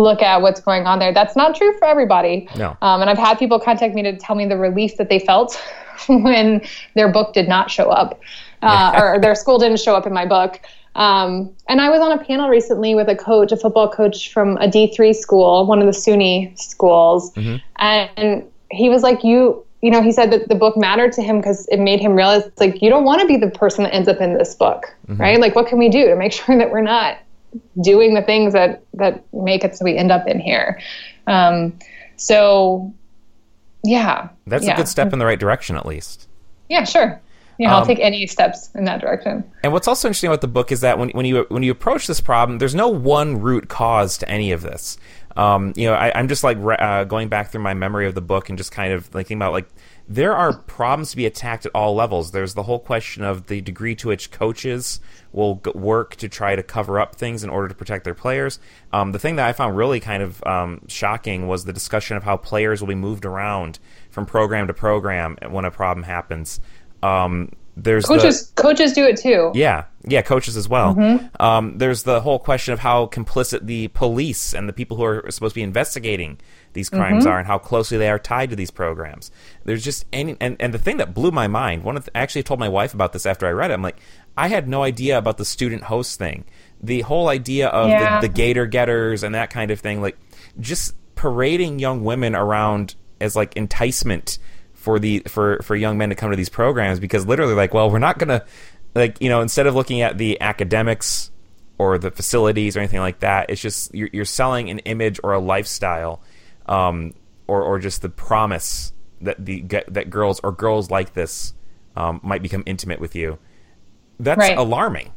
look 0.00 0.22
at 0.22 0.40
what's 0.42 0.60
going 0.60 0.86
on 0.86 0.98
there 0.98 1.12
that's 1.12 1.36
not 1.36 1.54
true 1.54 1.72
for 1.78 1.86
everybody 1.86 2.48
No. 2.56 2.76
um, 2.82 3.00
and 3.00 3.10
i've 3.10 3.18
had 3.18 3.38
people 3.38 3.58
contact 3.60 3.94
me 3.94 4.02
to 4.02 4.16
tell 4.16 4.36
me 4.36 4.46
the 4.46 4.56
relief 4.56 4.96
that 4.96 5.08
they 5.08 5.18
felt 5.18 5.60
when 6.08 6.62
their 6.94 7.10
book 7.10 7.32
did 7.34 7.48
not 7.48 7.70
show 7.70 7.90
up 7.90 8.20
uh, 8.62 8.92
or 9.00 9.18
their 9.20 9.34
school 9.34 9.58
didn't 9.58 9.80
show 9.80 9.94
up 9.96 10.06
in 10.06 10.12
my 10.12 10.26
book. 10.26 10.60
Um, 10.96 11.54
and 11.68 11.80
I 11.80 11.88
was 11.88 12.00
on 12.00 12.12
a 12.12 12.22
panel 12.22 12.48
recently 12.50 12.94
with 12.94 13.08
a 13.08 13.16
coach, 13.16 13.52
a 13.52 13.56
football 13.56 13.88
coach 13.88 14.32
from 14.32 14.56
a 14.58 14.66
D3 14.68 15.14
school, 15.14 15.64
one 15.66 15.78
of 15.80 15.86
the 15.86 15.92
SUNY 15.92 16.58
schools. 16.58 17.32
And 17.78 18.44
he 18.70 18.88
was 18.90 19.02
like, 19.02 19.24
You, 19.24 19.64
you 19.82 19.90
know, 19.90 20.02
he 20.02 20.12
said 20.12 20.30
that 20.32 20.48
the 20.48 20.54
book 20.54 20.76
mattered 20.76 21.12
to 21.14 21.22
him 21.22 21.38
because 21.38 21.66
it 21.68 21.78
made 21.80 22.00
him 22.00 22.12
realize, 22.12 22.42
like, 22.58 22.82
you 22.82 22.90
don't 22.90 23.04
want 23.04 23.20
to 23.22 23.26
be 23.26 23.36
the 23.38 23.48
person 23.50 23.84
that 23.84 23.94
ends 23.94 24.08
up 24.08 24.20
in 24.20 24.36
this 24.36 24.54
book, 24.54 24.94
right? 25.08 25.40
Like, 25.40 25.54
what 25.54 25.66
can 25.66 25.78
we 25.78 25.88
do 25.88 26.06
to 26.08 26.16
make 26.16 26.32
sure 26.38 26.58
that 26.58 26.70
we're 26.70 26.82
not 26.82 27.16
doing 27.82 28.14
the 28.14 28.22
things 28.22 28.52
that, 28.52 28.82
that 28.94 29.24
make 29.32 29.64
it 29.64 29.76
so 29.76 29.84
we 29.84 29.96
end 29.96 30.12
up 30.12 30.26
in 30.26 30.40
here? 30.40 30.80
Um, 31.26 31.78
so, 32.16 32.92
yeah. 33.84 34.28
That's 34.46 34.66
yeah. 34.66 34.74
a 34.74 34.76
good 34.76 34.88
step 34.88 35.12
in 35.12 35.18
the 35.18 35.26
right 35.26 35.38
direction, 35.38 35.76
at 35.76 35.86
least. 35.86 36.28
Yeah, 36.68 36.84
sure. 36.84 37.20
Yeah, 37.58 37.74
I'll 37.74 37.82
Um, 37.82 37.86
take 37.86 38.00
any 38.00 38.26
steps 38.26 38.70
in 38.74 38.84
that 38.84 39.02
direction. 39.02 39.44
And 39.62 39.72
what's 39.72 39.86
also 39.86 40.08
interesting 40.08 40.28
about 40.28 40.40
the 40.40 40.48
book 40.48 40.72
is 40.72 40.80
that 40.80 40.98
when, 40.98 41.10
when 41.10 41.26
you 41.26 41.44
when 41.50 41.62
you 41.62 41.70
approach 41.70 42.06
this 42.06 42.18
problem, 42.18 42.58
there's 42.58 42.74
no 42.74 42.88
one 42.88 43.38
root 43.38 43.68
cause 43.68 44.16
to 44.18 44.28
any 44.30 44.52
of 44.52 44.62
this. 44.62 44.96
Um, 45.36 45.74
you 45.76 45.86
know, 45.86 45.92
I, 45.92 46.10
I'm 46.18 46.26
just 46.26 46.42
like 46.42 46.56
re- 46.58 46.78
uh, 46.78 47.04
going 47.04 47.28
back 47.28 47.50
through 47.50 47.60
my 47.60 47.74
memory 47.74 48.06
of 48.06 48.14
the 48.14 48.22
book 48.22 48.48
and 48.48 48.56
just 48.56 48.72
kind 48.72 48.94
of 48.94 49.04
thinking 49.06 49.36
about 49.36 49.52
like 49.52 49.68
there 50.12 50.34
are 50.34 50.52
problems 50.52 51.10
to 51.12 51.16
be 51.16 51.24
attacked 51.24 51.64
at 51.66 51.72
all 51.72 51.94
levels. 51.94 52.32
There's 52.32 52.54
the 52.54 52.64
whole 52.64 52.80
question 52.80 53.22
of 53.22 53.46
the 53.46 53.60
degree 53.60 53.94
to 53.94 54.08
which 54.08 54.32
coaches 54.32 54.98
will 55.32 55.60
g- 55.64 55.70
work 55.70 56.16
to 56.16 56.28
try 56.28 56.56
to 56.56 56.64
cover 56.64 56.98
up 56.98 57.14
things 57.14 57.44
in 57.44 57.48
order 57.50 57.68
to 57.68 57.74
protect 57.76 58.02
their 58.02 58.14
players. 58.14 58.58
Um, 58.92 59.12
the 59.12 59.20
thing 59.20 59.36
that 59.36 59.46
I 59.46 59.52
found 59.52 59.76
really 59.76 60.00
kind 60.00 60.20
of 60.24 60.44
um, 60.44 60.80
shocking 60.88 61.46
was 61.46 61.64
the 61.64 61.72
discussion 61.72 62.16
of 62.16 62.24
how 62.24 62.36
players 62.36 62.80
will 62.80 62.88
be 62.88 62.96
moved 62.96 63.24
around 63.24 63.78
from 64.10 64.26
program 64.26 64.66
to 64.66 64.74
program 64.74 65.36
when 65.48 65.64
a 65.64 65.70
problem 65.70 66.02
happens. 66.02 66.58
Um, 67.04 67.52
there's 67.76 68.04
the- 68.06 68.16
Coaches 68.16 68.52
coaches 68.56 68.92
do 68.94 69.04
it 69.06 69.16
too. 69.16 69.52
yeah, 69.54 69.84
yeah, 70.04 70.22
coaches 70.22 70.56
as 70.56 70.68
well. 70.68 70.96
Mm-hmm. 70.96 71.40
Um, 71.40 71.78
there's 71.78 72.02
the 72.02 72.20
whole 72.20 72.40
question 72.40 72.74
of 72.74 72.80
how 72.80 73.06
complicit 73.06 73.64
the 73.64 73.86
police 73.88 74.54
and 74.54 74.68
the 74.68 74.72
people 74.72 74.96
who 74.96 75.04
are 75.04 75.30
supposed 75.30 75.52
to 75.54 75.60
be 75.60 75.62
investigating 75.62 76.38
these 76.72 76.88
crimes 76.88 77.24
Mm-hmm. 77.24 77.32
are, 77.32 77.38
and 77.38 77.46
how 77.46 77.58
closely 77.58 77.98
they 77.98 78.08
are 78.10 78.18
tied 78.18 78.50
to 78.50 78.56
these 78.56 78.70
programs. 78.70 79.30
There's 79.64 79.84
just 79.84 80.04
any, 80.12 80.36
and, 80.40 80.56
and 80.60 80.72
the 80.74 80.78
thing 80.78 80.98
that 80.98 81.14
blew 81.14 81.30
my 81.30 81.48
mind. 81.48 81.82
One 81.84 81.96
of 81.96 82.04
the, 82.04 82.16
I 82.16 82.20
actually 82.20 82.42
told 82.44 82.60
my 82.60 82.68
wife 82.68 82.94
about 82.94 83.12
this 83.12 83.26
after 83.26 83.46
I 83.46 83.50
read 83.50 83.70
it. 83.70 83.74
I'm 83.74 83.82
like, 83.82 83.98
I 84.36 84.48
had 84.48 84.68
no 84.68 84.82
idea 84.82 85.18
about 85.18 85.36
the 85.36 85.44
student 85.44 85.84
host 85.84 86.18
thing. 86.18 86.44
The 86.82 87.00
whole 87.02 87.28
idea 87.28 87.68
of 87.68 87.88
Yeah. 87.88 88.20
the, 88.20 88.28
the 88.28 88.32
gator 88.32 88.66
getters 88.66 89.22
and 89.22 89.34
that 89.34 89.50
kind 89.50 89.70
of 89.70 89.80
thing, 89.80 90.00
like 90.00 90.16
just 90.58 90.94
parading 91.16 91.78
young 91.78 92.04
women 92.04 92.34
around 92.34 92.94
as 93.20 93.36
like 93.36 93.54
enticement 93.56 94.38
for 94.72 94.98
the 94.98 95.18
for 95.28 95.58
for 95.62 95.76
young 95.76 95.98
men 95.98 96.08
to 96.08 96.14
come 96.14 96.30
to 96.30 96.36
these 96.36 96.48
programs 96.48 96.98
because 96.98 97.26
literally 97.26 97.52
like 97.52 97.74
well 97.74 97.90
we're 97.90 97.98
not 97.98 98.18
gonna 98.18 98.42
like 98.94 99.20
you 99.20 99.28
know 99.28 99.42
instead 99.42 99.66
of 99.66 99.74
looking 99.74 100.00
at 100.00 100.16
the 100.16 100.40
academics 100.40 101.30
or 101.76 101.98
the 101.98 102.10
facilities 102.10 102.74
or 102.76 102.80
anything 102.80 103.00
like 103.00 103.18
that 103.18 103.50
it's 103.50 103.60
just 103.60 103.94
you're, 103.94 104.08
you're 104.14 104.24
selling 104.24 104.70
an 104.70 104.78
image 104.80 105.20
or 105.22 105.34
a 105.34 105.38
lifestyle 105.38 106.22
um, 106.70 107.12
or 107.46 107.62
or 107.62 107.78
just 107.78 108.00
the 108.00 108.08
promise 108.08 108.92
that 109.20 109.44
the 109.44 109.60
that 109.88 110.08
girls 110.08 110.40
or 110.42 110.52
girls 110.52 110.90
like 110.90 111.12
this 111.12 111.52
um, 111.96 112.20
might 112.22 112.40
become 112.42 112.62
intimate 112.64 113.00
with 113.00 113.14
you 113.14 113.38
that's 114.18 114.38
Right. 114.38 114.56
alarming 114.56 115.12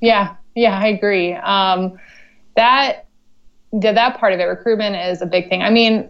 Yeah, 0.00 0.36
yeah, 0.54 0.78
I 0.78 0.86
agree. 0.88 1.34
Um, 1.34 1.98
that 2.56 3.06
that 3.72 4.18
part 4.18 4.32
of 4.32 4.40
it, 4.40 4.44
recruitment 4.44 4.96
is 4.96 5.20
a 5.22 5.26
big 5.26 5.48
thing. 5.48 5.62
I 5.62 5.70
mean, 5.70 6.08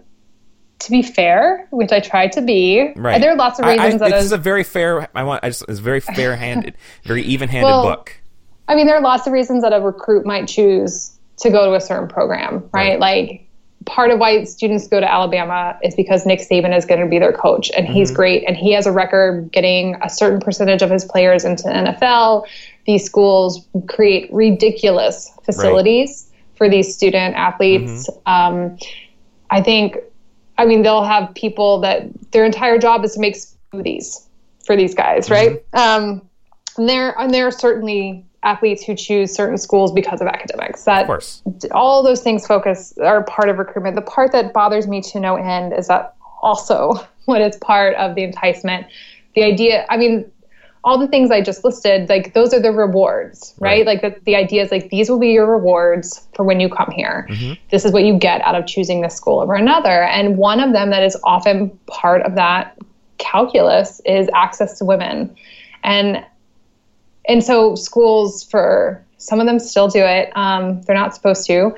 to 0.81 0.91
be 0.91 1.03
fair, 1.03 1.67
which 1.71 1.93
I 1.93 2.01
try 2.01 2.27
to 2.29 2.41
be, 2.41 2.93
right 2.97 3.21
there 3.21 3.33
are 3.33 3.37
lots 3.37 3.59
of 3.59 3.65
I- 3.67 3.77
I- 3.77 3.85
reasons 3.85 4.01
that 4.01 4.11
this 4.13 4.25
is- 4.25 4.33
a 4.33 4.39
very 4.39 4.65
fair 4.65 5.09
i 5.15 5.23
want 5.25 5.45
i 5.45 5.49
just 5.51 5.65
it's 5.69 5.79
very 5.81 6.01
fair 6.01 6.37
handed 6.37 6.75
very 7.05 7.23
even 7.23 7.49
handed 7.49 7.67
Well, 7.67 7.83
book 7.83 8.17
I 8.69 8.77
mean, 8.77 8.87
there 8.87 8.95
are 8.97 9.03
lots 9.03 9.27
of 9.27 9.33
reasons 9.33 9.63
that 9.65 9.73
a 9.73 9.81
recruit 9.81 10.25
might 10.25 10.47
choose 10.47 11.19
to 11.39 11.51
go 11.51 11.67
to 11.69 11.75
a 11.75 11.81
certain 11.81 12.07
program, 12.09 12.69
right? 12.73 12.91
Right. 12.93 13.01
Like, 13.01 13.49
part 13.87 14.11
of 14.11 14.19
why 14.19 14.45
students 14.45 14.87
go 14.89 15.01
to 15.01 15.11
Alabama 15.11 15.79
is 15.83 15.95
because 15.95 16.27
Nick 16.27 16.41
Saban 16.41 16.77
is 16.77 16.85
going 16.85 17.01
to 17.01 17.07
be 17.07 17.19
their 17.19 17.33
coach 17.33 17.71
and 17.77 17.87
he's 17.87 18.11
great 18.11 18.45
and 18.47 18.57
he 18.57 18.73
has 18.73 18.87
a 18.87 18.93
record 18.93 19.51
getting 19.53 19.97
a 20.03 20.11
certain 20.11 20.41
percentage 20.41 20.83
of 20.83 20.91
his 20.91 21.05
players 21.05 21.45
into 21.45 21.65
NFL. 21.65 22.47
These 22.87 23.05
schools 23.05 23.67
create 23.89 24.31
ridiculous 24.33 25.31
facilities 25.45 26.31
for 26.57 26.69
these 26.69 26.95
student 26.95 27.35
athletes. 27.37 28.09
Um, 28.27 28.77
I 29.49 29.63
think, 29.63 29.97
I 30.59 30.67
mean, 30.67 30.83
they'll 30.83 31.05
have 31.05 31.35
people 31.35 31.81
that 31.81 32.03
their 32.33 32.45
entire 32.45 32.79
job 32.79 33.05
is 33.05 33.15
to 33.15 33.21
make 33.21 33.35
smoothies 33.35 34.27
for 34.67 34.77
these 34.77 34.95
guys, 34.95 35.31
right? 35.31 35.65
Um, 35.73 36.29
and 36.77 36.89
there, 36.89 37.19
and 37.19 37.33
there 37.33 37.47
are 37.47 37.51
certainly 37.51 38.27
athletes 38.43 38.83
who 38.85 38.95
choose 38.95 39.35
certain 39.35 39.59
schools 39.59 39.93
because 39.93 40.21
of 40.21 40.27
academics. 40.27 40.85
That 40.85 41.03
Of 41.03 41.07
course. 41.07 41.43
all 41.73 42.03
those 42.03 42.23
things 42.23 42.47
focus 42.47 42.95
are 42.99 43.23
part 43.25 43.49
of 43.49 43.59
recruitment. 43.59 43.97
The 43.97 44.03
part 44.03 44.33
that 44.33 44.53
bothers 44.53 44.87
me 44.87 45.03
to 45.03 45.21
no 45.21 45.37
end 45.37 45.73
is 45.73 45.89
that 45.89 46.15
also 46.43 46.95
what 47.27 47.41
is 47.41 47.57
part 47.59 47.95
of 47.97 48.15
the 48.15 48.23
enticement. 48.25 48.87
The 49.35 49.45
idea, 49.45 49.87
I 49.91 49.97
mean, 49.97 50.31
all 50.83 50.99
the 50.99 51.09
things 51.09 51.31
I 51.31 51.43
just 51.43 51.63
listed, 51.63 52.09
like 52.09 52.33
those 52.33 52.55
are 52.55 52.61
the 52.61 52.73
rewards, 52.73 53.55
right? 53.59 53.85
Right. 53.85 53.87
Like 53.87 54.01
the, 54.01 54.21
the 54.25 54.35
idea 54.35 54.63
is 54.63 54.71
like 54.71 54.89
these 54.89 55.11
will 55.11 55.19
be 55.19 55.29
your 55.29 55.47
rewards 55.47 56.27
for 56.35 56.43
when 56.43 56.59
you 56.59 56.71
come 56.71 56.91
here. 56.91 57.27
Mm-hmm. 57.29 57.53
This 57.71 57.85
is 57.85 57.93
what 57.93 58.05
you 58.05 58.19
get 58.19 58.41
out 58.41 58.55
of 58.55 58.67
choosing 58.67 59.03
this 59.03 59.15
school 59.15 59.41
over 59.41 59.55
another. 59.55 60.05
And 60.05 60.39
one 60.39 60.59
of 60.59 60.73
them 60.73 60.89
that 60.91 61.03
is 61.03 61.19
often 61.23 61.69
part 61.87 62.23
of 62.23 62.35
that 62.37 62.79
calculus 63.19 64.01
is 64.07 64.31
access 64.35 64.79
to 64.79 64.87
women. 64.87 65.37
And 65.85 66.25
and 67.31 67.45
so 67.45 67.77
schools 67.77 68.45
for 68.45 69.05
some 69.19 69.39
of 69.39 69.47
them 69.47 69.59
still 69.59 69.87
do 69.89 70.01
it. 70.01 70.37
Um, 70.37 70.83
they're 70.83 70.97
not 70.97 71.15
supposed 71.15 71.47
to 71.47 71.73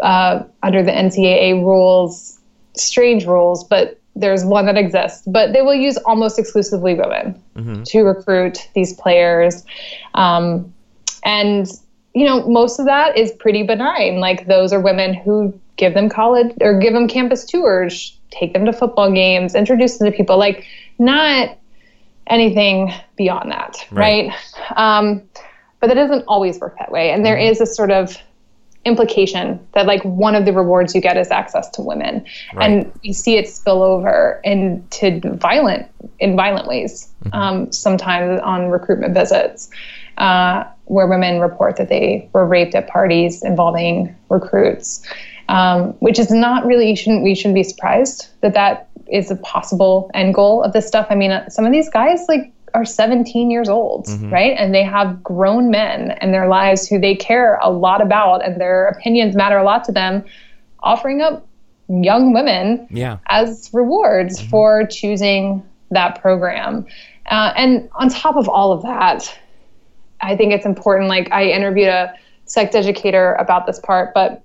uh, 0.00 0.42
under 0.62 0.82
the 0.82 0.90
NCAA 0.90 1.64
rules, 1.64 2.38
strange 2.76 3.24
rules, 3.24 3.64
but 3.64 3.98
there's 4.14 4.44
one 4.44 4.66
that 4.66 4.76
exists. 4.76 5.22
But 5.26 5.54
they 5.54 5.62
will 5.62 5.74
use 5.74 5.96
almost 5.98 6.38
exclusively 6.38 6.94
women 6.94 7.40
to 7.86 8.02
recruit 8.02 8.68
these 8.74 8.92
players, 8.92 9.64
um, 10.14 10.72
and 11.24 11.66
you 12.14 12.26
know 12.26 12.46
most 12.46 12.78
of 12.78 12.84
that 12.86 13.16
is 13.16 13.32
pretty 13.32 13.62
benign. 13.62 14.20
Like 14.20 14.46
those 14.46 14.72
are 14.72 14.80
women 14.80 15.14
who 15.14 15.58
give 15.76 15.94
them 15.94 16.10
college 16.10 16.54
or 16.60 16.78
give 16.78 16.92
them 16.92 17.08
campus 17.08 17.46
tours, 17.46 18.14
take 18.30 18.52
them 18.52 18.66
to 18.66 18.72
football 18.74 19.10
games, 19.10 19.54
introduce 19.54 19.96
them 19.96 20.10
to 20.10 20.16
people. 20.16 20.36
Like 20.36 20.66
not 20.98 21.56
anything 22.26 22.92
beyond 23.16 23.50
that, 23.50 23.76
Right. 23.90 24.28
right? 24.28 24.76
Um, 24.76 25.22
but 25.80 25.88
that 25.88 25.94
doesn't 25.94 26.24
always 26.28 26.60
work 26.60 26.78
that 26.78 26.92
way. 26.92 27.10
And 27.10 27.24
there 27.24 27.36
is 27.36 27.60
a 27.60 27.66
sort 27.66 27.90
of 27.90 28.16
implication 28.84 29.60
that 29.74 29.86
like 29.86 30.02
one 30.04 30.34
of 30.34 30.44
the 30.44 30.52
rewards 30.52 30.94
you 30.94 31.00
get 31.00 31.16
is 31.16 31.30
access 31.30 31.68
to 31.70 31.82
women, 31.82 32.24
and 32.60 32.90
you 33.02 33.12
see 33.12 33.36
it 33.36 33.48
spill 33.48 33.82
over 33.82 34.40
into 34.44 35.20
violent 35.36 35.86
in 36.18 36.34
violent 36.36 36.66
ways. 36.66 37.08
Um, 37.32 37.70
sometimes 37.72 38.40
on 38.42 38.68
recruitment 38.68 39.14
visits. 39.14 39.70
Uh, 40.18 40.64
where 40.84 41.06
women 41.06 41.40
report 41.40 41.76
that 41.76 41.88
they 41.88 42.28
were 42.34 42.46
raped 42.46 42.74
at 42.74 42.86
parties 42.86 43.42
involving 43.42 44.14
recruits, 44.28 45.02
um, 45.48 45.94
which 46.00 46.18
is 46.18 46.30
not 46.30 46.66
really 46.66 46.90
you 46.90 46.94
shouldn't 46.94 47.22
we 47.22 47.34
shouldn't 47.34 47.54
be 47.54 47.62
surprised 47.62 48.26
that 48.42 48.52
that 48.52 48.88
is 49.12 49.30
a 49.30 49.36
possible 49.36 50.10
end 50.14 50.34
goal 50.34 50.62
of 50.62 50.72
this 50.72 50.86
stuff. 50.86 51.06
I 51.10 51.14
mean, 51.14 51.30
uh, 51.30 51.48
some 51.48 51.64
of 51.66 51.72
these 51.72 51.88
guys 51.90 52.24
like 52.28 52.52
are 52.74 52.84
17 52.86 53.50
years 53.50 53.68
old, 53.68 54.08
right? 54.32 54.54
And 54.58 54.74
they 54.74 54.82
have 54.82 55.22
grown 55.22 55.70
men 55.70 56.16
in 56.22 56.32
their 56.32 56.48
lives 56.48 56.88
who 56.88 56.98
they 56.98 57.14
care 57.14 57.58
a 57.62 57.70
lot 57.70 58.00
about 58.00 58.42
and 58.44 58.58
their 58.58 58.86
opinions 58.86 59.36
matter 59.36 59.58
a 59.58 59.64
lot 59.64 59.84
to 59.84 59.92
them, 59.92 60.24
offering 60.80 61.20
up 61.20 61.46
young 61.88 62.32
women 62.32 62.86
Yeah. 62.90 63.18
as 63.26 63.68
rewards 63.74 64.40
for 64.40 64.86
choosing 64.86 65.62
that 65.90 66.18
program. 66.22 66.86
Uh, 67.30 67.52
and 67.56 67.90
on 67.96 68.08
top 68.08 68.36
of 68.36 68.48
all 68.48 68.72
of 68.72 68.82
that, 68.82 69.38
I 70.22 70.34
think 70.36 70.54
it's 70.54 70.64
important. 70.64 71.10
Like, 71.10 71.30
I 71.30 71.44
interviewed 71.48 71.88
a 71.88 72.14
sex 72.46 72.74
educator 72.74 73.34
about 73.34 73.66
this 73.66 73.78
part, 73.80 74.14
but 74.14 74.42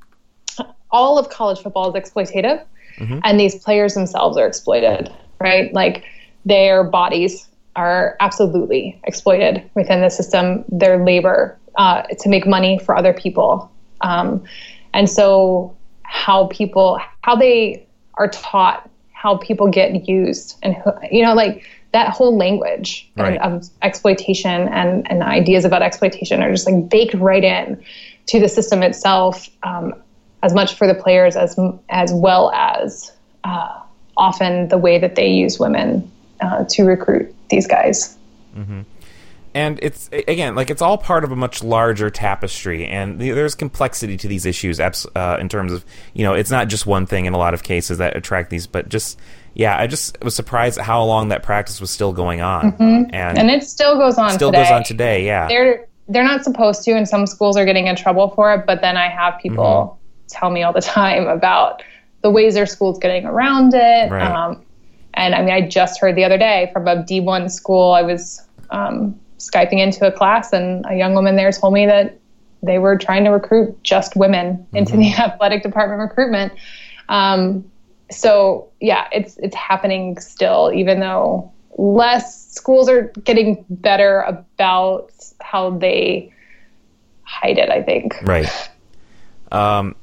all 0.91 1.18
of 1.18 1.30
college 1.30 1.59
football 1.59 1.95
is 1.95 2.01
exploitative, 2.03 2.61
and 3.00 3.39
these 3.39 3.56
players 3.56 3.93
themselves 3.93 4.38
are 4.38 4.48
exploited, 4.48 5.12
right? 5.39 5.74
Like, 5.74 6.04
their 6.45 6.84
bodies 6.84 7.48
are 7.76 8.16
absolutely 8.20 9.00
exploited 9.04 9.70
within 9.76 10.02
the 10.02 10.10
system, 10.10 10.66
their 10.70 11.04
labor 11.04 11.58
uh, 11.76 12.04
to 12.04 12.30
make 12.30 12.48
money 12.48 12.80
for 12.80 12.98
other 12.98 13.14
people. 13.14 13.72
Um, 14.02 14.43
and 14.93 15.10
so, 15.10 15.76
how 16.04 16.48
people, 16.48 17.00
how 17.22 17.36
they 17.36 17.86
are 18.16 18.30
taught, 18.30 18.89
how 19.12 19.38
people 19.38 19.68
get 19.68 20.08
used, 20.08 20.58
and 20.64 20.74
who, 20.76 20.91
you 21.12 21.24
know, 21.24 21.34
like 21.36 21.64
that 21.91 22.10
whole 22.10 22.36
language 22.38 23.10
and- 23.16 23.28
Right. 23.28 23.41
of 23.41 23.68
exploitation 23.82 24.68
and, 24.70 25.10
and 25.10 25.22
ideas 25.24 25.66
about 25.66 25.82
exploitation 25.82 26.41
are 26.41 26.52
just 26.52 26.66
like 26.70 26.89
baked 26.89 27.14
right 27.16 27.43
in 27.43 27.82
to 28.28 28.39
the 28.39 28.50
system 28.50 28.84
itself, 28.84 29.50
um, 29.64 29.93
as 30.44 30.54
much 30.54 30.76
for 30.76 30.88
the 30.88 30.96
players 30.96 31.36
as 31.36 31.58
as 31.90 32.12
well 32.14 32.52
as 32.52 33.12
uh, 33.44 33.80
often 34.18 34.68
the 34.70 34.78
way 34.78 35.00
that 35.00 35.16
they 35.16 35.28
use 35.30 35.60
women 35.60 36.10
uh, 36.42 36.66
to 36.70 36.84
recruit 36.84 37.34
these 37.50 37.68
guys. 37.68 38.18
and 39.54 39.80
it's 39.82 40.10
again 40.28 40.56
like 40.56 40.70
it's 40.70 40.82
all 40.82 40.98
part 40.98 41.24
of 41.24 41.32
a 41.32 41.36
much 41.36 41.64
larger 41.64 42.10
tapestry 42.10 42.86
and 42.86 43.20
there's 43.20 43.56
complexity 43.56 44.18
to 44.18 44.28
these 44.28 44.46
issues 44.46 44.80
uh, 44.80 45.38
in 45.40 45.48
terms 45.50 45.72
of 45.72 45.86
you 46.14 46.24
know 46.24 46.34
it's 46.34 46.52
not 46.52 46.68
just 46.68 46.86
one 46.86 47.06
thing 47.06 47.26
in 47.26 47.34
a 47.34 47.38
lot 47.38 47.54
of 47.54 47.64
cases 47.64 47.98
that 48.00 48.16
attract 48.18 48.50
these 48.50 48.68
but 48.68 48.90
just 48.90 49.20
yeah 49.54 49.78
i 49.78 49.88
just 49.88 50.18
was 50.24 50.36
surprised 50.36 50.78
at 50.78 50.86
how 50.86 51.04
long 51.04 51.30
that 51.30 51.44
practice 51.44 51.80
was 51.80 51.90
still 51.90 52.12
going 52.14 52.42
on 52.42 52.74
and, 52.80 53.14
And 53.38 53.50
it 53.50 53.64
still 53.64 53.96
goes 53.98 54.18
on 54.18 54.32
still 54.32 54.52
today. 54.52 54.64
goes 54.64 54.72
on 54.72 54.84
today 54.84 55.26
yeah 55.26 55.48
They're 55.48 55.88
they're 56.10 56.24
not 56.24 56.44
supposed 56.46 56.84
to, 56.84 56.92
and 56.94 57.06
some 57.08 57.28
schools 57.28 57.58
are 57.58 57.66
getting 57.66 57.88
in 57.88 57.98
trouble 57.98 58.30
for 58.30 58.54
it. 58.54 58.66
But 58.66 58.80
then 58.80 58.96
I 58.96 59.10
have 59.10 59.40
people 59.42 59.66
Mm-hmm. 59.66 59.97
Tell 60.28 60.49
me 60.49 60.63
all 60.63 60.73
the 60.73 60.82
time 60.99 61.28
about 61.28 61.84
the 62.21 62.32
ways 62.32 62.55
their 62.55 62.65
school's 62.65 62.99
getting 62.99 63.25
around 63.25 63.73
it. 63.73 64.11
Right. 64.11 64.23
Um, 64.23 64.63
and 65.13 65.34
I 65.34 65.41
mean, 65.41 65.53
I 65.53 65.67
just 65.67 65.99
heard 65.99 66.15
the 66.15 66.23
other 66.23 66.38
day 66.38 66.69
from 66.73 66.88
a 66.88 66.97
D1 66.97 67.51
school. 67.51 67.91
I 67.93 68.03
was 68.03 68.41
um, 68.69 69.19
skyping 69.39 69.80
into 69.80 70.05
a 70.05 70.11
class, 70.11 70.53
and 70.53 70.86
a 70.88 70.95
young 70.95 71.13
woman 71.13 71.36
there 71.36 71.51
told 71.51 71.73
me 71.73 71.86
that 71.86 72.19
they 72.63 72.80
were 72.80 72.97
trying 72.97 73.23
to 73.23 73.30
recruit 73.32 73.82
just 73.84 74.15
women 74.15 74.65
into 74.73 74.97
the 74.97 75.13
athletic 75.17 75.63
department 75.63 76.01
recruitment. 76.01 76.53
Um, 77.09 77.69
so 78.11 78.69
yeah, 78.80 79.07
it's 79.11 79.38
it's 79.38 79.55
happening 79.55 80.19
still, 80.19 80.71
even 80.73 80.99
though 80.99 81.51
less 81.78 82.47
schools 82.53 82.89
are 82.89 83.11
getting 83.23 83.65
better 83.69 84.21
about 84.21 85.11
how 85.41 85.71
they 85.71 86.32
hide 87.23 87.57
it. 87.57 87.69
I 87.69 87.82
think. 87.82 88.17
Right. 88.23 88.69
Um, 89.51 89.95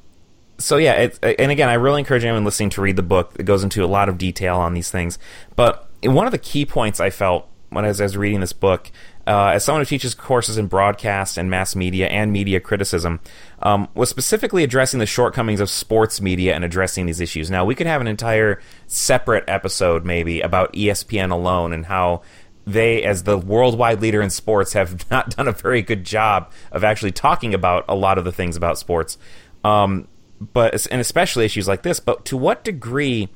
so 0.57 0.77
yeah, 0.77 1.09
and 1.21 1.51
again, 1.51 1.69
I 1.69 1.73
really 1.73 1.99
encourage 1.99 2.23
anyone 2.23 2.45
listening 2.45 2.69
to 2.71 2.81
read 2.81 2.95
the 2.95 3.03
book. 3.03 3.33
It 3.37 3.43
goes 3.43 3.63
into 3.63 3.83
a 3.83 3.87
lot 3.87 4.09
of 4.09 4.17
detail 4.17 4.57
on 4.57 4.73
these 4.73 4.89
things. 4.89 5.19
But 5.55 5.89
one 6.03 6.25
of 6.25 6.31
the 6.31 6.37
key 6.37 6.65
points 6.65 6.99
I 6.99 7.09
felt 7.09 7.49
when 7.69 7.83
I 7.83 7.89
was, 7.89 7.99
I 7.99 8.05
was 8.05 8.15
reading 8.15 8.39
this 8.39 8.53
book, 8.53 8.91
uh, 9.27 9.47
as 9.47 9.65
someone 9.65 9.81
who 9.81 9.85
teaches 9.85 10.13
courses 10.13 10.57
in 10.57 10.67
broadcast 10.67 11.37
and 11.37 11.49
mass 11.49 11.75
media 11.75 12.07
and 12.07 12.31
media 12.31 12.59
criticism, 12.59 13.19
um, 13.61 13.89
was 13.95 14.09
specifically 14.09 14.63
addressing 14.63 14.99
the 14.99 15.05
shortcomings 15.05 15.59
of 15.59 15.69
sports 15.69 16.21
media 16.21 16.53
and 16.53 16.63
addressing 16.63 17.05
these 17.05 17.19
issues. 17.19 17.49
Now, 17.49 17.65
we 17.65 17.75
could 17.75 17.87
have 17.87 18.01
an 18.01 18.07
entire 18.07 18.61
separate 18.87 19.43
episode 19.47 20.05
maybe 20.05 20.41
about 20.41 20.71
ESPN 20.73 21.31
alone 21.31 21.73
and 21.73 21.87
how 21.87 22.21
they, 22.65 23.03
as 23.03 23.23
the 23.23 23.37
worldwide 23.37 24.01
leader 24.01 24.21
in 24.21 24.29
sports, 24.29 24.73
have 24.73 25.09
not 25.11 25.35
done 25.35 25.47
a 25.47 25.51
very 25.51 25.81
good 25.81 26.03
job 26.03 26.51
of 26.71 26.83
actually 26.83 27.11
talking 27.11 27.53
about 27.53 27.85
a 27.89 27.95
lot 27.95 28.17
of 28.17 28.25
the 28.25 28.31
things 28.31 28.55
about 28.55 28.77
sports. 28.77 29.17
Um, 29.63 30.07
but 30.39 30.87
and 30.91 31.01
especially 31.01 31.45
issues 31.45 31.67
like 31.67 31.83
this. 31.83 31.99
But 31.99 32.25
to 32.25 32.37
what 32.37 32.63
degree 32.63 33.29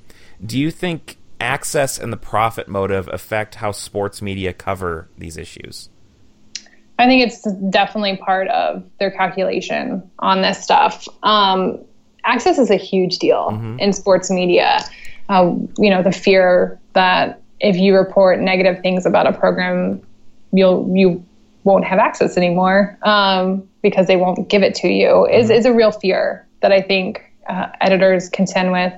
do 0.45 0.57
you 0.57 0.71
think 0.71 1.17
access 1.39 1.97
and 1.97 2.11
the 2.11 2.17
profit 2.17 2.67
motive 2.67 3.07
affect 3.11 3.55
how 3.55 3.71
sports 3.71 4.21
media 4.21 4.53
cover 4.53 5.09
these 5.17 5.37
issues? 5.37 5.89
I 6.97 7.05
think 7.05 7.25
it's 7.25 7.43
definitely 7.69 8.17
part 8.17 8.49
of 8.49 8.83
their 8.99 9.09
calculation 9.09 10.09
on 10.19 10.41
this 10.41 10.61
stuff. 10.61 11.07
Um, 11.23 11.79
access 12.25 12.57
is 12.57 12.69
a 12.69 12.75
huge 12.75 13.19
deal 13.19 13.49
in 13.79 13.93
sports 13.93 14.29
media. 14.29 14.83
Uh, 15.29 15.55
you 15.77 15.89
know, 15.89 16.03
the 16.03 16.11
fear 16.11 16.77
that 16.93 17.41
if 17.61 17.77
you 17.77 17.95
report 17.95 18.39
negative 18.39 18.81
things 18.81 19.05
about 19.05 19.27
a 19.27 19.33
program, 19.33 20.01
you'll 20.51 20.91
you 20.93 21.23
won't 21.63 21.85
have 21.85 21.99
access 21.99 22.35
anymore 22.35 22.97
um, 23.03 23.67
because 23.81 24.07
they 24.07 24.17
won't 24.17 24.49
give 24.49 24.63
it 24.63 24.75
to 24.75 24.87
you 24.89 25.25
is 25.27 25.49
is 25.49 25.65
a 25.65 25.73
real 25.73 25.91
fear 25.91 26.45
that 26.61 26.71
I 26.71 26.81
think 26.81 27.21
uh, 27.47 27.67
editors 27.81 28.29
contend 28.29 28.71
with. 28.71 28.93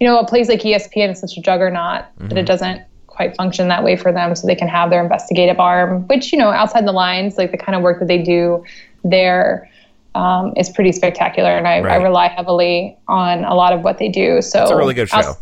You 0.00 0.08
know, 0.08 0.18
a 0.18 0.26
place 0.26 0.48
like 0.48 0.60
ESPN 0.60 1.12
is 1.12 1.20
such 1.20 1.36
a 1.36 1.40
juggernaut 1.40 2.04
that 2.18 2.36
it 2.36 2.46
doesn't 2.46 2.82
quite 3.06 3.36
function 3.36 3.68
that 3.68 3.84
way 3.84 3.94
for 3.94 4.10
them 4.10 4.34
so 4.34 4.46
they 4.46 4.56
can 4.56 4.68
have 4.68 4.88
their 4.88 5.02
investigative 5.02 5.60
arm 5.60 6.08
which 6.08 6.32
you 6.32 6.38
know 6.38 6.48
outside 6.48 6.86
the 6.86 6.92
lines 6.92 7.36
like 7.36 7.50
the 7.50 7.58
kind 7.58 7.76
of 7.76 7.82
work 7.82 7.98
that 7.98 8.08
they 8.08 8.16
do 8.16 8.64
there 9.04 9.70
um, 10.14 10.52
is 10.56 10.68
pretty 10.68 10.92
spectacular, 10.92 11.50
and 11.50 11.66
I, 11.66 11.76
I, 11.78 11.96
rely 11.96 12.28
heavily 12.28 12.96
on 13.08 13.44
a 13.44 13.54
lot 13.54 13.72
of 13.72 13.82
what 13.82 13.98
they 13.98 14.08
do. 14.08 14.42
So 14.42 14.62
It's 14.62 14.70
a 14.70 14.76
really 14.76 14.94
good 14.94 15.08
show. 15.08 15.36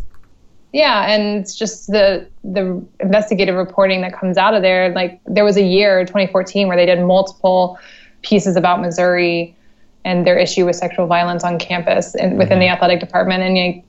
Yeah, 0.72 1.10
and 1.10 1.40
it's 1.40 1.56
just 1.56 1.88
the 1.88 2.28
the 2.44 2.80
investigative 3.00 3.56
reporting 3.56 4.02
that 4.02 4.12
comes 4.12 4.36
out 4.36 4.54
of 4.54 4.62
there. 4.62 4.90
Like 4.90 5.20
there 5.26 5.44
was 5.44 5.56
a 5.56 5.62
year, 5.62 6.04
2014, 6.04 6.68
where 6.68 6.76
they 6.76 6.86
did 6.86 7.00
multiple 7.00 7.78
pieces 8.22 8.54
about 8.54 8.80
Missouri 8.80 9.56
and 10.04 10.26
their 10.26 10.38
issue 10.38 10.64
with 10.66 10.76
sexual 10.76 11.06
violence 11.06 11.44
on 11.44 11.58
campus 11.58 12.14
and 12.14 12.38
within 12.38 12.58
the 12.58 12.66
Mm-hmm. 12.66 12.74
athletic 12.74 13.00
department. 13.00 13.42
And 13.42 13.56
you 13.58 13.82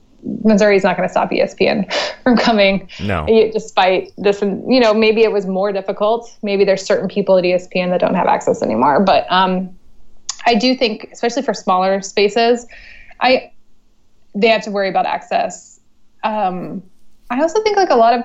Missouri's 0.44 0.84
not 0.84 0.96
going 0.96 1.08
to 1.08 1.10
stop 1.12 1.30
ESPN 1.32 1.92
from 2.22 2.36
coming, 2.36 2.88
No. 3.02 3.26
despite 3.52 4.12
this. 4.18 4.40
And 4.40 4.72
you 4.72 4.78
know, 4.78 4.94
maybe 4.94 5.22
it 5.24 5.32
was 5.32 5.46
more 5.46 5.72
difficult. 5.72 6.36
Maybe 6.42 6.64
there's 6.64 6.84
certain 6.86 7.08
people 7.08 7.38
at 7.38 7.44
ESPN 7.44 7.90
that 7.90 8.00
don't 8.00 8.14
have 8.14 8.28
access 8.28 8.62
anymore. 8.62 9.02
But 9.04 9.26
um, 9.32 9.76
I 10.46 10.54
do 10.54 10.76
think, 10.76 11.08
especially 11.12 11.42
for 11.42 11.54
smaller 11.54 12.00
spaces, 12.02 12.66
I 13.20 13.50
they 14.34 14.46
have 14.48 14.62
to 14.62 14.70
worry 14.70 14.88
about 14.88 15.06
access. 15.06 15.80
Um, 16.24 16.82
I 17.30 17.40
also 17.42 17.60
think 17.62 17.76
like 17.76 17.90
a 17.90 17.96
lot 17.96 18.14
of 18.14 18.24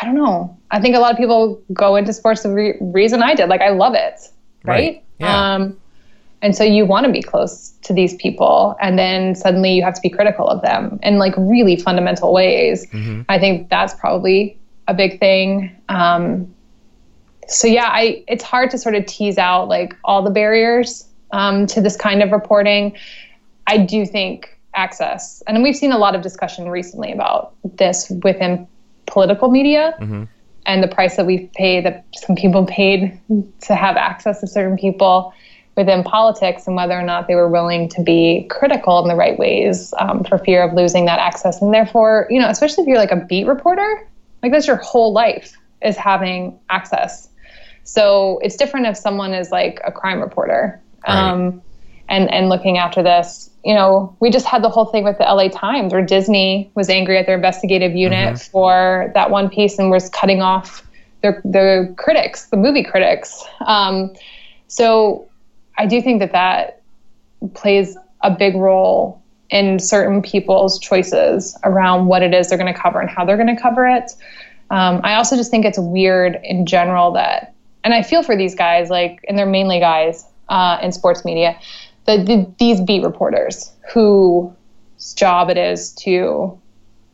I 0.00 0.04
don't 0.06 0.14
know. 0.16 0.56
I 0.70 0.80
think 0.80 0.94
a 0.94 0.98
lot 1.00 1.10
of 1.12 1.16
people 1.16 1.62
go 1.72 1.96
into 1.96 2.12
sports 2.12 2.42
the 2.44 2.50
re- 2.50 2.78
reason 2.80 3.22
I 3.22 3.34
did. 3.34 3.48
Like 3.48 3.60
I 3.60 3.70
love 3.70 3.94
it, 3.94 4.20
right? 4.64 4.74
Right. 4.74 5.04
Yeah. 5.18 5.54
Um, 5.54 5.76
and 6.44 6.54
so 6.54 6.62
you 6.62 6.84
want 6.84 7.06
to 7.06 7.10
be 7.10 7.22
close 7.22 7.70
to 7.84 7.94
these 7.94 8.14
people, 8.16 8.76
and 8.78 8.98
then 8.98 9.34
suddenly 9.34 9.72
you 9.72 9.82
have 9.82 9.94
to 9.94 10.00
be 10.02 10.10
critical 10.10 10.46
of 10.46 10.60
them 10.60 11.00
in 11.02 11.16
like 11.18 11.32
really 11.38 11.74
fundamental 11.74 12.34
ways. 12.34 12.86
I 13.30 13.38
think 13.38 13.70
that's 13.70 13.94
probably 13.94 14.58
a 14.86 14.92
big 14.92 15.18
thing. 15.18 15.74
Um, 15.88 16.54
so 17.48 17.66
yeah, 17.66 17.88
I 17.90 18.22
it's 18.28 18.44
hard 18.44 18.70
to 18.72 18.78
sort 18.78 18.94
of 18.94 19.06
tease 19.06 19.38
out 19.38 19.68
like 19.68 19.96
all 20.04 20.22
the 20.22 20.30
barriers 20.30 21.08
um, 21.30 21.64
to 21.68 21.80
this 21.80 21.96
kind 21.96 22.22
of 22.22 22.30
reporting. 22.30 22.94
I 23.66 23.78
do 23.78 24.04
think 24.04 24.60
access, 24.74 25.42
and 25.46 25.62
we've 25.62 25.76
seen 25.76 25.92
a 25.92 25.98
lot 25.98 26.14
of 26.14 26.20
discussion 26.20 26.68
recently 26.68 27.10
about 27.10 27.54
this 27.64 28.12
within 28.22 28.68
political 29.06 29.50
media 29.50 29.96
and 30.66 30.82
the 30.82 30.88
price 30.88 31.16
that 31.16 31.24
we 31.24 31.50
pay 31.54 31.80
that 31.80 32.04
some 32.14 32.36
people 32.36 32.66
paid 32.66 33.18
to 33.62 33.74
have 33.74 33.96
access 33.96 34.40
to 34.40 34.46
certain 34.46 34.76
people 34.76 35.32
within 35.76 36.04
politics 36.04 36.66
and 36.66 36.76
whether 36.76 36.94
or 36.94 37.02
not 37.02 37.26
they 37.26 37.34
were 37.34 37.48
willing 37.48 37.88
to 37.88 38.02
be 38.02 38.46
critical 38.50 39.02
in 39.02 39.08
the 39.08 39.14
right 39.14 39.38
ways 39.38 39.92
um, 39.98 40.22
for 40.24 40.38
fear 40.38 40.62
of 40.62 40.72
losing 40.74 41.04
that 41.06 41.18
access 41.18 41.60
and 41.60 41.74
therefore 41.74 42.26
you 42.30 42.40
know 42.40 42.48
especially 42.48 42.82
if 42.82 42.88
you're 42.88 42.98
like 42.98 43.10
a 43.10 43.24
beat 43.28 43.46
reporter 43.46 44.08
like 44.42 44.52
that's 44.52 44.66
your 44.66 44.76
whole 44.76 45.12
life 45.12 45.56
is 45.82 45.96
having 45.96 46.58
access 46.70 47.28
so 47.82 48.38
it's 48.42 48.56
different 48.56 48.86
if 48.86 48.96
someone 48.96 49.34
is 49.34 49.50
like 49.50 49.80
a 49.84 49.92
crime 49.92 50.20
reporter 50.20 50.80
um, 51.06 51.62
and 52.08 52.30
and 52.32 52.48
looking 52.48 52.78
after 52.78 53.02
this. 53.02 53.50
You 53.64 53.74
know, 53.74 54.14
we 54.20 54.30
just 54.30 54.46
had 54.46 54.62
the 54.62 54.68
whole 54.68 54.86
thing 54.86 55.04
with 55.04 55.16
the 55.18 55.24
LA 55.24 55.48
Times 55.48 55.92
where 55.92 56.04
Disney 56.04 56.70
was 56.74 56.90
angry 56.90 57.18
at 57.18 57.26
their 57.26 57.36
investigative 57.36 57.94
unit 57.94 58.38
for 58.38 59.10
that 59.14 59.30
one 59.30 59.48
piece 59.48 59.78
and 59.78 59.90
was 59.90 60.10
cutting 60.10 60.42
off 60.42 60.86
their 61.22 61.40
the 61.44 61.94
critics, 61.96 62.46
the 62.46 62.56
movie 62.56 62.84
critics. 62.84 63.42
Um, 63.64 64.12
so 64.66 65.28
I 65.76 65.86
do 65.86 66.00
think 66.00 66.20
that 66.20 66.32
that 66.32 66.82
plays 67.54 67.96
a 68.22 68.30
big 68.30 68.54
role 68.54 69.22
in 69.50 69.78
certain 69.78 70.22
people's 70.22 70.78
choices 70.78 71.56
around 71.64 72.06
what 72.06 72.22
it 72.22 72.32
is 72.32 72.48
they're 72.48 72.58
going 72.58 72.72
to 72.72 72.78
cover 72.78 73.00
and 73.00 73.10
how 73.10 73.24
they're 73.24 73.36
going 73.36 73.54
to 73.54 73.60
cover 73.60 73.86
it. 73.86 74.12
Um, 74.70 75.00
I 75.04 75.14
also 75.14 75.36
just 75.36 75.50
think 75.50 75.64
it's 75.64 75.78
weird 75.78 76.40
in 76.42 76.66
general 76.66 77.12
that, 77.12 77.54
and 77.84 77.92
I 77.92 78.02
feel 78.02 78.22
for 78.22 78.36
these 78.36 78.54
guys, 78.54 78.88
like, 78.88 79.24
and 79.28 79.38
they're 79.38 79.46
mainly 79.46 79.78
guys 79.78 80.24
uh, 80.48 80.78
in 80.82 80.90
sports 80.90 81.24
media, 81.24 81.58
the, 82.06 82.16
the, 82.18 82.52
these 82.58 82.80
beat 82.80 83.04
reporters 83.04 83.70
whose 83.92 84.50
job 85.14 85.50
it 85.50 85.58
is 85.58 85.92
to 85.92 86.58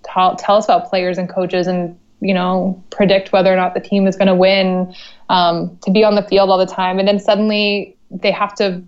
tell, 0.05 0.37
tell 0.37 0.57
us 0.57 0.65
about 0.65 0.89
players 0.89 1.19
and 1.19 1.29
coaches 1.29 1.67
and 1.67 1.99
you 2.23 2.35
know 2.35 2.83
predict 2.91 3.33
whether 3.33 3.53
or 3.53 3.57
not 3.57 3.73
the 3.75 3.81
team 3.81 4.07
is 4.07 4.17
going 4.17 4.29
to 4.29 4.35
win, 4.35 4.95
um, 5.29 5.77
to 5.83 5.91
be 5.91 6.05
on 6.05 6.15
the 6.15 6.23
field 6.23 6.51
all 6.51 6.59
the 6.59 6.67
time, 6.67 6.99
and 6.99 7.09
then 7.09 7.19
suddenly 7.19 7.97
they 8.11 8.31
have 8.31 8.55
to 8.57 8.83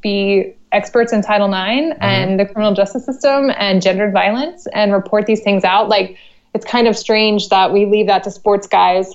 be 0.00 0.54
experts 0.70 1.12
in 1.12 1.22
Title 1.22 1.48
IX 1.48 1.96
and 2.00 2.38
the 2.38 2.44
criminal 2.44 2.74
justice 2.74 3.04
system 3.04 3.50
and 3.56 3.82
gendered 3.82 4.12
violence 4.12 4.66
and 4.74 4.92
report 4.92 5.26
these 5.26 5.40
things 5.40 5.64
out. 5.64 5.88
Like 5.88 6.16
it's 6.54 6.64
kind 6.64 6.86
of 6.86 6.96
strange 6.96 7.48
that 7.48 7.72
we 7.72 7.86
leave 7.86 8.06
that 8.06 8.22
to 8.24 8.30
sports 8.30 8.66
guys 8.66 9.12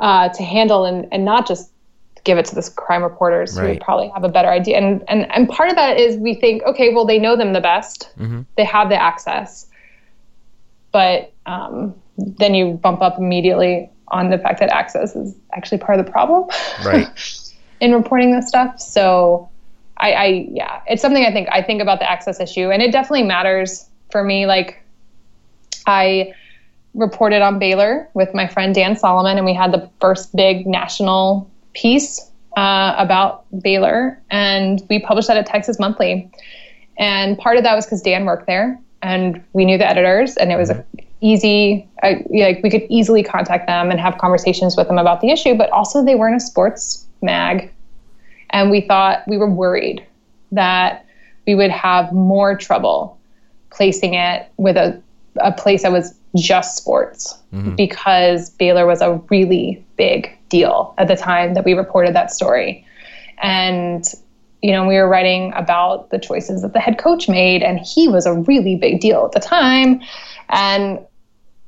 uh, 0.00 0.28
to 0.30 0.42
handle 0.42 0.84
and, 0.84 1.06
and 1.12 1.24
not 1.24 1.46
just 1.46 1.70
give 2.24 2.36
it 2.38 2.44
to 2.46 2.54
the 2.54 2.70
crime 2.76 3.02
reporters 3.02 3.54
who 3.56 3.62
Right. 3.62 3.70
would 3.70 3.80
probably 3.80 4.08
have 4.08 4.24
a 4.24 4.28
better 4.28 4.48
idea. 4.48 4.76
And, 4.76 5.02
and 5.08 5.30
and 5.32 5.48
part 5.48 5.68
of 5.70 5.76
that 5.76 5.98
is 5.98 6.16
we 6.16 6.34
think, 6.34 6.62
okay, 6.64 6.92
well 6.92 7.04
they 7.06 7.18
know 7.18 7.36
them 7.36 7.52
the 7.52 7.60
best, 7.60 8.10
they 8.56 8.64
have 8.64 8.88
the 8.88 9.00
access, 9.00 9.66
but 10.92 11.32
um, 11.46 11.94
then 12.16 12.54
you 12.54 12.72
bump 12.72 13.02
up 13.02 13.18
immediately 13.18 13.90
on 14.08 14.30
the 14.30 14.38
fact 14.38 14.58
that 14.60 14.70
access 14.70 15.14
is 15.14 15.34
actually 15.52 15.78
part 15.78 15.98
of 16.00 16.04
the 16.06 16.10
problem 16.10 16.48
Right. 16.84 17.08
in 17.80 17.92
reporting 17.92 18.32
this 18.32 18.48
stuff. 18.48 18.80
So 18.80 19.48
I, 19.96 20.12
I 20.12 20.48
yeah, 20.50 20.80
it's 20.86 21.02
something 21.02 21.24
I 21.24 21.32
think 21.32 21.48
I 21.50 21.62
think 21.62 21.82
about 21.82 21.98
the 21.98 22.10
access 22.10 22.40
issue, 22.40 22.70
and 22.70 22.82
it 22.82 22.92
definitely 22.92 23.24
matters 23.24 23.88
for 24.10 24.22
me. 24.24 24.46
Like 24.46 24.82
I 25.86 26.34
reported 26.94 27.42
on 27.42 27.58
Baylor 27.58 28.08
with 28.14 28.34
my 28.34 28.46
friend 28.46 28.74
Dan 28.74 28.96
Solomon, 28.96 29.36
and 29.36 29.46
we 29.46 29.54
had 29.54 29.72
the 29.72 29.88
first 30.00 30.34
big 30.34 30.66
national 30.66 31.50
piece 31.74 32.30
uh, 32.56 32.94
about 32.96 33.44
Baylor, 33.62 34.20
and 34.30 34.82
we 34.88 34.98
published 34.98 35.28
that 35.28 35.36
at 35.36 35.46
Texas 35.46 35.78
Monthly. 35.78 36.30
And 36.96 37.38
part 37.38 37.56
of 37.56 37.62
that 37.62 37.76
was 37.76 37.86
because 37.86 38.02
Dan 38.02 38.24
worked 38.24 38.46
there, 38.46 38.78
and 39.02 39.42
we 39.52 39.64
knew 39.64 39.78
the 39.78 39.88
editors, 39.88 40.36
and 40.36 40.50
it 40.50 40.56
was 40.56 40.70
a 40.70 40.84
easy, 41.20 41.88
I, 42.02 42.24
like 42.30 42.62
we 42.62 42.70
could 42.70 42.86
easily 42.88 43.24
contact 43.24 43.66
them 43.66 43.90
and 43.90 43.98
have 43.98 44.18
conversations 44.18 44.76
with 44.76 44.86
them 44.86 44.98
about 44.98 45.20
the 45.20 45.30
issue. 45.30 45.54
But 45.54 45.70
also, 45.70 46.04
they 46.04 46.14
weren't 46.14 46.36
a 46.36 46.40
sports 46.40 47.06
mag, 47.22 47.72
and 48.50 48.70
we 48.70 48.80
thought 48.80 49.22
we 49.26 49.36
were 49.36 49.50
worried 49.50 50.04
that 50.52 51.04
we 51.46 51.54
would 51.54 51.70
have 51.70 52.12
more 52.12 52.56
trouble 52.56 53.18
placing 53.70 54.14
it 54.14 54.50
with 54.56 54.76
a, 54.76 55.00
a 55.40 55.52
place 55.52 55.82
that 55.82 55.92
was 55.92 56.14
just 56.36 56.76
sports 56.76 57.38
mm-hmm. 57.52 57.74
because 57.74 58.50
Baylor 58.50 58.86
was 58.86 59.00
a 59.00 59.14
really 59.30 59.84
big 59.96 60.36
deal 60.48 60.94
at 60.98 61.08
the 61.08 61.16
time 61.16 61.54
that 61.54 61.64
we 61.64 61.74
reported 61.74 62.14
that 62.14 62.30
story. 62.30 62.84
And, 63.42 64.04
you 64.62 64.72
know, 64.72 64.86
we 64.86 64.96
were 64.96 65.08
writing 65.08 65.52
about 65.54 66.10
the 66.10 66.18
choices 66.18 66.62
that 66.62 66.72
the 66.72 66.80
head 66.80 66.98
coach 66.98 67.28
made, 67.28 67.62
and 67.62 67.78
he 67.78 68.08
was 68.08 68.26
a 68.26 68.34
really 68.34 68.76
big 68.76 69.00
deal 69.00 69.24
at 69.24 69.32
the 69.32 69.40
time. 69.40 70.00
And 70.48 71.00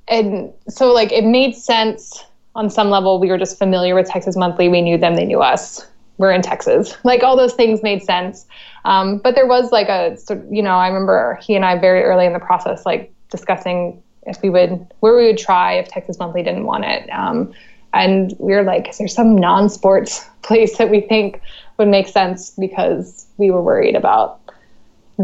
and 0.08 0.52
so 0.68 0.92
like 0.92 1.12
it 1.12 1.24
made 1.24 1.54
sense 1.54 2.24
on 2.54 2.70
some 2.70 2.90
level. 2.90 3.20
We 3.20 3.28
were 3.28 3.38
just 3.38 3.58
familiar 3.58 3.94
with 3.94 4.08
Texas 4.08 4.36
Monthly. 4.36 4.68
We 4.68 4.82
knew 4.82 4.98
them, 4.98 5.14
they 5.14 5.24
knew 5.24 5.40
us. 5.40 5.86
We're 6.18 6.32
in 6.32 6.42
Texas. 6.42 6.96
Like 7.04 7.22
all 7.22 7.36
those 7.36 7.54
things 7.54 7.82
made 7.82 8.02
sense. 8.02 8.46
Um, 8.84 9.18
but 9.18 9.34
there 9.34 9.46
was 9.46 9.72
like 9.72 9.88
a, 9.88 10.16
you 10.50 10.62
know, 10.62 10.74
I 10.76 10.88
remember 10.88 11.38
he 11.42 11.54
and 11.54 11.64
I 11.64 11.78
very 11.78 12.02
early 12.02 12.26
in 12.26 12.32
the 12.32 12.40
process, 12.40 12.84
like 12.84 13.12
discussing 13.30 14.02
if 14.26 14.40
we 14.42 14.50
would, 14.50 14.86
where 15.00 15.16
we 15.16 15.26
would 15.26 15.38
try 15.38 15.74
if 15.74 15.88
Texas 15.88 16.18
Monthly 16.18 16.42
didn't 16.42 16.66
want 16.66 16.84
it. 16.84 17.08
Um, 17.10 17.52
and 17.92 18.34
we 18.38 18.52
were 18.52 18.62
like, 18.62 18.88
is 18.88 18.98
there 18.98 19.08
some 19.08 19.36
non-sports 19.36 20.24
place 20.42 20.78
that 20.78 20.90
we 20.90 21.00
think 21.00 21.40
would 21.78 21.88
make 21.88 22.08
sense 22.08 22.50
because 22.50 23.26
we 23.38 23.50
were 23.50 23.62
worried 23.62 23.96
about 23.96 24.40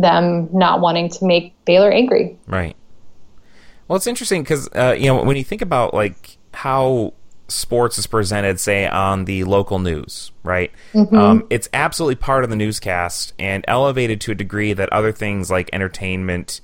them 0.01 0.49
not 0.53 0.81
wanting 0.81 1.09
to 1.09 1.25
make 1.25 1.55
Baylor 1.65 1.91
angry. 1.91 2.39
Right. 2.47 2.77
Well, 3.89 3.97
it's 3.97 4.07
interesting 4.07 4.43
because 4.43 4.69
uh, 4.75 4.97
you 4.99 5.07
know 5.07 5.23
when 5.23 5.37
you 5.37 5.45
think 5.45 5.63
about 5.63 5.95
like 5.95 6.36
how 6.57 7.13
sports 7.49 7.99
is 7.99 8.07
presented, 8.07 8.59
say 8.59 8.87
on 8.87 9.27
the 9.27 9.45
local 9.45 9.79
news, 9.79 10.33
right? 10.43 10.73
Um, 11.15 11.47
it's 11.51 11.69
absolutely 11.75 12.15
part 12.15 12.45
of 12.45 12.51
the 12.51 12.57
newscast 12.57 13.35
and 13.39 13.63
elevated 13.69 14.23
to 14.23 14.33
a 14.33 14.35
degree 14.35 14.73
that 14.73 14.91
other 14.91 15.13
things 15.13 15.51
like 15.51 15.69
entertainment, 15.75 16.63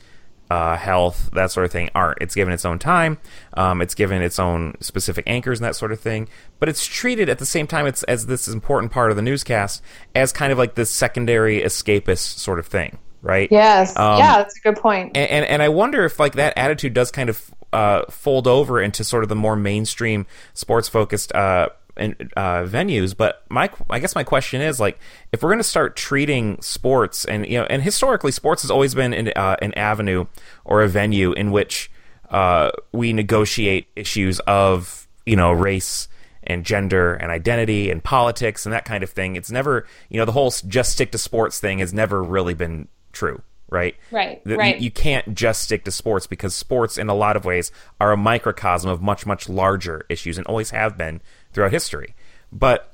uh, 0.50 0.78
health, 0.78 1.28
that 1.34 1.50
sort 1.50 1.66
of 1.66 1.72
thing 1.72 1.90
aren't. 1.94 2.18
It's 2.22 2.34
given 2.34 2.54
its 2.54 2.64
own 2.64 2.78
time. 2.78 3.18
Um, 3.52 3.82
it's 3.82 3.94
given 3.94 4.22
its 4.22 4.38
own 4.38 4.74
specific 4.80 5.24
anchors 5.26 5.60
and 5.60 5.66
that 5.66 5.76
sort 5.76 5.92
of 5.92 6.00
thing. 6.00 6.26
But 6.58 6.70
it's 6.70 6.86
treated 6.86 7.28
at 7.28 7.38
the 7.38 7.46
same 7.46 7.66
time 7.66 7.86
it's, 7.86 8.02
as 8.04 8.24
this 8.24 8.48
important 8.48 8.92
part 8.92 9.10
of 9.10 9.16
the 9.16 9.22
newscast 9.22 9.82
as 10.14 10.32
kind 10.32 10.52
of 10.52 10.58
like 10.58 10.74
this 10.74 10.90
secondary 10.90 11.60
escapist 11.60 12.38
sort 12.38 12.58
of 12.58 12.66
thing, 12.66 12.96
right? 13.20 13.48
Yes. 13.50 13.94
Um, 13.96 14.18
yeah, 14.18 14.38
that's 14.38 14.56
a 14.56 14.60
good 14.60 14.76
point. 14.76 15.16
and, 15.18 15.30
and 15.30 15.44
and 15.44 15.62
I 15.62 15.68
wonder 15.68 16.06
if 16.06 16.18
like 16.18 16.34
that 16.36 16.56
attitude 16.56 16.94
does 16.94 17.10
kind 17.10 17.28
of 17.28 17.52
uh, 17.72 18.04
fold 18.10 18.46
over 18.46 18.80
into 18.80 19.04
sort 19.04 19.22
of 19.22 19.28
the 19.28 19.36
more 19.36 19.56
mainstream 19.56 20.26
sports 20.54 20.88
focused 20.88 21.34
uh, 21.34 21.68
uh, 21.96 22.64
venues. 22.64 23.16
But 23.16 23.42
my 23.48 23.70
I 23.90 23.98
guess 23.98 24.14
my 24.14 24.24
question 24.24 24.60
is 24.60 24.80
like 24.80 24.98
if 25.32 25.42
we're 25.42 25.50
going 25.50 25.58
to 25.58 25.64
start 25.64 25.96
treating 25.96 26.60
sports 26.60 27.24
and 27.24 27.46
you 27.46 27.58
know 27.58 27.66
and 27.68 27.82
historically 27.82 28.32
sports 28.32 28.62
has 28.62 28.70
always 28.70 28.94
been 28.94 29.12
an, 29.12 29.32
uh, 29.36 29.56
an 29.60 29.74
avenue 29.74 30.26
or 30.64 30.82
a 30.82 30.88
venue 30.88 31.32
in 31.32 31.50
which 31.50 31.90
uh, 32.30 32.70
we 32.92 33.12
negotiate 33.12 33.88
issues 33.96 34.40
of 34.40 35.06
you 35.26 35.36
know 35.36 35.52
race 35.52 36.08
and 36.44 36.64
gender 36.64 37.14
and 37.14 37.30
identity 37.30 37.90
and 37.90 38.02
politics 38.02 38.66
and 38.66 38.72
that 38.72 38.84
kind 38.84 39.04
of 39.04 39.10
thing. 39.10 39.36
It's 39.36 39.50
never, 39.50 39.86
you 40.08 40.18
know, 40.18 40.24
the 40.24 40.32
whole 40.32 40.50
just 40.50 40.92
stick 40.92 41.12
to 41.12 41.18
sports 41.18 41.60
thing 41.60 41.78
has 41.78 41.94
never 41.94 42.22
really 42.22 42.54
been 42.54 42.88
true, 43.12 43.42
right? 43.72 43.96
Right, 44.10 44.44
The- 44.44 44.56
right. 44.56 44.76
You, 44.76 44.84
you 44.84 44.90
can't 44.90 45.34
just 45.34 45.62
stick 45.62 45.84
to 45.84 45.90
sports 45.90 46.26
because 46.26 46.54
sports, 46.54 46.98
in 46.98 47.08
a 47.08 47.14
lot 47.14 47.36
of 47.36 47.44
ways, 47.44 47.72
are 48.00 48.12
a 48.12 48.16
microcosm 48.16 48.90
of 48.90 49.02
much, 49.02 49.26
much 49.26 49.48
larger 49.48 50.04
issues 50.08 50.38
and 50.38 50.46
always 50.46 50.70
have 50.70 50.96
been 50.96 51.20
throughout 51.52 51.72
history. 51.72 52.14
But 52.52 52.92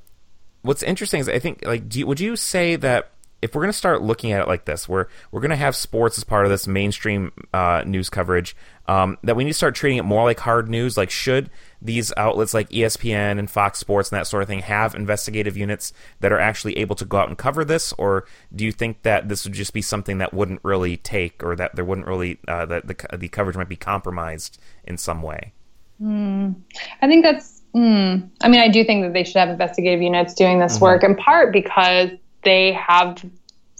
what's 0.63 0.83
interesting 0.83 1.21
is 1.21 1.29
I 1.29 1.39
think 1.39 1.65
like 1.65 1.89
do 1.89 1.99
you, 1.99 2.07
would 2.07 2.21
you 2.21 2.37
say 2.37 2.77
that 2.77 3.11
if 3.41 3.55
we're 3.55 3.63
going 3.63 3.73
to 3.73 3.79
start 3.79 4.03
looking 4.03 4.33
at 4.33 4.41
it 4.41 4.49
like 4.49 4.65
this, 4.65 4.89
where 4.89 5.09
we're 5.31 5.41
going 5.41 5.51
to 5.51 5.57
have 5.57 5.77
sports 5.77 6.19
as 6.19 6.25
part 6.25 6.45
of 6.45 6.51
this 6.51 6.67
mainstream 6.67 7.31
uh, 7.55 7.85
news 7.87 8.11
coverage, 8.11 8.57
um, 8.89 9.17
that 9.23 9.37
we 9.37 9.45
need 9.45 9.51
to 9.51 9.55
start 9.55 9.75
treating 9.77 9.99
it 9.99 10.03
more 10.03 10.25
like 10.25 10.41
hard 10.41 10.69
news. 10.69 10.97
Like, 10.97 11.11
should 11.11 11.51
these 11.81 12.13
outlets 12.17 12.55
like 12.55 12.69
ESPN 12.71 13.39
and 13.39 13.49
Fox 13.51 13.79
Sports 13.79 14.11
and 14.11 14.19
that 14.19 14.27
sort 14.27 14.43
of 14.43 14.49
thing 14.49 14.61
have 14.61 14.95
investigative 14.95 15.57
units 15.57 15.93
that 16.21 16.33
are 16.33 16.39
actually 16.41 16.77
able 16.79 16.97
to 16.97 17.05
go 17.05 17.19
out 17.19 17.29
and 17.29 17.39
cover 17.39 17.65
this, 17.65 17.93
or 17.99 18.27
do 18.55 18.65
you 18.65 18.73
think 18.73 19.03
that 19.03 19.29
this 19.29 19.45
would 19.45 19.55
just 19.55 19.73
be 19.73 19.83
something 19.83 20.19
that 20.19 20.35
wouldn't 20.35 20.61
really 20.65 20.97
take, 20.97 21.43
or 21.45 21.55
that 21.57 21.77
there 21.77 21.85
wouldn't 21.85 22.07
really 22.07 22.39
uh, 22.49 22.67
that 22.67 22.87
the 22.89 23.17
the 23.17 23.29
coverage 23.29 23.57
might 23.57 23.69
be 23.69 23.77
compromised 23.77 24.59
in 24.85 24.99
some 24.99 25.23
way? 25.23 25.53
I 26.01 27.07
think 27.07 27.25
that's. 27.25 27.63
Mm, 27.77 28.31
I 28.41 28.49
mean, 28.49 28.61
I 28.61 28.69
do 28.69 28.83
think 28.83 29.05
that 29.05 29.13
they 29.13 29.25
should 29.25 29.37
have 29.37 29.51
investigative 29.51 30.01
units 30.01 30.33
doing 30.35 30.59
this 30.59 30.81
work 30.81 31.05
in 31.05 31.17
part 31.17 31.53
because 31.53 32.11
they 32.43 32.73
have 32.73 33.23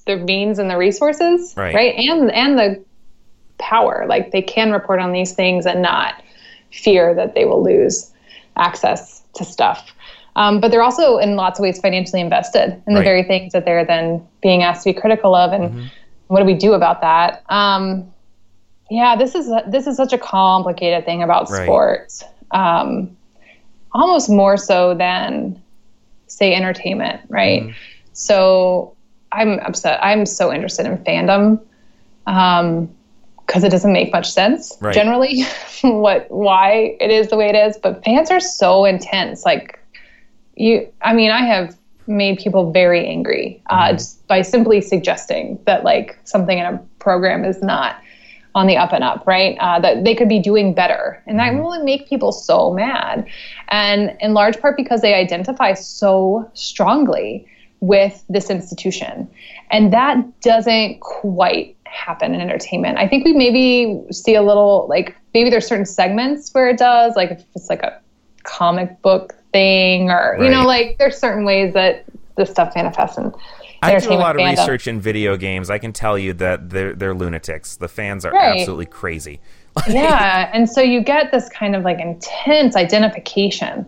the 0.07 0.17
means 0.17 0.59
and 0.59 0.71
the 0.71 0.77
resources, 0.77 1.55
Right. 1.57 1.95
and 1.97 2.31
and 2.31 2.59
the 2.59 2.85
power. 3.59 4.05
Like 4.09 4.31
they 4.31 4.43
can 4.43 4.73
report 4.73 5.01
on 5.01 5.13
these 5.13 5.33
things 5.33 5.67
and 5.67 5.83
not 5.83 6.23
fear 6.73 7.15
that 7.15 7.35
they 7.35 7.45
will 7.45 7.63
lose 7.63 8.11
access 8.57 9.23
to 9.35 9.45
stuff. 9.45 9.91
Um, 10.37 10.61
but 10.61 10.71
they're 10.71 10.83
also, 10.83 11.19
in 11.19 11.37
lots 11.37 11.59
of 11.59 11.63
ways, 11.63 11.81
financially 11.81 12.21
invested 12.21 12.81
in 12.87 12.95
the 12.95 13.01
Right. 13.01 13.05
very 13.05 13.23
things 13.25 13.53
that 13.53 13.65
they're 13.65 13.85
then 13.85 14.27
being 14.41 14.63
asked 14.63 14.85
to 14.85 14.93
be 14.93 15.01
critical 15.01 15.35
of. 15.35 15.53
And 15.53 15.91
what 16.29 16.41
do 16.41 16.47
we 16.47 16.55
do 16.55 16.75
about 16.75 17.01
that? 17.01 17.43
Um, 17.49 18.13
yeah, 18.91 19.17
this 19.17 19.35
is 19.35 19.51
this 19.67 19.87
is 19.87 19.97
such 19.97 20.13
a 20.13 20.19
complicated 20.19 21.05
thing 21.05 21.23
about 21.23 21.51
Right. 21.51 21.65
sports. 21.65 22.25
Um, 22.53 23.17
almost 23.93 24.31
more 24.31 24.57
so 24.57 24.95
than 24.95 25.61
say 26.27 26.55
entertainment, 26.55 27.21
right? 27.29 27.63
Mm-hmm. 27.63 27.73
So 28.13 28.95
I'm 29.33 29.59
upset. 29.61 29.99
I'm 30.03 30.25
so 30.25 30.53
interested 30.53 30.87
in 30.87 30.99
fandom 30.99 31.61
because 33.49 33.65
it 33.65 33.71
doesn't 33.71 33.93
make 33.95 34.13
much 34.13 34.31
sense 34.31 34.77
Right. 34.81 34.95
generally 34.95 35.43
what 35.83 36.31
why 36.31 36.97
it 37.01 37.11
is 37.11 37.29
the 37.29 37.37
way 37.37 37.49
it 37.49 37.57
is. 37.57 37.77
But 37.79 38.05
fans 38.05 38.31
are 38.31 38.41
so 38.41 38.85
intense. 38.85 39.45
Like 39.45 39.81
you, 40.55 40.87
I 41.03 41.15
mean, 41.15 41.31
I 41.31 41.45
have 41.45 41.77
made 42.07 42.39
people 42.39 42.71
very 42.71 43.07
angry 43.07 43.63
uh, 43.71 43.93
just 43.93 44.27
by 44.29 44.43
simply 44.43 44.81
suggesting 44.81 45.59
that 45.67 45.83
like 45.83 46.19
something 46.25 46.59
in 46.59 46.67
a 46.67 46.79
program 46.99 47.45
is 47.45 47.63
not 47.63 47.97
on 48.55 48.67
the 48.67 48.77
up 48.77 48.93
and 48.93 49.05
up, 49.05 49.27
right? 49.27 49.57
Uh, 49.61 49.79
that 49.81 50.05
they 50.05 50.15
could 50.15 50.29
be 50.29 50.39
doing 50.41 50.75
better. 50.75 51.23
And 51.27 51.39
that 51.39 51.55
will 51.55 51.83
make 51.85 52.09
people 52.09 52.33
so 52.33 52.73
mad. 52.73 53.27
And 53.69 54.17
in 54.21 54.35
large 54.35 54.61
part 54.61 54.77
because 54.77 55.01
they 55.01 55.15
identify 55.15 55.75
so 55.75 56.51
strongly 56.55 57.47
with 57.81 58.25
this 58.29 58.51
institution. 58.51 59.29
And 59.71 59.93
that 59.93 60.41
doesn't 60.41 61.01
quite 61.01 61.77
happen 61.91 62.35
in 62.35 62.41
entertainment. 62.41 62.99
I 62.99 63.09
think 63.09 63.25
we 63.25 63.33
maybe 63.33 64.03
see 64.13 64.35
a 64.35 64.43
little, 64.43 64.87
like, 64.89 65.17
maybe 65.35 65.51
there's 65.51 65.67
certain 65.67 65.87
segments 65.87 66.53
where 66.55 66.69
it 66.69 66.79
does, 66.79 67.17
like 67.17 67.31
if 67.33 67.45
it's 67.55 67.69
like 67.69 67.83
a 67.83 68.01
comic 68.45 69.01
book 69.03 69.35
thing 69.53 70.11
or, 70.11 70.37
you 70.41 70.51
know, 70.51 70.65
like 70.65 70.97
there's 70.99 71.19
certain 71.19 71.45
ways 71.45 71.75
that 71.75 72.05
this 72.37 72.51
stuff 72.51 72.73
manifests 72.75 73.19
in 73.19 73.33
I 73.81 73.97
do 73.99 74.11
a 74.11 74.15
lot 74.15 74.35
of 74.37 74.41
fandom. 74.43 74.51
research 74.59 74.87
in 74.89 75.01
video 75.01 75.37
games. 75.37 75.71
I 75.71 75.79
can 75.79 75.93
tell 75.93 76.19
you 76.19 76.33
that 76.35 76.71
they're 76.71 76.95
they're 76.95 77.15
lunatics. 77.15 77.77
The 77.77 77.87
fans 77.89 78.25
are 78.25 78.33
Right. 78.33 78.59
absolutely 78.61 78.87
crazy. 78.87 79.41
yeah 79.89 80.51
and 80.53 80.69
so 80.69 80.81
you 80.81 81.01
get 81.01 81.31
this 81.31 81.49
kind 81.51 81.77
of 81.77 81.85
like 81.85 82.01
intense 82.01 82.75
identification 82.75 83.87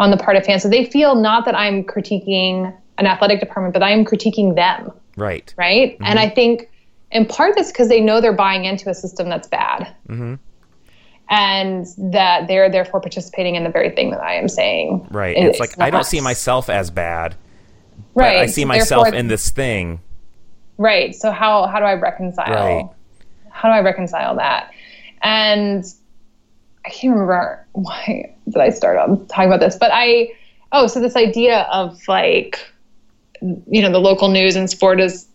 on 0.00 0.10
the 0.10 0.16
part 0.16 0.36
of 0.36 0.44
fans 0.44 0.62
so 0.64 0.68
they 0.68 0.84
feel 0.84 1.14
not 1.14 1.44
that 1.44 1.54
i'm 1.54 1.84
critiquing 1.84 2.74
an 2.98 3.06
athletic 3.06 3.38
department 3.38 3.72
but 3.72 3.82
i 3.82 3.90
am 3.90 4.04
critiquing 4.04 4.56
them 4.56 4.90
Right. 5.16 5.54
right 5.56 5.96
and 6.00 6.18
mm-hmm. 6.18 6.18
i 6.18 6.28
think 6.28 6.68
in 7.10 7.26
part 7.26 7.54
that's 7.56 7.70
because 7.72 7.88
they 7.88 8.00
know 8.00 8.20
they're 8.20 8.32
buying 8.32 8.64
into 8.64 8.88
a 8.88 8.94
system 8.94 9.28
that's 9.28 9.48
bad 9.48 9.94
mm-hmm. 10.08 10.34
and 11.30 11.86
that 11.96 12.46
they're 12.48 12.70
therefore 12.70 13.00
participating 13.00 13.54
in 13.54 13.64
the 13.64 13.70
very 13.70 13.90
thing 13.90 14.10
that 14.10 14.20
i 14.20 14.34
am 14.34 14.48
saying 14.48 15.06
Right. 15.10 15.36
is 15.36 15.50
it's 15.50 15.60
like 15.60 15.78
I 15.80 15.90
don't 15.90 16.04
see 16.04 16.20
myself 16.20 16.68
as 16.68 16.90
bad, 16.90 17.34
right 18.14 18.38
I 18.38 18.46
see 18.46 18.64
myself 18.64 19.04
Therefore- 19.04 19.18
in 19.18 19.28
this 19.28 19.50
thing. 19.50 20.00
Right. 20.78 21.12
So 21.14 21.32
how 21.32 21.66
how 21.66 21.80
do 21.80 21.84
I 21.84 21.94
reconcile? 21.94 22.54
Right. 22.54 22.88
How 23.50 23.68
do 23.68 23.74
I 23.74 23.80
reconcile 23.80 24.36
that? 24.36 24.70
And 25.22 25.84
I 26.86 26.90
can't 26.90 27.12
remember 27.12 27.66
why 27.72 28.34
did 28.46 28.56
I 28.56 28.70
start 28.70 28.96
on 28.96 29.26
talking 29.26 29.48
about 29.48 29.60
this, 29.60 29.76
but 29.76 29.90
I 29.92 30.30
oh, 30.70 30.86
so 30.86 31.00
this 31.00 31.16
idea 31.16 31.62
of 31.72 31.98
like 32.06 32.60
you 33.42 33.82
know 33.82 33.90
the 33.90 33.98
local 33.98 34.28
news 34.28 34.54
and 34.54 34.70
sport 34.70 35.00
as 35.00 35.26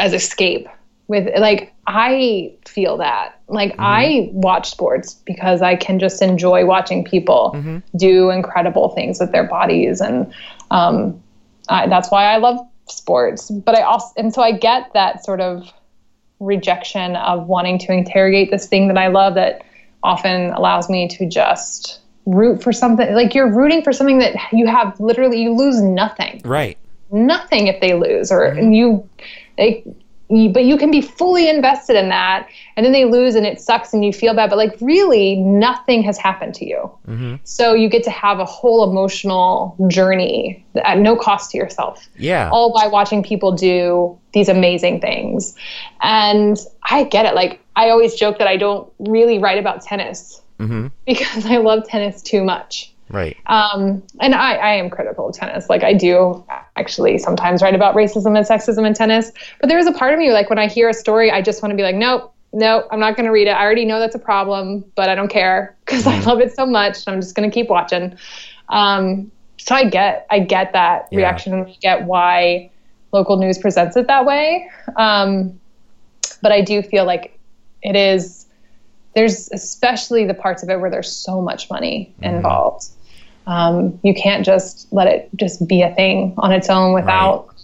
as 0.00 0.12
escape 0.12 0.68
with 1.08 1.28
like 1.38 1.72
I 1.86 2.56
feel 2.66 2.96
that 2.98 3.40
like 3.48 3.72
mm-hmm. 3.72 3.80
I 3.80 4.30
watch 4.32 4.70
sports 4.70 5.14
because 5.14 5.62
I 5.62 5.76
can 5.76 5.98
just 5.98 6.20
enjoy 6.20 6.66
watching 6.66 7.04
people 7.04 7.52
mm-hmm. 7.54 7.78
do 7.96 8.30
incredible 8.30 8.90
things 8.90 9.20
with 9.20 9.32
their 9.32 9.44
bodies 9.44 10.00
and 10.00 10.32
um, 10.70 11.22
I, 11.68 11.86
that's 11.86 12.10
why 12.10 12.24
I 12.24 12.38
love 12.38 12.58
sports. 12.88 13.50
But 13.50 13.76
I 13.76 13.82
also, 13.82 14.12
and 14.16 14.32
so 14.32 14.42
I 14.42 14.52
get 14.52 14.92
that 14.94 15.24
sort 15.24 15.40
of 15.40 15.72
rejection 16.40 17.16
of 17.16 17.46
wanting 17.46 17.78
to 17.80 17.92
interrogate 17.92 18.50
this 18.50 18.66
thing 18.66 18.88
that 18.88 18.98
I 18.98 19.08
love 19.08 19.34
that 19.34 19.64
often 20.02 20.50
allows 20.52 20.88
me 20.88 21.08
to 21.08 21.26
just 21.28 22.00
root 22.26 22.62
for 22.62 22.72
something. 22.72 23.14
Like 23.14 23.34
you're 23.34 23.52
rooting 23.52 23.82
for 23.82 23.92
something 23.92 24.18
that 24.18 24.34
you 24.52 24.66
have 24.66 24.98
literally, 25.00 25.42
you 25.42 25.52
lose 25.54 25.80
nothing, 25.80 26.42
Right. 26.44 26.76
nothing 27.10 27.68
if 27.68 27.80
they 27.80 27.94
lose, 27.94 28.30
or 28.30 28.44
and 28.44 28.74
you, 28.74 29.08
they, 29.56 29.84
but 30.28 30.64
you 30.64 30.76
can 30.76 30.90
be 30.90 31.00
fully 31.00 31.48
invested 31.48 31.96
in 31.96 32.08
that 32.08 32.48
and 32.76 32.84
then 32.84 32.92
they 32.92 33.04
lose 33.04 33.34
and 33.34 33.46
it 33.46 33.60
sucks 33.60 33.92
and 33.92 34.04
you 34.04 34.12
feel 34.12 34.34
bad 34.34 34.50
but 34.50 34.56
like 34.56 34.76
really 34.80 35.36
nothing 35.36 36.02
has 36.02 36.18
happened 36.18 36.54
to 36.54 36.66
you. 36.66 36.90
Mm-hmm. 37.08 37.36
So 37.44 37.74
you 37.74 37.88
get 37.88 38.02
to 38.04 38.10
have 38.10 38.40
a 38.40 38.44
whole 38.44 38.88
emotional 38.88 39.76
journey 39.88 40.64
at 40.84 40.98
no 40.98 41.16
cost 41.16 41.52
to 41.52 41.58
yourself. 41.58 42.08
Yeah. 42.16 42.50
all 42.52 42.72
by 42.72 42.86
watching 42.86 43.22
people 43.22 43.52
do 43.52 44.18
these 44.32 44.48
amazing 44.48 45.00
things. 45.00 45.54
And 46.02 46.58
i 46.82 47.04
get 47.04 47.26
it. 47.26 47.34
Like 47.34 47.60
i 47.76 47.90
always 47.90 48.14
joke 48.14 48.38
that 48.38 48.48
i 48.48 48.56
don't 48.56 48.90
really 48.98 49.38
write 49.38 49.58
about 49.58 49.82
tennis 49.82 50.40
mm-hmm. 50.58 50.88
because 51.06 51.46
i 51.46 51.58
love 51.58 51.86
tennis 51.86 52.22
too 52.22 52.42
much 52.42 52.92
Right. 53.08 53.36
um, 53.46 54.02
and 54.20 54.34
I, 54.34 54.54
I 54.56 54.72
am 54.74 54.90
critical 54.90 55.28
of 55.28 55.34
tennis. 55.34 55.68
Like 55.70 55.84
I 55.84 55.92
do 55.94 56.44
actually 56.76 57.18
sometimes 57.18 57.62
write 57.62 57.74
about 57.74 57.94
racism 57.94 58.36
and 58.36 58.46
sexism 58.46 58.86
in 58.86 58.94
tennis. 58.94 59.30
But 59.60 59.68
there 59.68 59.78
is 59.78 59.86
a 59.86 59.92
part 59.92 60.12
of 60.12 60.18
me 60.18 60.32
like 60.32 60.50
when 60.50 60.58
I 60.58 60.66
hear 60.66 60.88
a 60.88 60.94
story, 60.94 61.30
I 61.30 61.40
just 61.40 61.62
want 61.62 61.70
to 61.70 61.76
be 61.76 61.82
like, 61.82 61.94
nope, 61.94 62.34
nope, 62.52 62.86
I'm 62.90 62.98
not 63.00 63.16
going 63.16 63.26
to 63.26 63.32
read 63.32 63.46
it. 63.46 63.52
I 63.52 63.62
already 63.64 63.84
know 63.84 64.00
that's 64.00 64.14
a 64.16 64.20
problem, 64.20 64.84
but 64.96 65.08
I 65.08 65.14
don't 65.14 65.28
care 65.28 65.76
because 65.84 66.06
I 66.06 66.18
love 66.20 66.40
it 66.40 66.54
so 66.54 66.66
much. 66.66 67.06
I'm 67.06 67.20
just 67.20 67.34
going 67.36 67.48
to 67.48 67.54
keep 67.54 67.68
watching. 67.68 68.16
Um, 68.70 69.30
so 69.58 69.74
I 69.74 69.84
get, 69.84 70.26
I 70.30 70.40
get 70.40 70.72
that 70.72 71.08
Yeah. 71.10 71.18
reaction 71.18 71.52
and 71.54 71.66
I 71.66 71.76
get 71.80 72.04
why 72.04 72.70
local 73.12 73.36
news 73.36 73.58
presents 73.58 73.96
it 73.96 74.08
that 74.08 74.26
way. 74.26 74.68
Um, 74.96 75.58
but 76.42 76.52
I 76.52 76.60
do 76.60 76.82
feel 76.82 77.04
like 77.04 77.38
it 77.82 77.94
is 77.96 78.46
there's 79.14 79.48
especially 79.52 80.26
the 80.26 80.34
parts 80.34 80.62
of 80.62 80.68
it 80.68 80.78
where 80.78 80.90
there's 80.90 81.10
so 81.10 81.40
much 81.40 81.70
money 81.70 82.14
involved. 82.20 82.88
Um, 83.46 83.98
you 84.02 84.14
can't 84.14 84.44
just 84.44 84.92
let 84.92 85.06
it 85.06 85.28
just 85.36 85.66
be 85.68 85.82
a 85.82 85.94
thing 85.94 86.34
on 86.38 86.52
its 86.52 86.68
own 86.68 86.92
without, 86.92 87.54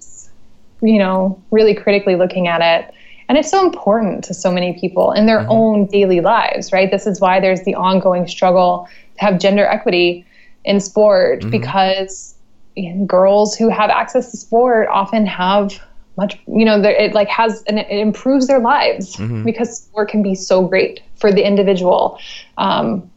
you 0.80 0.98
know, 0.98 1.42
really 1.50 1.74
critically 1.74 2.14
looking 2.16 2.46
at 2.46 2.60
it. 2.60 2.94
And 3.28 3.38
it's 3.38 3.50
so 3.50 3.64
important 3.64 4.24
to 4.24 4.34
so 4.34 4.52
many 4.52 4.78
people 4.78 5.12
in 5.12 5.26
their 5.26 5.48
own 5.48 5.86
daily 5.86 6.20
lives, 6.20 6.72
right? 6.72 6.90
This 6.90 7.06
is 7.06 7.20
why 7.20 7.40
there's 7.40 7.62
the 7.62 7.74
ongoing 7.74 8.28
struggle 8.28 8.88
to 9.18 9.24
have 9.24 9.38
gender 9.38 9.64
equity 9.64 10.26
in 10.64 10.80
sport 10.80 11.48
because 11.50 12.34
you 12.76 12.94
know, 12.94 13.04
girls 13.04 13.56
who 13.56 13.68
have 13.68 13.90
access 13.90 14.30
to 14.30 14.36
sport 14.36 14.88
often 14.88 15.26
have 15.26 15.80
much 16.16 16.38
you 16.46 16.64
know 16.64 16.80
it 16.82 17.14
like 17.14 17.28
has 17.28 17.62
and 17.64 17.78
it 17.78 17.88
improves 17.88 18.46
their 18.46 18.58
lives 18.58 19.16
because 19.44 19.84
sport 19.84 20.10
can 20.10 20.22
be 20.22 20.34
so 20.34 20.66
great 20.66 21.00
for 21.16 21.32
the 21.32 21.42
individual 21.42 22.18
um, 22.58 23.10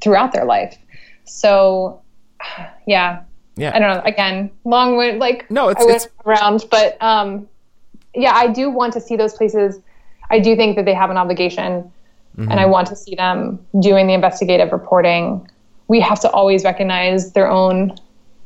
throughout 0.00 0.32
their 0.32 0.44
life 0.44 0.76
so 1.24 2.00
yeah 2.86 3.22
Yeah. 3.56 3.72
i 3.74 3.78
don't 3.78 3.96
know 3.96 4.02
again 4.04 4.50
long 4.64 4.96
way 4.96 5.16
like 5.16 5.50
No, 5.50 5.70
it's- 5.70 5.82
I 5.82 5.86
went 5.86 5.96
it's- 6.04 6.10
around 6.26 6.64
but 6.70 6.96
um 7.02 7.48
yeah 8.14 8.32
i 8.34 8.46
do 8.48 8.70
want 8.70 8.92
to 8.94 9.00
see 9.00 9.16
those 9.16 9.34
places 9.34 9.80
i 10.30 10.38
do 10.38 10.54
think 10.56 10.76
that 10.76 10.84
they 10.84 10.94
have 10.94 11.10
an 11.10 11.16
obligation 11.16 11.90
and 12.36 12.54
i 12.54 12.66
want 12.66 12.88
to 12.88 12.96
see 12.96 13.14
them 13.14 13.64
doing 13.80 14.08
the 14.08 14.12
investigative 14.12 14.72
reporting 14.72 15.48
we 15.86 16.00
have 16.00 16.18
to 16.20 16.30
always 16.30 16.64
recognize 16.64 17.32
their 17.32 17.48
own 17.48 17.96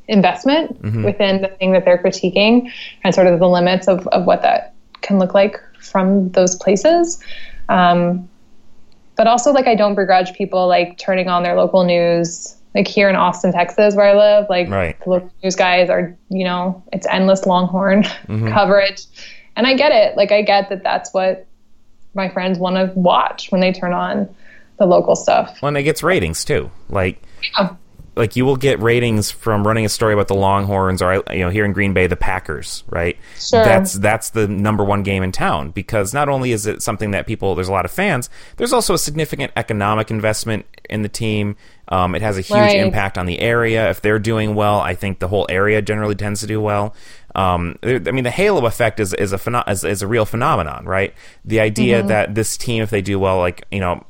investment 0.09 0.81
Mm-hmm. 0.83 1.05
within 1.05 1.41
the 1.43 1.49
thing 1.49 1.73
that 1.73 1.85
they're 1.85 1.99
critiquing 1.99 2.71
and 3.05 3.15
sort 3.15 3.27
of 3.29 3.39
the 3.39 3.49
limits 3.49 3.89
of, 3.89 4.07
of 4.09 4.25
what 4.27 4.43
that 4.43 4.75
can 5.03 5.19
look 5.19 5.33
like 5.35 5.61
from 5.81 6.31
those 6.33 6.57
places. 6.57 7.23
Um, 7.69 8.29
but 9.17 9.27
also, 9.27 9.53
like, 9.53 9.67
I 9.67 9.75
don't 9.75 9.95
begrudge 9.95 10.33
people 10.35 10.67
like 10.67 10.99
turning 10.99 11.29
on 11.29 11.43
their 11.43 11.55
local 11.57 11.85
news. 11.85 12.57
Like 12.79 12.87
here 12.87 13.09
in 13.09 13.17
Austin, 13.17 13.51
Texas, 13.53 13.97
where 13.97 14.07
I 14.07 14.15
live, 14.15 14.47
like 14.49 14.69
Right. 14.71 14.97
the 15.03 15.11
local 15.11 15.31
news 15.43 15.57
guys 15.57 15.91
are, 15.91 16.17
you 16.31 16.45
know, 16.45 16.81
it's 16.93 17.07
endless 17.09 17.45
Longhorn 17.45 18.03
Mm-hmm. 18.29 18.49
coverage. 18.53 19.03
And 19.57 19.67
I 19.67 19.75
get 19.75 19.91
it. 19.91 20.17
Like, 20.17 20.31
I 20.31 20.43
get 20.43 20.69
that 20.69 20.85
that's 20.85 21.13
what 21.13 21.45
my 22.15 22.29
friends 22.29 22.57
want 22.59 22.77
to 22.77 22.93
watch 22.99 23.51
when 23.51 23.61
they 23.61 23.73
turn 23.73 23.93
on 23.93 24.33
the 24.79 24.87
local 24.87 25.17
stuff. 25.17 25.59
Well, 25.61 25.69
and 25.71 25.77
it 25.77 25.83
gets 25.83 26.05
ratings 26.05 26.45
too. 26.45 26.71
Like, 26.89 27.21
Yeah. 27.59 27.71
Like 28.19 28.37
you 28.37 28.45
will 28.45 28.57
get 28.57 28.79
ratings 28.81 29.31
from 29.31 29.67
running 29.67 29.87
a 29.87 29.89
story 29.89 30.13
about 30.13 30.29
the 30.29 30.35
Longhorns, 30.35 31.01
or 31.01 31.15
you 31.31 31.39
know, 31.39 31.49
here 31.49 31.65
in 31.65 31.73
Green 31.73 31.95
Bay, 31.95 32.07
the 32.07 32.17
Packers, 32.17 32.85
right? 32.91 33.17
Sure. 33.39 33.65
That's 33.65 33.95
that's 33.95 34.31
the 34.31 34.47
number 34.47 34.85
one 34.85 35.03
game 35.03 35.23
in 35.23 35.33
town 35.33 35.71
because 35.71 36.13
not 36.13 36.29
only 36.29 36.53
is 36.53 36.67
it 36.67 36.83
something 36.83 37.13
that 37.13 37.27
people, 37.27 37.55
there's 37.55 37.69
a 37.69 37.73
lot 37.73 37.85
of 37.87 37.91
fans. 37.91 38.29
There's 38.59 38.73
also 38.75 38.93
a 38.93 38.99
significant 38.99 39.53
economic 39.57 40.11
investment 40.11 40.67
in 40.91 41.03
the 41.03 41.09
team. 41.09 41.57
Um, 41.91 42.15
it 42.15 42.21
has 42.21 42.37
a 42.37 42.43
huge 42.43 42.59
Right. 42.59 42.77
impact 42.81 43.17
on 43.17 43.25
the 43.25 43.41
area. 43.41 43.89
If 43.89 44.03
they're 44.03 44.19
doing 44.19 44.55
well, 44.55 44.81
I 44.81 44.95
think 44.95 45.21
the 45.21 45.29
whole 45.29 45.47
area 45.49 45.81
generally 45.81 46.15
tends 46.15 46.41
to 46.41 46.47
do 46.47 46.61
well. 46.61 46.95
Um, 47.35 47.79
I 47.83 47.99
mean, 48.11 48.25
the 48.25 48.31
halo 48.31 48.67
effect 48.67 49.01
is 49.01 49.15
is 49.15 49.33
a 49.33 49.39
pheno- 49.39 49.67
is, 49.71 49.85
is 49.85 50.03
a 50.03 50.07
real 50.07 50.25
phenomenon, 50.27 50.85
right? 50.85 51.15
The 51.45 51.61
idea 51.61 52.03
that 52.03 52.35
this 52.35 52.57
team, 52.57 52.83
if 52.83 52.91
they 52.91 53.01
do 53.01 53.19
well, 53.19 53.39
like 53.39 53.65
you 53.71 53.81
know, 53.81 54.05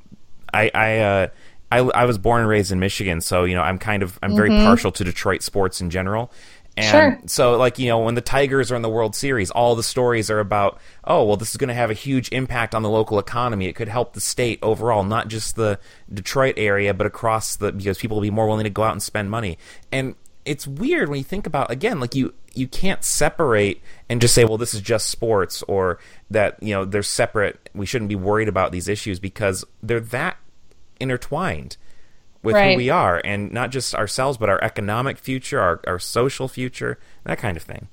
I 0.53 0.71
I, 0.75 0.99
uh, 0.99 1.27
I 1.71 1.79
I 1.79 2.05
was 2.05 2.19
born 2.19 2.41
and 2.41 2.49
raised 2.49 2.73
in 2.73 2.81
Michigan, 2.81 3.21
so 3.21 3.45
you 3.45 3.55
know 3.55 3.63
I'm 3.63 3.79
kind 3.79 4.03
of 4.03 4.19
I'm 4.23 4.35
very 4.35 4.51
mm-hmm. 4.51 4.65
partial 4.65 4.93
to 4.93 5.05
Detroit 5.05 5.43
sports 5.43 5.81
in 5.81 5.91
general. 5.91 6.33
And 6.79 6.87
Sure. 6.87 7.21
so 7.27 7.57
like, 7.57 7.79
you 7.81 7.89
know, 7.89 7.99
when 7.99 8.15
the 8.15 8.21
Tigers 8.21 8.71
are 8.71 8.77
in 8.77 8.83
the 8.83 8.89
World 8.89 9.17
Series, 9.17 9.51
all 9.51 9.75
the 9.75 9.83
stories 9.83 10.31
are 10.31 10.39
about, 10.39 10.79
oh, 11.03 11.25
well, 11.25 11.37
this 11.37 11.51
is 11.51 11.57
going 11.57 11.69
to 11.69 11.75
have 11.75 11.91
a 11.91 11.95
huge 11.95 12.31
impact 12.31 12.73
on 12.73 12.83
the 12.83 12.89
local 12.89 13.19
economy. 13.19 13.67
It 13.67 13.75
could 13.75 13.89
help 13.89 14.13
the 14.13 14.21
state 14.21 14.61
overall, 14.63 15.03
not 15.03 15.27
just 15.27 15.57
the 15.57 15.81
Detroit 16.13 16.55
area, 16.57 16.95
but 16.95 17.05
across 17.05 17.57
the 17.57 17.73
because 17.73 17.99
people 17.99 18.19
will 18.19 18.23
be 18.23 18.31
more 18.31 18.47
willing 18.47 18.65
to 18.65 18.71
go 18.71 18.85
out 18.85 18.93
and 18.93 19.03
spend 19.03 19.29
money. 19.29 19.59
And 19.91 20.15
it's 20.45 20.69
weird 20.69 21.09
when 21.09 21.19
you 21.19 21.25
think 21.25 21.47
about 21.47 21.71
again, 21.71 21.99
like 21.99 22.15
you 22.15 22.33
you 22.55 22.69
can't 22.69 23.03
separate 23.03 23.83
and 24.09 24.21
just 24.21 24.35
say, 24.35 24.45
well, 24.45 24.57
this 24.57 24.73
is 24.73 24.81
just 24.81 25.09
sports 25.09 25.63
or 25.67 25.99
that, 26.31 26.63
you 26.63 26.75
know, 26.75 26.85
they're 26.85 27.03
separate. 27.03 27.71
We 27.75 27.87
shouldn't 27.87 28.09
be 28.09 28.17
worried 28.17 28.49
about 28.49 28.73
these 28.73 28.89
issues 28.89 29.19
because 29.19 29.65
they're 29.83 30.01
that 30.01 30.37
intertwined 31.01 31.77
with 32.43 32.55
who 32.57 32.77
we 32.77 32.89
are 32.91 33.21
and 33.25 33.53
not 33.53 33.71
just 33.71 33.95
ourselves 33.95 34.39
but 34.39 34.49
our 34.49 34.63
economic 34.63 35.19
future 35.19 35.61
our, 35.61 35.81
our 35.87 35.99
social 35.99 36.47
future 36.49 36.99
that 37.25 37.37
kind 37.39 37.57
of 37.57 37.63
thing 37.63 37.89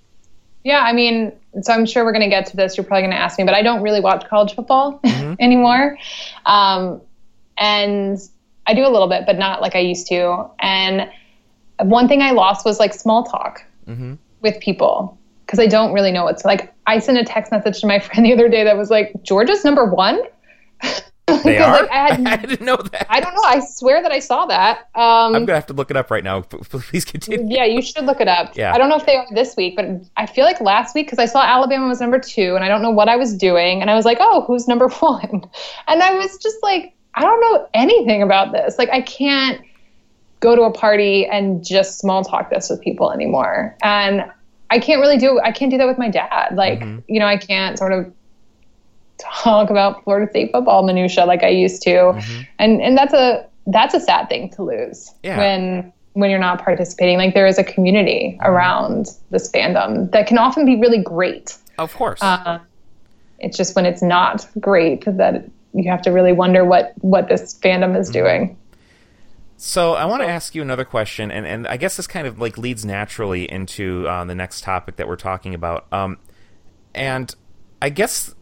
Yeah, 0.63 0.79
I 0.81 0.93
mean, 0.93 1.31
so 1.61 1.73
I'm 1.73 1.85
sure 1.85 2.03
we're 2.03 2.11
going 2.13 2.23
to 2.29 2.29
get 2.29 2.47
to 2.47 2.55
this. 2.57 2.75
You're 2.75 2.85
probably 2.85 3.03
going 3.03 3.11
to 3.11 3.19
ask 3.19 3.37
me, 3.37 3.43
but 3.45 3.53
I 3.53 3.61
don't 3.61 3.83
really 3.83 4.01
watch 4.01 4.25
college 4.27 4.55
football 4.55 4.99
Mm-hmm. 5.03 5.33
anymore. 5.39 5.95
Um, 6.47 7.01
and 7.57 8.17
I 8.65 8.73
do 8.73 8.81
a 8.85 8.89
little 8.89 9.07
bit, 9.07 9.25
but 9.27 9.37
not 9.37 9.61
like 9.61 9.75
I 9.75 9.79
used 9.79 10.07
to. 10.07 10.49
And 10.59 11.07
one 11.81 12.07
thing 12.07 12.21
I 12.23 12.31
lost 12.31 12.65
was 12.65 12.79
like 12.79 12.93
small 12.93 13.23
talk 13.23 13.63
Mm-hmm. 13.87 14.15
with 14.41 14.59
people 14.59 15.17
because 15.45 15.59
I 15.59 15.67
don't 15.67 15.93
really 15.93 16.11
know 16.11 16.23
what's 16.23 16.43
like. 16.45 16.73
I 16.87 16.97
sent 16.99 17.17
a 17.19 17.23
text 17.23 17.51
message 17.51 17.79
to 17.81 17.87
my 17.87 17.99
friend 18.05 18.25
the 18.25 18.33
other 18.33 18.49
day 18.49 18.63
that 18.63 18.75
was 18.77 18.89
like, 18.89 19.13
Georgia's 19.21 19.63
number 19.63 19.85
one. 19.85 20.19
they 21.27 21.57
are 21.59 21.81
like, 21.81 21.91
I 21.91 22.13
had- 22.13 22.27
I 22.27 22.35
didn't 22.37 22.65
know 22.65 22.77
that 22.77 23.07
I 23.09 23.19
don't 23.19 23.33
know. 23.33 23.41
I 23.43 23.59
swear 23.59 24.01
that 24.01 24.11
I 24.11 24.19
saw 24.19 24.45
that. 24.45 24.89
Um, 24.95 25.35
i'm 25.35 25.45
gonna 25.45 25.55
have 25.55 25.65
to 25.67 25.73
look 25.73 25.89
it 25.89 25.97
up 25.97 26.11
right 26.11 26.23
now 26.23 26.41
please 26.69 27.05
continue 27.05 27.45
yeah, 27.47 27.65
you 27.65 27.81
should 27.81 28.05
look 28.05 28.21
it 28.21 28.27
up. 28.27 28.55
Yeah. 28.55 28.73
I 28.73 28.77
don't 28.77 28.89
know 28.89 28.97
if 28.97 29.05
they 29.05 29.15
are 29.15 29.25
this 29.31 29.55
week, 29.55 29.75
but 29.75 29.85
I 30.17 30.25
feel 30.25 30.45
like 30.45 30.61
last 30.61 30.93
week 30.95 31.07
because 31.07 31.19
I 31.19 31.25
saw 31.25 31.41
Alabama 31.41 31.87
was 31.87 31.99
number 32.01 32.19
two, 32.19 32.55
and 32.55 32.63
I 32.63 32.67
don't 32.67 32.81
know 32.81 32.91
what 32.91 33.09
I 33.09 33.15
was 33.15 33.35
doing, 33.35 33.81
and 33.81 33.89
I 33.89 33.95
was 33.95 34.05
like, 34.05 34.17
oh, 34.19 34.43
who's 34.47 34.67
number 34.67 34.87
one? 34.99 35.43
And 35.87 36.03
I 36.03 36.13
was 36.15 36.37
just 36.37 36.57
like, 36.63 36.93
I 37.15 37.21
don't 37.21 37.39
know 37.41 37.67
anything 37.73 38.21
about 38.21 38.51
this. 38.51 38.77
Like, 38.77 38.89
I 38.89 39.01
can't 39.01 39.61
go 40.41 40.55
to 40.55 40.63
a 40.63 40.71
party 40.71 41.25
and 41.25 41.65
just 41.65 41.97
small 41.99 42.23
talk 42.23 42.49
this 42.49 42.69
with 42.69 42.81
people 42.81 43.11
anymore, 43.11 43.75
and 43.83 44.25
I 44.69 44.79
can't 44.79 44.99
really 44.99 45.17
do. 45.17 45.39
I 45.39 45.51
can't 45.51 45.71
do 45.71 45.77
that 45.77 45.87
with 45.87 45.97
my 45.97 46.09
dad. 46.09 46.55
Like, 46.55 46.81
you 47.07 47.19
know, 47.19 47.27
I 47.27 47.37
can't 47.37 47.77
sort 47.77 47.93
of 47.93 48.11
talk 49.17 49.69
about 49.69 50.03
Florida 50.03 50.29
State 50.29 50.51
football 50.51 50.83
minutia 50.83 51.25
like 51.25 51.43
I 51.43 51.49
used 51.49 51.81
to, 51.83 52.21
and 52.59 52.81
and 52.81 52.97
that's 52.97 53.13
a 53.13 53.45
that's 53.67 53.93
a 53.93 53.99
sad 53.99 54.29
thing 54.29 54.49
to 54.51 54.63
lose 54.63 55.11
Yeah. 55.23 55.37
when 55.37 55.93
when 56.13 56.29
you're 56.29 56.39
not 56.39 56.63
participating. 56.63 57.17
Like 57.17 57.33
there 57.33 57.47
is 57.47 57.57
a 57.57 57.63
community 57.63 58.37
around 58.41 59.07
this 59.31 59.51
fandom 59.51 60.11
that 60.11 60.27
can 60.27 60.37
often 60.37 60.65
be 60.65 60.75
really 60.79 61.01
great. 61.01 61.57
of 61.77 61.93
course 61.93 62.21
Uh, 62.21 62.59
It's 63.39 63.57
just 63.57 63.75
when 63.75 63.85
it's 63.85 64.01
not 64.01 64.47
great 64.59 65.03
that 65.05 65.43
you 65.73 65.89
have 65.91 66.01
to 66.03 66.11
really 66.11 66.31
wonder 66.31 66.63
what 66.63 66.93
what 67.01 67.27
this 67.27 67.57
fandom 67.59 67.99
is 67.99 68.09
doing. 68.09 68.57
So 69.57 69.93
I 69.93 70.05
want 70.05 70.21
to 70.21 70.27
ask 70.27 70.53
you 70.53 70.61
another 70.61 70.83
question, 70.85 71.31
and, 71.31 71.45
and 71.45 71.65
I 71.67 71.77
guess 71.77 71.95
this 71.97 72.07
kind 72.07 72.27
of 72.27 72.39
like 72.39 72.57
leads 72.57 72.85
naturally 72.85 73.49
into 73.49 74.05
uh, 74.07 74.25
the 74.25 74.35
next 74.35 74.63
topic 74.65 74.97
that 74.97 75.07
we're 75.07 75.15
talking 75.15 75.53
about. 75.53 75.85
Um, 75.93 76.17
and 76.93 77.33
I 77.81 77.89
guess 77.89 78.35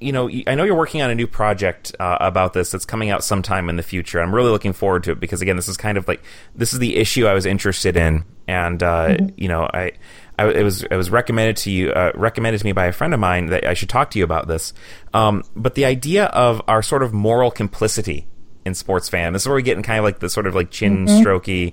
you 0.00 0.12
know 0.12 0.30
I 0.46 0.54
know 0.54 0.64
you're 0.64 0.76
working 0.76 1.02
on 1.02 1.10
a 1.10 1.14
new 1.14 1.26
project 1.26 1.94
uh, 1.98 2.18
about 2.20 2.52
this 2.52 2.70
that's 2.70 2.84
coming 2.84 3.10
out 3.10 3.24
sometime 3.24 3.68
in 3.68 3.76
the 3.76 3.82
future. 3.82 4.20
I'm 4.20 4.34
really 4.34 4.50
looking 4.50 4.72
forward 4.72 5.04
to 5.04 5.12
it 5.12 5.20
because 5.20 5.42
again, 5.42 5.56
this 5.56 5.68
is 5.68 5.76
kind 5.76 5.98
of 5.98 6.06
like 6.08 6.22
this 6.54 6.72
is 6.72 6.78
the 6.78 6.96
issue 6.96 7.26
I 7.26 7.34
was 7.34 7.46
interested 7.46 7.96
in, 7.96 8.24
and 8.46 8.82
uh, 8.82 9.16
you 9.36 9.48
know 9.48 9.68
I. 9.72 9.92
I, 10.38 10.50
it 10.50 10.64
was 10.64 10.82
it 10.82 10.94
was 10.94 11.08
recommended 11.08 11.56
to 11.56 11.70
you 11.70 11.92
uh, 11.92 12.12
recommended 12.14 12.58
to 12.58 12.64
me 12.66 12.72
by 12.72 12.84
a 12.84 12.92
friend 12.92 13.14
of 13.14 13.20
mine 13.20 13.46
that 13.46 13.66
I 13.66 13.72
should 13.72 13.88
talk 13.88 14.10
to 14.10 14.18
you 14.18 14.24
about 14.24 14.46
this. 14.46 14.74
Um, 15.14 15.44
but 15.56 15.76
the 15.76 15.86
idea 15.86 16.26
of 16.26 16.60
our 16.68 16.82
sort 16.82 17.02
of 17.02 17.14
moral 17.14 17.50
complicity 17.50 18.26
in 18.66 18.74
sports 18.74 19.08
fan. 19.08 19.32
This 19.32 19.44
is 19.44 19.48
where 19.48 19.54
we 19.54 19.62
get 19.62 19.78
in 19.78 19.82
kind 19.82 19.98
of 19.98 20.04
like 20.04 20.18
the 20.18 20.28
sort 20.28 20.46
of 20.46 20.54
like 20.54 20.70
chin 20.70 21.06
strokey 21.06 21.72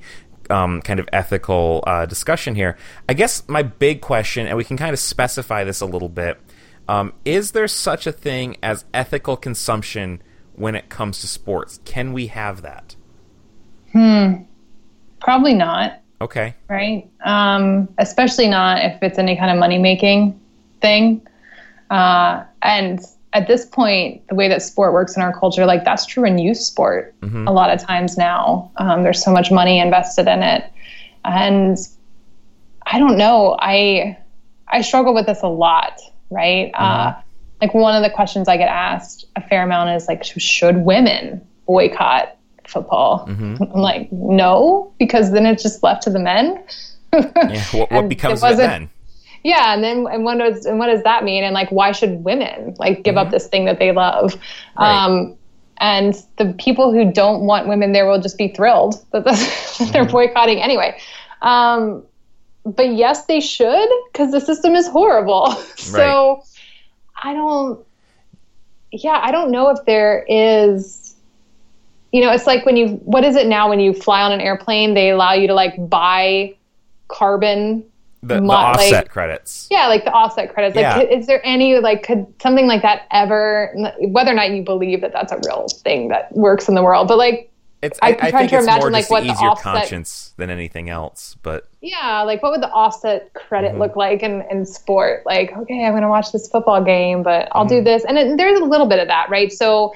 um, 0.50 0.82
kind 0.82 1.00
of 1.00 1.10
ethical 1.12 1.84
uh, 1.86 2.06
discussion 2.06 2.56
here. 2.56 2.78
I 3.08 3.14
guess 3.14 3.48
my 3.48 3.64
big 3.64 4.02
question, 4.02 4.48
and 4.48 4.58
we 4.58 4.64
can 4.64 4.78
kind 4.78 4.94
of 4.94 5.00
specify 5.00 5.64
this 5.64 5.82
a 5.82 5.86
little 5.86 6.10
bit, 6.10 6.40
um, 6.88 7.14
is 7.26 7.52
there 7.52 7.68
such 7.68 8.08
a 8.08 8.12
thing 8.12 8.58
as 8.62 8.86
ethical 8.94 9.38
consumption 9.38 10.22
when 10.56 10.76
it 10.76 10.90
comes 10.90 11.22
to 11.22 11.28
sports? 11.28 11.80
Can 11.86 12.14
we 12.14 12.28
have 12.28 12.62
that? 12.62 12.96
Hmm. 13.92 14.44
Probably 15.20 15.54
not. 15.54 16.02
Okay. 16.22 16.56
right? 16.70 17.10
Um, 17.26 17.90
especially 17.98 18.48
not 18.48 18.84
if 18.84 19.02
it's 19.04 19.20
any 19.20 19.36
kind 19.36 19.52
of 19.52 19.58
money 19.58 19.78
making 19.78 20.40
thing. 20.82 21.26
Uh, 21.90 22.44
and 22.62 23.02
at 23.34 23.48
this 23.48 23.66
point, 23.66 24.26
the 24.30 24.36
way 24.36 24.48
that 24.48 24.62
sport 24.62 24.94
works 24.94 25.16
in 25.18 25.22
our 25.22 25.38
culture, 25.38 25.66
like 25.66 25.84
that's 25.84 26.06
true 26.06 26.24
in 26.24 26.38
youth 26.38 26.58
sport 26.58 27.14
a 27.48 27.52
lot 27.52 27.72
of 27.72 27.82
times 27.82 28.18
now. 28.18 28.72
Um, 28.78 29.04
there's 29.04 29.22
so 29.24 29.32
much 29.32 29.52
money 29.52 29.80
invested 29.80 30.28
in 30.28 30.44
it, 30.44 30.64
and 31.26 31.78
I 32.86 33.00
don't 33.00 33.18
know. 33.18 33.58
I 33.60 34.18
I 34.68 34.82
struggle 34.82 35.14
with 35.14 35.26
this 35.26 35.42
a 35.42 35.48
lot, 35.48 36.00
right? 36.30 36.72
Uh, 36.74 37.14
like 37.62 37.74
one 37.74 37.96
of 37.96 38.04
the 38.04 38.10
questions 38.10 38.48
I 38.48 38.58
get 38.58 38.70
asked 38.70 39.26
a 39.36 39.42
fair 39.42 39.64
amount 39.64 39.92
is 39.92 40.08
like, 40.08 40.24
should 40.24 40.78
women 40.78 41.46
boycott 41.66 42.38
football? 42.68 43.26
I'm 43.28 43.58
like, 43.72 44.12
no, 44.12 44.94
because 45.00 45.32
then 45.32 45.46
it's 45.46 45.64
just 45.64 45.84
left 45.84 46.04
to 46.04 46.10
the 46.10 46.20
men. 46.20 46.64
Yeah. 47.14 47.64
What, 47.72 47.92
what 47.92 48.10
becomes 48.10 48.44
of 48.44 48.58
then? 48.58 48.90
Yeah, 49.44 49.74
and 49.74 49.84
then 49.84 50.08
and 50.10 50.24
what 50.24 50.38
does 50.38 50.66
and 50.66 50.80
what 50.80 50.88
does 50.88 51.04
that 51.04 51.24
mean? 51.24 51.44
And 51.44 51.54
like, 51.54 51.70
why 51.70 51.92
should 51.92 52.24
women 52.24 52.76
like 52.80 53.04
give 53.04 53.18
up 53.18 53.30
this 53.30 53.48
thing 53.48 53.66
that 53.66 53.78
they 53.78 53.92
love? 53.92 54.36
Right. 54.78 55.06
Um, 55.06 55.38
and 55.78 56.16
the 56.38 56.56
people 56.58 56.94
who 56.94 57.12
don't 57.12 57.42
want 57.42 57.68
women 57.68 57.92
there 57.92 58.08
will 58.08 58.22
just 58.22 58.38
be 58.38 58.48
thrilled 58.50 58.96
that, 59.12 59.26
that 59.26 59.90
they're 59.92 60.06
boycotting 60.06 60.62
anyway. 60.62 60.98
Um, 61.42 62.04
but 62.66 62.94
yes, 62.94 63.26
they 63.26 63.40
should 63.40 63.90
because 64.12 64.32
the 64.32 64.40
system 64.40 64.76
is 64.76 64.88
horrible. 64.88 65.52
so 65.76 66.44
I 67.22 67.34
don't. 67.34 67.86
Yeah, 68.92 69.20
I 69.22 69.32
don't 69.32 69.52
know 69.52 69.70
if 69.70 69.84
there 69.86 70.26
is. 70.28 71.16
You 72.12 72.22
know, 72.22 72.32
it's 72.32 72.46
like 72.48 72.66
when 72.66 72.78
you. 72.78 72.90
What 73.06 73.24
is 73.24 73.36
it 73.36 73.48
now 73.48 73.70
when 73.70 73.80
you 73.80 73.94
fly 73.94 74.22
on 74.22 74.32
an 74.32 74.40
airplane? 74.42 74.94
They 74.94 75.10
allow 75.10 75.34
you 75.34 75.48
to 75.48 75.54
like 75.54 75.74
buy 75.90 76.56
carbon 77.08 77.84
The, 78.22 78.36
the 78.36 78.42
like- 78.42 78.78
offset 78.78 79.10
credits. 79.10 79.68
yeah, 79.72 79.88
like 79.88 80.06
the 80.06 80.12
offset 80.12 80.54
credits. 80.54 80.76
Like, 80.76 80.84
Yeah. 80.84 81.00
is 81.02 81.28
there 81.28 81.42
any 81.46 81.80
like 81.80 82.04
could 82.04 82.26
something 82.42 82.68
like 82.68 82.82
that 82.84 83.08
ever? 83.12 83.74
Whether 84.00 84.32
or 84.32 84.36
not 84.36 84.52
you 84.52 84.64
believe 84.64 85.02
that 85.02 85.12
that's 85.12 85.32
a 85.32 85.40
real 85.46 85.68
thing 85.70 86.10
that 86.10 86.32
works 86.36 86.70
in 86.70 86.76
the 86.76 86.84
world, 86.84 87.08
but 87.08 87.18
like, 87.18 87.50
It's, 87.84 88.00
I- 88.02 88.08
I, 88.08 88.18
I 88.22 88.32
think 88.32 88.50
to 88.50 88.56
it's 88.58 88.64
imagine, 88.64 88.80
more 88.82 88.92
like, 88.92 89.08
just 89.10 89.24
the 89.24 89.32
ease 89.32 89.42
your 89.42 89.52
offset- 89.52 89.64
conscience 89.74 90.34
than 90.38 90.50
anything 90.50 90.90
else. 90.90 91.36
But 91.44 91.68
yeah, 91.82 92.22
like 92.24 92.42
what 92.42 92.52
would 92.54 92.62
the 92.62 92.72
offset 92.72 93.34
credit 93.34 93.78
look 93.78 93.96
like 93.96 94.24
in 94.24 94.44
in 94.50 94.66
sport? 94.66 95.24
Like, 95.26 95.52
okay, 95.56 95.86
I'm 95.86 95.92
going 95.92 96.02
to 96.04 96.08
watch 96.10 96.32
this 96.32 96.48
football 96.48 96.84
game, 96.84 97.22
but 97.24 97.50
I'll 97.52 97.66
do 97.66 97.84
this, 97.84 98.04
and 98.06 98.18
it, 98.18 98.38
there's 98.38 98.60
a 98.60 98.64
little 98.64 98.88
bit 98.88 99.00
of 99.00 99.08
that, 99.10 99.30
right? 99.30 99.52
So 99.52 99.94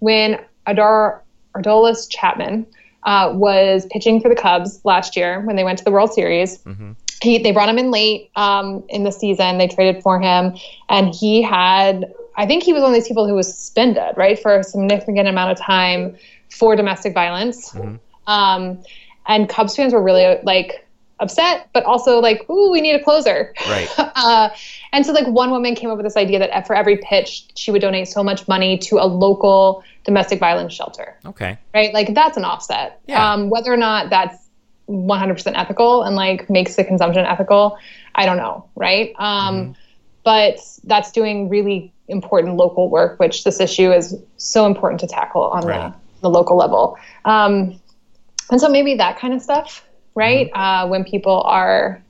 when 0.00 0.40
Adar 0.66 1.22
Aroldis 1.54 2.08
Chapman 2.10 2.66
uh, 3.04 3.30
was 3.34 3.86
pitching 3.90 4.20
for 4.20 4.28
the 4.28 4.34
Cubs 4.34 4.80
last 4.84 5.16
year 5.16 5.40
when 5.42 5.54
they 5.56 5.62
went 5.64 5.78
to 5.78 5.84
the 5.84 5.92
World 5.92 6.12
Series. 6.12 6.58
He, 7.22 7.38
they 7.38 7.50
brought 7.50 7.68
him 7.70 7.78
in 7.78 7.90
late 7.90 8.30
um, 8.36 8.84
in 8.90 9.04
the 9.04 9.10
season. 9.10 9.56
They 9.56 9.68
traded 9.68 10.02
for 10.02 10.20
him, 10.20 10.54
and 10.90 11.14
he 11.14 11.40
had. 11.40 12.12
I 12.36 12.44
think 12.46 12.62
he 12.62 12.74
was 12.74 12.82
one 12.82 12.90
of 12.90 12.94
these 12.94 13.08
people 13.08 13.26
who 13.26 13.34
was 13.34 13.48
suspended, 13.48 14.14
right, 14.18 14.38
for 14.38 14.58
a 14.58 14.62
significant 14.64 15.26
amount 15.26 15.50
of 15.52 15.56
time 15.58 16.16
for 16.50 16.76
domestic 16.76 17.14
violence. 17.14 17.74
Um, 18.26 18.82
and 19.26 19.48
Cubs 19.48 19.76
fans 19.76 19.92
were 19.92 20.02
really 20.02 20.38
like 20.42 20.86
upset, 21.18 21.68
but 21.72 21.84
also 21.84 22.20
like, 22.20 22.48
ooh, 22.50 22.70
we 22.70 22.80
need 22.80 22.94
a 22.94 23.02
closer. 23.02 23.54
Right. 23.68 23.88
uh, 23.98 24.50
and 24.92 25.06
so 25.06 25.12
like 25.12 25.26
one 25.26 25.50
woman 25.50 25.74
came 25.74 25.90
up 25.90 25.96
with 25.96 26.06
this 26.06 26.16
idea 26.16 26.38
that 26.38 26.66
for 26.66 26.76
every 26.76 26.98
pitch, 26.98 27.46
she 27.54 27.70
would 27.70 27.80
donate 27.82 28.08
so 28.08 28.22
much 28.22 28.46
money 28.48 28.78
to 28.78 28.98
a 28.98 29.06
local 29.06 29.82
domestic 30.04 30.38
violence 30.38 30.72
shelter. 30.72 31.16
Okay. 31.24 31.58
Right. 31.74 31.92
Like 31.94 32.14
that's 32.14 32.36
an 32.36 32.44
offset. 32.44 33.00
Yeah. 33.06 33.32
Um, 33.32 33.50
whether 33.50 33.72
or 33.72 33.76
not 33.76 34.10
that's 34.10 34.36
100% 34.88 35.52
ethical 35.58 36.02
and 36.02 36.14
like 36.16 36.48
makes 36.50 36.76
the 36.76 36.84
consumption 36.84 37.24
ethical, 37.24 37.78
I 38.14 38.26
don't 38.26 38.36
know. 38.36 38.68
Right. 38.76 39.14
Um, 39.18 39.74
But 40.22 40.58
that's 40.82 41.12
doing 41.12 41.48
really 41.48 41.92
important 42.08 42.56
local 42.56 42.90
work, 42.90 43.20
which 43.20 43.44
this 43.44 43.60
issue 43.60 43.92
is 43.92 44.16
so 44.36 44.66
important 44.66 45.00
to 45.00 45.06
tackle 45.06 45.44
on 45.44 45.64
Right. 45.64 45.92
the, 45.92 45.94
the 46.26 46.38
local 46.38 46.58
level. 46.58 46.98
Um, 47.24 47.80
and 48.50 48.60
so 48.60 48.68
maybe 48.68 48.94
that 48.96 49.18
kind 49.18 49.34
of 49.34 49.42
stuff, 49.42 49.86
right? 50.14 50.50
Uh, 50.54 50.88
when 50.88 51.04
people 51.04 51.42
are 51.42 52.02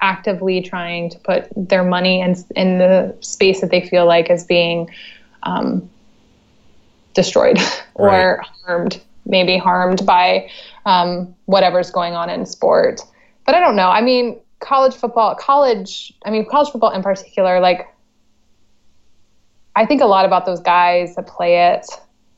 actively 0.00 0.60
trying 0.62 1.10
to 1.10 1.18
put 1.18 1.48
their 1.56 1.84
money 1.84 2.20
in, 2.20 2.34
in 2.56 2.78
the 2.78 3.16
space 3.20 3.60
that 3.60 3.70
they 3.70 3.80
feel 3.80 4.06
like 4.06 4.30
is 4.30 4.44
being 4.44 4.88
um, 5.44 5.90
destroyed 7.14 7.58
or 7.94 8.42
Right. 8.42 8.56
harmed, 8.66 9.00
maybe 9.26 9.56
harmed 9.58 10.04
by 10.06 10.48
um, 10.86 11.34
whatever's 11.46 11.90
going 11.90 12.14
on 12.14 12.30
in 12.30 12.46
sport. 12.46 13.00
But 13.46 13.54
I 13.54 13.60
don't 13.60 13.76
know. 13.76 13.88
I 13.88 14.00
mean, 14.02 14.40
college 14.60 14.94
football, 14.94 15.34
college, 15.34 16.12
I 16.24 16.30
mean, 16.30 16.46
college 16.48 16.70
football 16.70 16.90
in 16.92 17.02
particular, 17.02 17.60
like, 17.60 17.88
I 19.76 19.86
think 19.86 20.00
a 20.00 20.06
lot 20.06 20.24
about 20.24 20.46
those 20.46 20.60
guys 20.60 21.14
that 21.16 21.26
play 21.26 21.72
it 21.72 21.86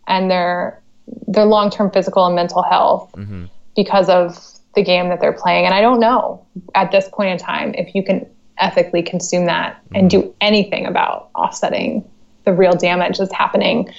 and 0.06 0.30
their 0.30 0.79
their 1.26 1.44
long 1.44 1.70
term 1.70 1.90
physical 1.90 2.26
and 2.26 2.34
mental 2.34 2.62
health 2.62 3.12
mm-hmm. 3.16 3.46
because 3.76 4.08
of 4.08 4.38
the 4.74 4.82
game 4.82 5.08
that 5.08 5.20
they're 5.20 5.32
playing. 5.32 5.64
And 5.66 5.74
I 5.74 5.80
don't 5.80 6.00
know 6.00 6.44
at 6.74 6.90
this 6.90 7.08
point 7.12 7.30
in 7.30 7.38
time 7.38 7.74
if 7.74 7.94
you 7.94 8.04
can 8.04 8.26
ethically 8.58 9.02
consume 9.02 9.46
that 9.46 9.82
and 9.94 10.10
do 10.10 10.20
mm-hmm. 10.20 10.30
anything 10.40 10.86
about 10.86 11.30
offsetting 11.34 12.08
the 12.44 12.52
real 12.52 12.72
damage 12.72 13.18
that's 13.18 13.32
happening 13.32 13.92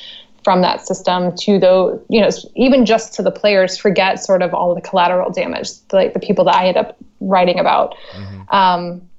from 0.44 0.62
that 0.62 0.86
system 0.86 1.36
to 1.38 1.60
the 1.60 2.04
you 2.10 2.20
know 2.20 2.30
even 2.56 2.86
just 2.86 3.14
to 3.14 3.22
the 3.22 3.30
players 3.30 3.78
forget 3.78 4.20
sort 4.20 4.42
of 4.42 4.54
all 4.54 4.72
of 4.72 4.82
the 4.82 4.88
collateral 4.88 5.32
damage 5.32 5.70
like 5.92 6.14
the 6.14 6.20
people 6.20 6.44
that 6.44 6.56
i 6.56 6.68
end 6.68 6.78
up 6.78 6.98
writing 7.20 7.60
about. 7.60 7.96
Mm-hmm. 8.14 8.56
Um, 8.56 9.10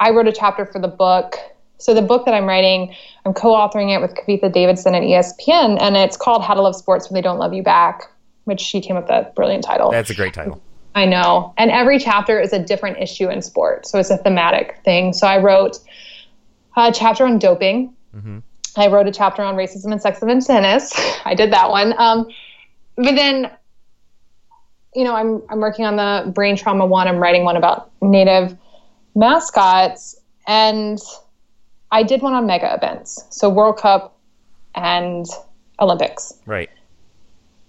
i 0.00 0.10
wrote 0.10 0.26
a 0.26 0.32
chapter 0.32 0.66
for 0.66 0.80
the 0.80 0.88
book 0.88 1.36
so 1.84 1.94
the 1.94 2.02
book 2.02 2.24
that 2.24 2.34
i'm 2.34 2.46
writing 2.46 2.94
i'm 3.24 3.34
co-authoring 3.34 3.94
it 3.94 4.00
with 4.00 4.14
kavitha 4.14 4.52
davidson 4.52 4.94
at 4.94 5.02
espn 5.02 5.80
and 5.80 5.96
it's 5.96 6.16
called 6.16 6.42
how 6.42 6.54
to 6.54 6.60
love 6.60 6.76
sports 6.76 7.10
when 7.10 7.14
they 7.14 7.22
don't 7.22 7.38
love 7.38 7.52
you 7.52 7.62
back 7.62 8.10
which 8.44 8.60
she 8.60 8.80
came 8.80 8.96
up 8.96 9.04
with 9.04 9.08
that 9.08 9.34
brilliant 9.34 9.64
title 9.64 9.90
That's 9.90 10.10
a 10.10 10.14
great 10.14 10.34
title. 10.34 10.60
I 10.94 11.06
know. 11.06 11.52
And 11.56 11.70
every 11.70 11.98
chapter 11.98 12.40
is 12.40 12.52
a 12.52 12.58
different 12.58 12.98
issue 12.98 13.28
in 13.28 13.42
sport. 13.42 13.86
So 13.86 13.98
it's 13.98 14.10
a 14.10 14.16
thematic 14.18 14.80
thing. 14.84 15.12
So 15.12 15.26
I 15.26 15.38
wrote 15.38 15.78
a 16.76 16.92
chapter 16.92 17.24
on 17.24 17.38
doping. 17.38 17.94
I 18.76 18.86
wrote 18.88 19.08
a 19.08 19.12
chapter 19.12 19.42
on 19.42 19.56
racism 19.56 19.90
and 19.92 20.00
sexism 20.00 20.30
in 20.30 20.40
tennis. 20.40 20.92
I 21.24 21.34
did 21.34 21.52
that 21.52 21.70
one. 21.70 21.94
Um, 21.98 22.28
but 22.96 23.16
then, 23.16 23.50
you 24.94 25.02
know, 25.02 25.16
I'm, 25.16 25.42
I'm 25.50 25.58
working 25.58 25.84
on 25.84 25.96
the 25.96 26.30
brain 26.30 26.56
trauma 26.56 26.86
one. 26.86 27.08
I'm 27.08 27.18
writing 27.18 27.42
one 27.42 27.56
about 27.56 27.90
native 28.00 28.56
mascots. 29.16 30.16
And 30.46 30.98
I 31.94 32.02
did 32.02 32.22
one 32.22 32.34
on 32.34 32.44
mega 32.44 32.74
events. 32.74 33.24
So 33.30 33.48
World 33.48 33.78
Cup 33.78 34.18
and 34.74 35.26
Olympics. 35.78 36.34
Right. 36.44 36.68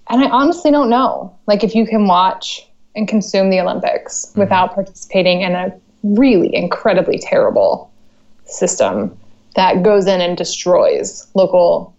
And 0.10 0.24
I 0.24 0.30
honestly 0.30 0.72
don't 0.72 0.90
know, 0.90 1.38
like, 1.46 1.64
if 1.64 1.76
you 1.76 1.86
can 1.86 2.08
watch 2.08 2.68
and 2.96 3.08
consume 3.08 3.52
the 3.52 3.60
Olympics 3.60 4.34
without 4.36 4.74
participating 4.74 5.42
in 5.42 5.54
a 5.54 5.72
really 6.04 6.56
incredibly 6.56 7.20
terrible 7.20 7.92
system 8.46 9.16
that 9.56 9.84
goes 9.84 10.08
in 10.08 10.22
and 10.22 10.36
destroys 10.36 11.28
local 11.36 11.96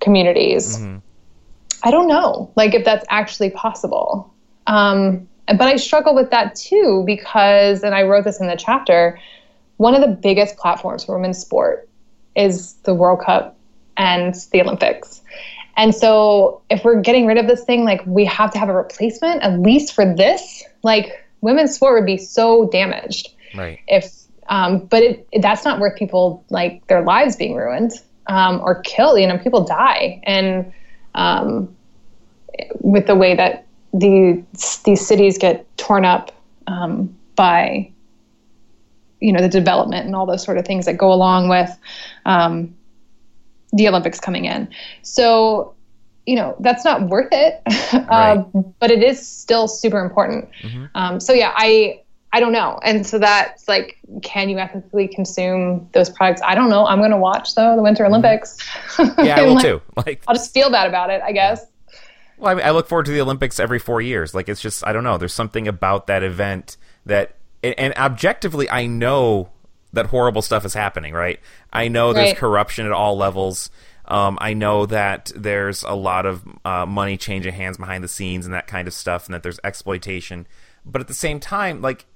communities. 0.00 0.78
I 1.84 1.90
don't 1.90 2.06
know, 2.06 2.50
like, 2.54 2.74
if 2.74 2.84
that's 2.84 3.06
actually 3.08 3.50
possible. 3.50 4.32
Um, 4.66 5.26
but 5.46 5.62
I 5.62 5.76
struggle 5.76 6.14
with 6.14 6.30
that 6.30 6.54
too 6.54 7.02
because, 7.06 7.82
and 7.82 7.94
I 7.94 8.02
wrote 8.02 8.24
this 8.24 8.40
in 8.40 8.46
the 8.46 8.56
chapter, 8.56 9.18
one 9.82 9.96
of 9.96 10.00
the 10.00 10.14
biggest 10.14 10.56
platforms 10.56 11.04
for 11.04 11.16
women's 11.16 11.38
sport 11.38 11.88
is 12.36 12.74
the 12.84 12.94
World 12.94 13.20
Cup 13.20 13.56
and 13.96 14.32
the 14.52 14.62
Olympics. 14.62 15.20
And 15.76 15.92
so 15.92 16.62
if 16.70 16.84
we're 16.84 17.00
getting 17.00 17.26
rid 17.26 17.36
of 17.36 17.48
this 17.48 17.64
thing, 17.64 17.84
like 17.84 18.00
we 18.06 18.24
have 18.26 18.52
to 18.52 18.58
have 18.60 18.68
a 18.68 18.74
replacement, 18.74 19.42
at 19.42 19.58
least 19.58 19.92
for 19.92 20.04
this, 20.14 20.62
like 20.84 21.26
women's 21.40 21.74
sport 21.74 21.98
would 21.98 22.06
be 22.06 22.16
so 22.16 22.68
damaged 22.70 23.30
Right. 23.54 23.80
if, 23.88 24.14
um, 24.48 24.86
but 24.86 25.02
it, 25.02 25.28
that's 25.40 25.64
not 25.64 25.80
worth 25.80 25.96
people 25.98 26.44
like 26.48 26.86
their 26.86 27.02
lives 27.02 27.34
being 27.34 27.56
ruined 27.56 27.90
um, 28.28 28.60
or 28.62 28.82
killed. 28.82 29.18
You 29.18 29.26
know, 29.26 29.38
people 29.38 29.64
die. 29.64 30.20
And 30.22 30.72
um, 31.16 31.74
with 32.80 33.08
the 33.08 33.16
way 33.16 33.34
that 33.34 33.66
the, 33.92 34.42
these 34.84 35.04
cities 35.04 35.38
get 35.38 35.66
torn 35.76 36.04
up 36.04 36.30
um, 36.68 37.12
by, 37.34 37.90
you 39.22 39.32
know, 39.32 39.40
the 39.40 39.48
development 39.48 40.04
and 40.04 40.16
all 40.16 40.26
those 40.26 40.42
sort 40.42 40.58
of 40.58 40.66
things 40.66 40.84
that 40.86 40.98
go 40.98 41.12
along 41.12 41.48
with 41.48 41.70
um, 42.26 42.74
the 43.72 43.88
Olympics 43.88 44.18
coming 44.18 44.44
in. 44.46 44.68
So, 45.02 45.74
you 46.26 46.36
know, 46.36 46.56
that's 46.60 46.84
not 46.84 47.08
worth 47.08 47.28
it, 47.30 47.62
uh, 48.10 48.38
but 48.80 48.90
it 48.90 49.02
is 49.02 49.26
still 49.26 49.68
super 49.68 50.00
important. 50.04 50.48
Um, 50.94 51.20
so 51.20 51.32
yeah, 51.32 51.52
I 51.54 52.02
I 52.34 52.40
don't 52.40 52.52
know, 52.52 52.78
and 52.82 53.06
so 53.06 53.18
that's 53.18 53.68
like, 53.68 53.98
can 54.22 54.48
you 54.48 54.58
ethically 54.58 55.06
consume 55.06 55.88
those 55.92 56.08
products? 56.08 56.40
I 56.42 56.54
don't 56.54 56.70
know. 56.70 56.86
I'm 56.86 56.98
going 56.98 57.10
to 57.10 57.18
watch 57.18 57.54
though 57.54 57.76
the 57.76 57.82
Winter 57.82 58.06
Olympics. 58.06 58.58
Yeah, 58.98 59.36
I 59.36 59.42
will 59.46 59.54
like, 59.54 59.64
too. 59.64 59.82
Like, 59.96 60.22
I'll 60.26 60.34
just 60.34 60.52
feel 60.54 60.70
bad 60.70 60.88
about 60.88 61.10
it, 61.10 61.20
I 61.22 61.32
guess. 61.32 61.64
well, 62.38 62.50
I, 62.50 62.54
mean, 62.54 62.64
I 62.64 62.70
look 62.70 62.88
forward 62.88 63.06
to 63.06 63.12
the 63.12 63.20
Olympics 63.20 63.60
every 63.60 63.78
four 63.78 64.00
years. 64.00 64.34
Like, 64.34 64.48
it's 64.48 64.62
just, 64.62 64.86
I 64.86 64.92
don't 64.94 65.04
know. 65.04 65.18
There's 65.18 65.34
something 65.34 65.68
about 65.68 66.06
that 66.06 66.22
event 66.22 66.78
that, 67.04 67.36
and, 67.62 67.78
and 67.78 67.94
objectively, 67.96 68.68
I 68.70 68.86
know 68.86 69.50
that 69.92 70.06
horrible 70.06 70.42
stuff 70.42 70.64
is 70.64 70.74
happening. 70.74 71.12
Right? 71.14 71.40
I 71.72 71.88
know 71.88 72.12
there's 72.12 72.30
Right. 72.30 72.36
corruption 72.36 72.86
at 72.86 72.92
all 72.92 73.16
levels. 73.16 73.70
Um, 74.04 74.36
I 74.40 74.52
know 74.54 74.84
that 74.86 75.30
there's 75.34 75.84
a 75.84 75.94
lot 75.94 76.26
of 76.26 76.42
uh, 76.64 76.84
money 76.86 77.16
changing 77.16 77.54
hands 77.54 77.78
behind 77.78 78.02
the 78.02 78.08
scenes 78.08 78.44
and 78.46 78.54
that 78.54 78.66
kind 78.66 78.88
of 78.88 78.94
stuff, 78.94 79.26
and 79.26 79.34
that 79.34 79.42
there's 79.42 79.60
exploitation. 79.62 80.46
But 80.84 81.00
at 81.00 81.08
the 81.08 81.14
same 81.14 81.38
time, 81.40 81.80
like 81.80 82.06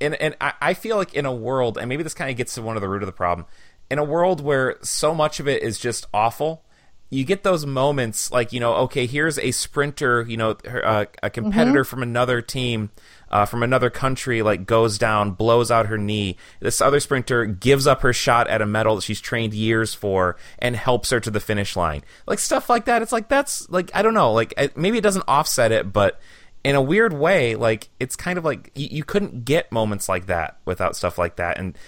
and 0.00 0.14
and 0.14 0.36
I, 0.40 0.52
I 0.60 0.74
feel 0.74 0.96
like 0.96 1.12
in 1.14 1.26
a 1.26 1.34
world, 1.34 1.76
and 1.78 1.88
maybe 1.88 2.02
this 2.02 2.14
kind 2.14 2.30
of 2.30 2.36
gets 2.36 2.54
to 2.54 2.62
one 2.62 2.76
of 2.76 2.80
the 2.80 2.88
root 2.88 3.02
of 3.02 3.06
the 3.06 3.12
problem, 3.12 3.46
in 3.90 3.98
a 3.98 4.04
world 4.04 4.40
where 4.40 4.76
so 4.82 5.14
much 5.14 5.40
of 5.40 5.48
it 5.48 5.62
is 5.62 5.78
just 5.78 6.06
awful, 6.14 6.64
you 7.10 7.24
get 7.24 7.42
those 7.42 7.66
moments 7.66 8.30
like 8.30 8.52
you 8.52 8.60
know, 8.60 8.74
okay, 8.74 9.06
here's 9.06 9.38
a 9.40 9.50
sprinter, 9.50 10.24
you 10.28 10.36
know, 10.36 10.50
uh, 10.52 11.06
a 11.22 11.28
competitor 11.30 11.82
from 11.84 12.02
another 12.02 12.40
team. 12.40 12.90
Uh, 13.30 13.44
from 13.44 13.62
another 13.62 13.90
country, 13.90 14.42
like 14.42 14.66
goes 14.66 14.98
down, 14.98 15.30
blows 15.30 15.70
out 15.70 15.86
her 15.86 15.98
knee. 15.98 16.36
This 16.58 16.80
other 16.80 16.98
sprinter 16.98 17.46
gives 17.46 17.86
up 17.86 18.00
her 18.00 18.12
shot 18.12 18.48
at 18.48 18.60
a 18.60 18.66
medal 18.66 18.96
that 18.96 19.02
she's 19.02 19.20
trained 19.20 19.54
years 19.54 19.94
for, 19.94 20.36
and 20.58 20.74
helps 20.74 21.10
her 21.10 21.20
to 21.20 21.30
the 21.30 21.38
finish 21.38 21.76
line. 21.76 22.02
Like 22.26 22.40
stuff 22.40 22.68
like 22.68 22.86
that. 22.86 23.02
It's 23.02 23.12
like 23.12 23.28
that's 23.28 23.70
like 23.70 23.90
I 23.94 24.02
don't 24.02 24.14
know. 24.14 24.32
Like 24.32 24.76
maybe 24.76 24.98
it 24.98 25.02
doesn't 25.02 25.24
offset 25.28 25.70
it, 25.70 25.92
but 25.92 26.20
in 26.64 26.74
a 26.74 26.82
weird 26.82 27.12
way, 27.12 27.54
like 27.54 27.88
it's 27.98 28.16
kind 28.16 28.38
of 28.38 28.44
like 28.44 28.70
you, 28.74 28.88
you 28.90 29.04
couldn't 29.04 29.44
get 29.44 29.70
moments 29.72 30.08
like 30.08 30.26
that 30.26 30.58
without 30.64 30.96
stuff 30.96 31.16
like 31.16 31.36
that, 31.36 31.58
and 31.58 31.78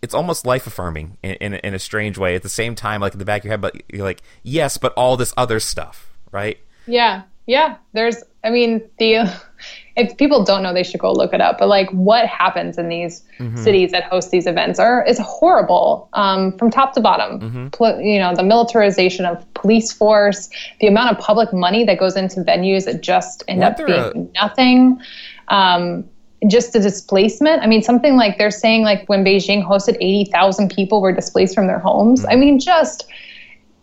it's 0.00 0.14
almost 0.14 0.46
life 0.46 0.66
affirming 0.66 1.18
in, 1.22 1.32
in 1.34 1.54
in 1.54 1.74
a 1.74 1.78
strange 1.78 2.18
way. 2.18 2.34
At 2.34 2.42
the 2.42 2.48
same 2.48 2.74
time, 2.74 3.00
like 3.00 3.12
in 3.12 3.18
the 3.18 3.24
back 3.24 3.42
of 3.42 3.46
your 3.46 3.52
head, 3.52 3.60
but 3.60 3.82
you're 3.92 4.04
like, 4.04 4.22
yes, 4.42 4.76
but 4.78 4.92
all 4.94 5.16
this 5.16 5.34
other 5.36 5.60
stuff, 5.60 6.10
right? 6.30 6.58
Yeah, 6.86 7.22
yeah. 7.46 7.76
There's, 7.92 8.22
I 8.44 8.50
mean, 8.50 8.82
the 8.98 9.32
if 9.96 10.16
people 10.16 10.44
don't 10.44 10.62
know, 10.62 10.72
they 10.72 10.82
should 10.82 11.00
go 11.00 11.12
look 11.12 11.34
it 11.34 11.40
up. 11.40 11.58
But 11.58 11.68
like, 11.68 11.90
what 11.90 12.26
happens 12.26 12.78
in 12.78 12.88
these 12.88 13.22
cities 13.62 13.90
that 13.92 14.04
host 14.04 14.30
these 14.30 14.46
events 14.46 14.78
are 14.78 15.04
is 15.04 15.18
horrible 15.18 16.08
um, 16.14 16.56
from 16.56 16.70
top 16.70 16.94
to 16.94 17.00
bottom. 17.00 17.70
Pol- 17.70 18.00
you 18.00 18.18
know, 18.18 18.34
the 18.34 18.42
militarization 18.42 19.26
of 19.26 19.44
police 19.54 19.92
force, 19.92 20.48
the 20.80 20.86
amount 20.86 21.16
of 21.16 21.22
public 21.22 21.52
money 21.52 21.84
that 21.84 21.98
goes 21.98 22.16
into 22.16 22.40
venues 22.40 22.86
that 22.86 23.02
just 23.02 23.44
end 23.48 23.60
Weren't 23.60 23.80
up 23.80 23.86
being 23.86 24.30
nothing. 24.34 25.00
Um, 25.48 26.08
just 26.48 26.72
the 26.72 26.80
displacement. 26.80 27.62
I 27.62 27.66
mean, 27.66 27.82
something 27.82 28.16
like 28.16 28.38
they're 28.38 28.50
saying 28.50 28.82
like 28.82 29.08
when 29.08 29.24
Beijing 29.24 29.64
hosted 29.64 29.96
80,000 30.00 30.70
people 30.70 31.00
were 31.00 31.12
displaced 31.12 31.54
from 31.54 31.66
their 31.68 31.78
homes. 31.78 32.24
I 32.24 32.34
mean, 32.34 32.58
just 32.58 33.06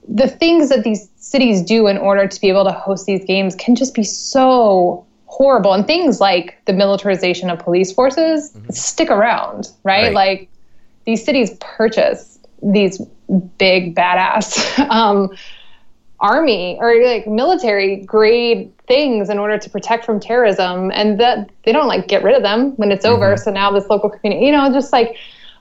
the 0.10 0.28
things 0.28 0.70
that 0.70 0.84
these 0.84 1.10
cities 1.18 1.62
do 1.62 1.88
in 1.88 1.98
order 1.98 2.28
to 2.28 2.42
be 2.42 2.50
able 2.50 2.64
to 2.64 2.72
host 2.72 3.06
these 3.06 3.24
games 3.26 3.56
can 3.56 3.76
just 3.76 3.94
be 3.94 4.04
so 4.04 5.06
horrible. 5.26 5.74
And 5.74 5.86
things 5.86 6.20
like 6.20 6.58
the 6.66 6.74
militarization 6.74 7.50
of 7.50 7.60
police 7.60 7.92
forces 7.92 8.52
mm-hmm. 8.52 8.72
stick 8.72 9.12
around, 9.12 9.70
right? 9.84 10.06
right? 10.06 10.14
Like 10.14 10.50
these 11.06 11.24
cities 11.24 11.56
purchase 11.60 12.40
these 12.64 13.00
big 13.58 13.96
badass 13.96 14.80
um, 14.90 15.30
army 16.20 16.78
or 16.80 17.02
like 17.06 17.28
military 17.28 17.98
grade 17.98 18.74
things 18.88 19.30
in 19.30 19.40
order 19.40 19.58
to 19.58 19.70
protect 19.70 20.04
from 20.04 20.20
terrorism 20.20 20.92
and 20.92 21.20
that 21.20 21.50
they 21.64 21.72
don't 21.72 21.88
like 21.88 22.08
get 22.08 22.24
rid 22.24 22.36
of 22.36 22.42
them 22.42 22.72
when 22.72 22.92
it's 22.92 23.06
over 23.06 23.36
mm-hmm. 23.36 23.42
so 23.42 23.52
now 23.52 23.72
this 23.72 23.88
local 23.88 24.10
community 24.10 24.46
you 24.46 24.52
know 24.52 24.70
just 24.74 24.92
like 24.92 25.16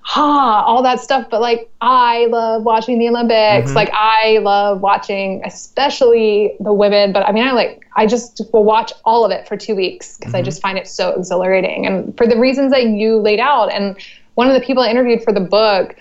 ha 0.09 0.65
all 0.67 0.83
that 0.83 1.01
stuff 1.01 1.29
but 1.31 1.41
like 1.41 1.71
i 1.83 2.27
love 2.27 2.63
watching 2.63 2.99
the 2.99 3.09
olympics 3.09 3.69
mm-hmm. 3.69 3.75
like 3.75 3.91
i 3.93 4.39
love 4.39 4.81
watching 4.81 5.43
especially 5.45 6.57
the 6.61 6.73
women 6.73 7.13
but 7.13 7.27
i 7.29 7.33
mean 7.33 7.47
i 7.47 7.53
like 7.53 7.87
i 7.97 8.07
just 8.07 8.41
will 8.53 8.65
watch 8.65 8.91
all 9.05 9.25
of 9.25 9.31
it 9.31 9.47
for 9.47 9.57
two 9.57 9.77
weeks 9.77 10.17
because 10.17 10.33
mm-hmm. 10.33 10.41
i 10.41 10.43
just 10.43 10.63
find 10.63 10.79
it 10.79 10.89
so 10.89 11.11
exhilarating 11.11 11.87
and 11.87 12.17
for 12.17 12.27
the 12.27 12.39
reasons 12.39 12.73
that 12.73 12.85
you 12.85 13.19
laid 13.19 13.39
out 13.39 13.71
and 13.73 13.97
one 14.35 14.49
of 14.49 14.55
the 14.55 14.67
people 14.67 14.83
i 14.83 14.89
interviewed 14.89 15.23
for 15.23 15.33
the 15.33 15.41
book 15.41 15.95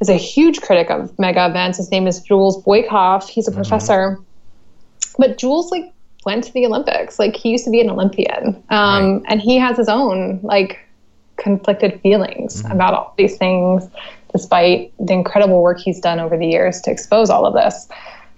is 0.00 0.08
a 0.08 0.14
huge 0.14 0.60
critic 0.62 0.90
of 0.90 1.16
mega 1.18 1.46
events. 1.46 1.78
His 1.78 1.90
name 1.90 2.06
is 2.06 2.20
Jules 2.20 2.62
Boykoff. 2.64 3.28
He's 3.28 3.46
a 3.46 3.50
mm-hmm. 3.50 3.60
professor. 3.60 4.18
But 5.18 5.38
Jules 5.38 5.70
like 5.70 5.92
went 6.24 6.44
to 6.44 6.52
the 6.52 6.66
Olympics. 6.66 7.18
Like 7.18 7.36
he 7.36 7.50
used 7.50 7.64
to 7.64 7.70
be 7.70 7.80
an 7.80 7.90
Olympian. 7.90 8.62
Um, 8.70 9.18
right. 9.18 9.22
and 9.28 9.40
he 9.40 9.56
has 9.58 9.76
his 9.76 9.88
own 9.88 10.40
like 10.42 10.78
conflicted 11.40 12.00
feelings 12.00 12.62
mm-hmm. 12.62 12.72
about 12.72 12.94
all 12.94 13.14
these 13.16 13.36
things, 13.36 13.88
despite 14.32 14.92
the 14.98 15.12
incredible 15.12 15.62
work 15.62 15.78
he's 15.78 16.00
done 16.00 16.20
over 16.20 16.36
the 16.36 16.46
years 16.46 16.80
to 16.82 16.90
expose 16.90 17.30
all 17.30 17.46
of 17.46 17.54
this. 17.54 17.88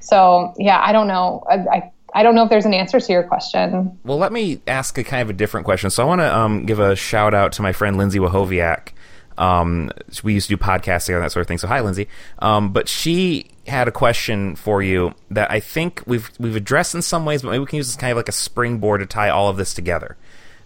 So 0.00 0.54
yeah, 0.58 0.80
I 0.82 0.92
don't 0.92 1.08
know. 1.08 1.44
I, 1.48 1.54
I 1.54 1.92
I 2.14 2.22
don't 2.22 2.34
know 2.34 2.44
if 2.44 2.50
there's 2.50 2.66
an 2.66 2.74
answer 2.74 3.00
to 3.00 3.12
your 3.12 3.22
question. 3.22 3.98
Well, 4.04 4.18
let 4.18 4.32
me 4.32 4.60
ask 4.66 4.98
a 4.98 5.04
kind 5.04 5.22
of 5.22 5.30
a 5.30 5.32
different 5.32 5.64
question. 5.64 5.88
So 5.88 6.02
I 6.02 6.06
want 6.06 6.20
to 6.20 6.36
um, 6.36 6.66
give 6.66 6.78
a 6.78 6.94
shout 6.94 7.32
out 7.32 7.52
to 7.52 7.62
my 7.62 7.72
friend 7.72 7.96
Lindsay 7.96 8.18
Wahoviak, 8.18 8.92
um, 9.38 9.90
we 10.22 10.34
used 10.34 10.48
to 10.48 10.56
do 10.56 10.62
podcasting 10.62 11.14
and 11.14 11.24
that 11.24 11.32
sort 11.32 11.42
of 11.42 11.48
thing. 11.48 11.58
So 11.58 11.68
hi, 11.68 11.80
Lindsay. 11.80 12.08
Um, 12.38 12.72
but 12.72 12.88
she 12.88 13.46
had 13.66 13.88
a 13.88 13.92
question 13.92 14.56
for 14.56 14.82
you 14.82 15.14
that 15.30 15.50
I 15.50 15.60
think 15.60 16.02
we've 16.06 16.30
we've 16.38 16.56
addressed 16.56 16.94
in 16.94 17.02
some 17.02 17.24
ways, 17.24 17.42
but 17.42 17.50
maybe 17.50 17.60
we 17.60 17.66
can 17.66 17.76
use 17.78 17.88
this 17.88 17.96
kind 17.96 18.10
of 18.10 18.16
like 18.16 18.28
a 18.28 18.32
springboard 18.32 19.00
to 19.00 19.06
tie 19.06 19.30
all 19.30 19.48
of 19.48 19.56
this 19.56 19.74
together. 19.74 20.16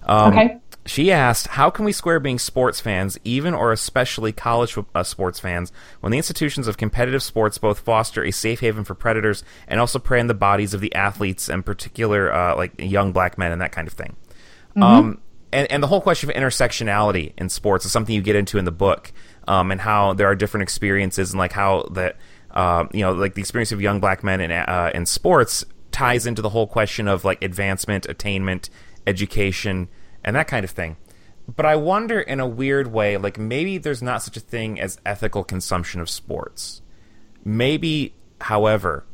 Um, 0.05 0.33
okay. 0.33 0.61
She 0.87 1.13
asked, 1.13 1.49
"How 1.49 1.69
can 1.69 1.85
we 1.85 1.93
square 1.93 2.21
being 2.21 2.39
sports 2.39 2.81
fans, 2.81 3.19
even 3.25 3.55
or 3.55 3.73
especially 3.73 4.33
college 4.33 4.79
uh, 4.95 5.03
sports 5.03 5.41
fans, 5.41 5.73
when 6.01 6.13
the 6.13 6.19
institutions 6.19 6.69
of 6.69 6.77
competitive 6.77 7.23
sports 7.23 7.59
both 7.59 7.81
foster 7.81 8.25
a 8.25 8.31
safe 8.31 8.61
haven 8.61 8.85
for 8.85 8.95
predators 8.95 9.43
and 9.67 9.81
also 9.81 9.99
prey 9.99 10.21
on 10.21 10.29
the 10.29 10.35
bodies 10.35 10.75
of 10.75 10.81
the 10.81 10.95
athletes, 10.95 11.49
and 11.49 11.67
particular 11.67 12.33
uh, 12.33 12.57
like 12.57 12.73
young 12.79 13.13
black 13.13 13.37
men 13.37 13.53
and 13.53 13.61
that 13.61 13.73
kind 13.73 13.89
of 13.89 13.95
thing?" 13.95 14.17
Mm-hmm. 14.71 14.83
Um, 14.83 15.21
and, 15.53 15.71
and 15.71 15.83
the 15.83 15.87
whole 15.87 16.01
question 16.01 16.31
of 16.31 16.37
intersectionality 16.37 17.33
in 17.39 17.49
sports 17.49 17.85
is 17.85 17.93
something 17.93 18.15
you 18.15 18.23
get 18.23 18.37
into 18.37 18.59
in 18.59 18.65
the 18.65 18.73
book, 18.73 19.13
um, 19.49 19.71
and 19.71 19.81
how 19.81 20.13
there 20.15 20.29
are 20.29 20.35
different 20.35 20.63
experiences 20.63 21.33
and 21.33 21.39
like 21.39 21.53
how 21.53 21.89
that 21.93 22.17
uh, 22.53 22.85
you 22.93 23.01
know 23.01 23.13
like 23.13 23.35
the 23.35 23.41
experience 23.41 23.73
of 23.73 23.81
young 23.81 24.01
black 24.01 24.23
men 24.23 24.41
in 24.41 24.53
uh, 24.53 24.91
in 24.95 25.07
sports 25.07 25.65
ties 25.91 26.27
into 26.27 26.43
the 26.43 26.51
whole 26.51 26.67
question 26.67 27.09
of 27.09 27.25
like 27.25 27.43
advancement, 27.43 28.07
attainment, 28.07 28.69
education, 29.07 29.89
and 30.27 30.37
that 30.37 30.49
kind 30.49 30.65
of 30.65 30.71
thing. 30.71 30.97
But 31.49 31.65
I 31.65 31.77
wonder 31.77 32.21
in 32.21 32.41
a 32.41 32.47
weird 32.47 32.89
way, 32.93 33.17
like 33.17 33.39
maybe 33.39 33.79
there's 33.79 34.03
not 34.03 34.23
such 34.23 34.37
a 34.37 34.41
thing 34.41 34.81
as 34.81 35.01
ethical 35.07 35.45
consumption 35.45 36.01
of 36.01 36.11
sports. 36.11 36.83
Maybe, 37.45 38.15
however, 38.41 39.05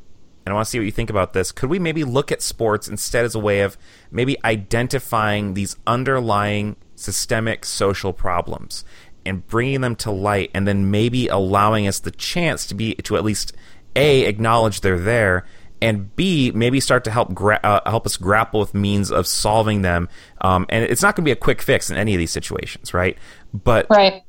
and 0.45 0.53
I 0.53 0.55
want 0.55 0.67
to 0.67 0.71
see 0.71 0.79
what 0.79 0.87
you 0.87 0.91
think 0.91 1.11
about 1.11 1.35
this. 1.35 1.53
Could 1.53 1.71
we 1.71 1.79
maybe 1.79 2.03
look 2.03 2.33
at 2.33 2.43
sports 2.43 2.89
instead 2.89 3.25
as 3.25 3.35
a 3.35 3.39
way 3.39 3.61
of 3.61 3.77
maybe 4.11 4.43
identifying 4.45 5.55
these 5.55 5.77
underlying 5.87 6.77
systemic 6.97 7.65
social 7.65 8.13
problems 8.13 8.85
and 9.25 9.47
bringing 9.47 9.83
them 9.83 9.95
to 9.95 10.11
light, 10.11 10.51
and 10.53 10.67
then 10.67 10.91
maybe 10.91 11.29
allowing 11.29 11.87
us 11.87 12.01
the 12.01 12.11
chance 12.11 12.67
to 12.67 12.75
be 12.75 12.95
to 12.97 13.17
at 13.17 13.23
least 13.23 13.53
a 13.95 14.25
acknowledge 14.25 14.81
they're 14.81 14.99
there, 14.99 15.47
and 15.83 16.15
b 16.17 16.51
maybe 16.55 16.81
start 16.81 17.05
to 17.05 17.11
help 17.11 17.35
gra- 17.35 17.61
uh, 17.63 17.81
help 17.91 18.07
us 18.07 18.17
grapple 18.17 18.61
with 18.61 18.73
means 18.73 19.11
of 19.11 19.27
solving 19.27 19.83
them. 19.83 20.09
Um, 20.41 20.65
and 20.71 20.85
it's 20.85 21.03
not 21.03 21.17
going 21.17 21.25
to 21.25 21.29
be 21.29 21.33
a 21.33 21.37
quick 21.37 21.61
fix 21.61 21.91
in 21.91 21.97
any 21.97 22.15
of 22.15 22.19
these 22.19 22.31
situations, 22.31 22.95
right? 22.95 23.19
But 23.53 23.87
right 23.91 24.23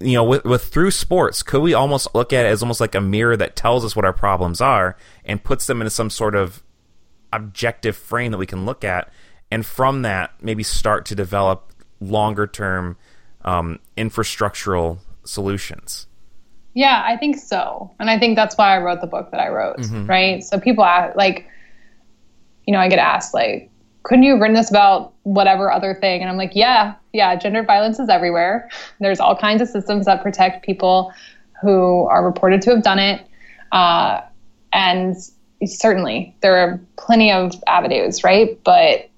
you 0.00 0.14
know, 0.14 0.24
with, 0.24 0.44
with 0.44 0.64
through 0.64 0.92
sports, 0.92 1.42
could 1.42 1.60
we 1.60 1.74
almost 1.74 2.14
look 2.14 2.32
at 2.32 2.46
it 2.46 2.48
as 2.48 2.62
almost 2.62 2.80
like 2.80 2.94
a 2.94 3.00
mirror 3.00 3.36
that 3.36 3.56
tells 3.56 3.84
us 3.84 3.96
what 3.96 4.04
our 4.04 4.12
problems 4.12 4.60
are 4.60 4.96
and 5.24 5.42
puts 5.42 5.66
them 5.66 5.80
into 5.80 5.90
some 5.90 6.10
sort 6.10 6.34
of 6.34 6.62
objective 7.32 7.96
frame 7.96 8.30
that 8.32 8.38
we 8.38 8.46
can 8.46 8.64
look 8.64 8.84
at, 8.84 9.12
and 9.50 9.66
from 9.66 10.02
that 10.02 10.32
maybe 10.40 10.62
start 10.62 11.04
to 11.06 11.14
develop 11.14 11.72
longer 12.00 12.46
term 12.46 12.96
um, 13.42 13.80
infrastructural 13.96 14.98
solutions? 15.24 16.06
Yeah, 16.78 17.02
I 17.04 17.16
think 17.16 17.38
so, 17.38 17.90
and 17.98 18.08
I 18.08 18.20
think 18.20 18.36
that's 18.36 18.56
why 18.56 18.76
I 18.76 18.78
wrote 18.78 19.00
the 19.00 19.08
book 19.08 19.32
that 19.32 19.40
I 19.40 19.48
wrote. 19.48 19.78
Mm-hmm. 19.78 20.06
Right, 20.06 20.44
so 20.44 20.60
people 20.60 20.84
ask, 20.84 21.16
like, 21.16 21.44
you 22.68 22.72
know, 22.72 22.78
I 22.78 22.88
get 22.88 23.00
asked 23.00 23.34
like, 23.34 23.68
couldn't 24.04 24.22
you 24.22 24.34
have 24.34 24.40
written 24.40 24.54
this 24.54 24.70
about 24.70 25.12
whatever 25.24 25.72
other 25.72 25.92
thing? 25.94 26.20
And 26.20 26.30
I'm 26.30 26.36
like, 26.36 26.52
yeah, 26.54 26.94
yeah, 27.12 27.34
gender 27.34 27.64
violence 27.64 27.98
is 27.98 28.08
everywhere. 28.08 28.70
There's 29.00 29.18
all 29.18 29.34
kinds 29.36 29.60
of 29.60 29.66
systems 29.66 30.06
that 30.06 30.22
protect 30.22 30.64
people 30.64 31.12
who 31.60 32.06
are 32.06 32.24
reported 32.24 32.62
to 32.62 32.70
have 32.70 32.84
done 32.84 33.00
it. 33.00 33.26
Uh, 33.72 34.20
and 34.72 35.16
certainly 35.64 36.36
there 36.42 36.56
are 36.58 36.80
plenty 36.96 37.32
of 37.32 37.60
avenues, 37.66 38.22
right? 38.22 38.56
But 38.62 39.10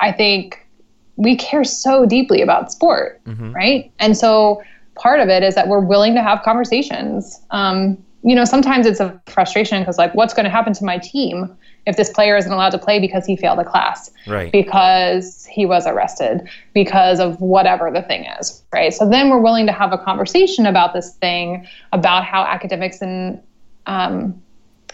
I 0.00 0.10
think 0.10 0.66
we 1.14 1.36
care 1.36 1.62
so 1.62 2.04
deeply 2.04 2.42
about 2.42 2.72
sport, 2.72 3.22
mm-hmm. 3.26 3.52
right? 3.52 3.92
And 4.00 4.16
so 4.16 4.60
part 4.96 5.20
of 5.20 5.28
it 5.28 5.42
is 5.42 5.54
that 5.54 5.68
we're 5.68 5.84
willing 5.84 6.14
to 6.14 6.22
have 6.22 6.42
conversations. 6.42 7.40
Um, 7.50 8.02
you 8.22 8.34
know, 8.34 8.44
sometimes 8.44 8.86
it's 8.86 9.00
a 9.00 9.20
frustration 9.26 9.80
because, 9.80 9.98
like, 9.98 10.14
what's 10.14 10.34
going 10.34 10.44
to 10.44 10.50
happen 10.50 10.72
to 10.72 10.84
my 10.84 10.98
team? 10.98 11.56
if 11.86 11.96
this 11.96 12.10
player 12.10 12.36
isn't 12.36 12.52
allowed 12.52 12.70
to 12.70 12.78
play 12.78 12.98
because 12.98 13.24
he 13.24 13.36
failed 13.36 13.60
a 13.60 13.64
class, 13.64 14.10
right. 14.26 14.50
because 14.50 15.46
he 15.46 15.64
was 15.64 15.86
arrested, 15.86 16.46
because 16.74 17.20
of 17.20 17.40
whatever 17.40 17.90
the 17.90 18.02
thing 18.02 18.26
is, 18.40 18.62
right? 18.72 18.92
So 18.92 19.08
then 19.08 19.30
we're 19.30 19.40
willing 19.40 19.66
to 19.66 19.72
have 19.72 19.92
a 19.92 19.98
conversation 19.98 20.66
about 20.66 20.92
this 20.92 21.14
thing, 21.14 21.66
about 21.92 22.24
how 22.24 22.42
academics 22.42 23.00
and 23.00 23.40
um, 23.86 24.42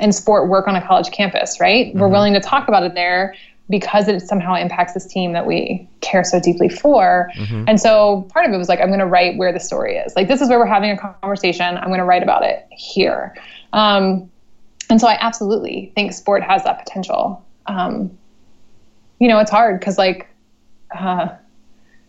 and 0.01 0.15
sport 0.15 0.49
work 0.49 0.69
on 0.69 0.75
a 0.75 0.87
college 0.87 1.11
campus, 1.11 1.61
right? 1.61 1.89
Mm-hmm. 1.89 1.99
We're 1.99 2.09
willing 2.09 2.35
to 2.35 2.41
talk 2.41 2.69
about 2.69 2.83
it 2.83 2.95
there 2.95 3.35
because 3.71 4.09
it 4.09 4.21
somehow 4.21 4.55
impacts 4.55 4.93
this 4.93 5.07
team 5.07 5.33
that 5.33 5.47
we 5.47 5.89
care 6.01 6.25
so 6.25 6.39
deeply 6.41 6.69
for. 6.69 7.31
Mm-hmm. 7.37 7.65
And 7.69 7.81
so 7.81 8.29
part 8.33 8.47
of 8.47 8.53
it 8.53 8.59
was 8.59 8.69
like, 8.69 8.81
I'm 8.81 8.89
going 8.89 8.99
to 9.01 9.07
write 9.07 9.37
where 9.39 9.53
the 9.53 9.61
story 9.61 9.97
is. 9.97 10.15
Like, 10.15 10.29
this 10.29 10.41
is 10.41 10.49
where 10.49 10.59
we're 10.59 10.67
having 10.67 10.91
a 10.91 10.97
conversation. 10.97 11.77
I'm 11.79 11.89
going 11.89 11.99
to 11.99 12.05
write 12.05 12.23
about 12.23 12.45
it 12.45 12.67
here. 12.71 13.35
Um, 13.73 14.31
and 14.91 15.01
so 15.01 15.07
I 15.07 15.17
absolutely 15.21 15.91
think 15.95 16.13
sport 16.13 16.43
has 16.43 16.65
that 16.65 16.85
potential. 16.85 17.43
Um, 17.67 18.11
you 19.19 19.29
know, 19.29 19.39
it's 19.39 19.51
hard 19.51 19.79
because 19.81 19.97
like 19.97 20.29
uh, 20.95 21.29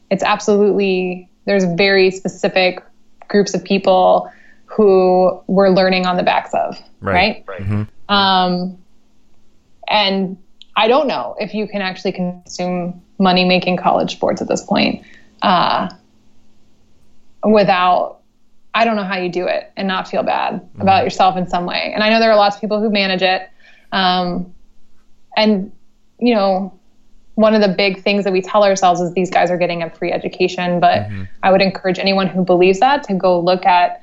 it's 0.09 0.23
absolutely 0.23 1.29
there's 1.45 1.63
very 1.63 2.11
specific 2.11 2.83
groups 3.27 3.53
of 3.53 3.63
people 3.63 4.29
who 4.65 5.41
we're 5.47 5.69
learning 5.69 6.05
on 6.05 6.17
the 6.17 6.23
backs 6.23 6.53
of, 6.53 6.77
right? 7.01 7.13
Right. 7.13 7.45
right. 7.47 7.61
Mm-hmm. 7.61 8.13
Um, 8.13 8.77
and 9.87 10.37
I 10.76 10.88
don't 10.88 11.07
know 11.07 11.36
if 11.39 11.53
you 11.53 11.67
can 11.67 11.82
actually 11.82 12.13
consume 12.13 13.01
money 13.19 13.45
making 13.45 13.78
college 13.78 14.13
sports 14.13 14.41
at 14.41 14.47
this 14.47 14.63
point 14.63 15.05
uh, 15.41 15.89
without 17.43 18.19
I 18.76 18.86
don't 18.86 18.95
know 18.95 19.03
how 19.03 19.17
you 19.17 19.30
do 19.30 19.45
it 19.45 19.71
and 19.78 19.88
not 19.88 20.07
feel 20.07 20.24
bad 20.24 20.55
mm-hmm. 20.55 20.82
about 20.82 21.03
yourself 21.03 21.38
in 21.38 21.47
some 21.47 21.65
way. 21.65 21.91
And 21.93 22.03
I 22.03 22.09
know 22.09 22.19
there 22.19 22.32
are 22.32 22.36
lots 22.36 22.55
of 22.55 22.61
people 22.61 22.80
who 22.80 22.89
manage 22.89 23.21
it. 23.21 23.47
Um, 23.91 24.53
and, 25.38 25.71
you 26.19 26.34
know, 26.34 26.74
one 27.36 27.53
of 27.53 27.61
the 27.61 27.67
big 27.67 28.01
things 28.01 28.24
that 28.24 28.34
we 28.34 28.41
tell 28.41 28.63
ourselves 28.63 28.99
is 28.99 29.13
these 29.13 29.30
guys 29.30 29.51
are 29.51 29.57
getting 29.57 29.84
a 29.84 29.89
free 29.91 30.11
education. 30.11 30.80
But 30.80 31.03
mm-hmm. 31.03 31.24
I 31.43 31.51
would 31.51 31.61
encourage 31.61 31.99
anyone 31.99 32.28
who 32.28 32.43
believes 32.43 32.80
that 32.80 33.03
to 33.03 33.13
go 33.13 33.39
look 33.39 33.65
at 33.65 34.01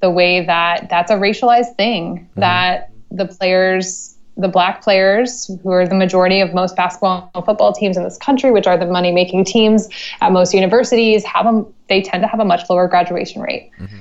the 0.00 0.10
way 0.10 0.44
that 0.44 0.88
that's 0.88 1.10
a 1.10 1.14
racialized 1.14 1.74
thing, 1.76 2.18
mm-hmm. 2.18 2.40
that 2.40 2.92
the 3.10 3.26
players 3.26 4.13
the 4.36 4.48
black 4.48 4.82
players, 4.82 5.50
who 5.62 5.70
are 5.70 5.86
the 5.86 5.94
majority 5.94 6.40
of 6.40 6.52
most 6.52 6.74
basketball 6.74 7.30
and 7.34 7.44
football 7.44 7.72
teams 7.72 7.96
in 7.96 8.02
this 8.02 8.18
country, 8.18 8.50
which 8.50 8.66
are 8.66 8.76
the 8.76 8.86
money 8.86 9.12
making 9.12 9.44
teams 9.44 9.88
at 10.20 10.32
most 10.32 10.52
universities, 10.52 11.24
have 11.24 11.46
a, 11.46 11.64
they 11.88 12.02
tend 12.02 12.22
to 12.22 12.26
have 12.26 12.40
a 12.40 12.44
much 12.44 12.68
lower 12.68 12.88
graduation 12.88 13.40
rate 13.40 13.70
mm-hmm. 13.78 13.98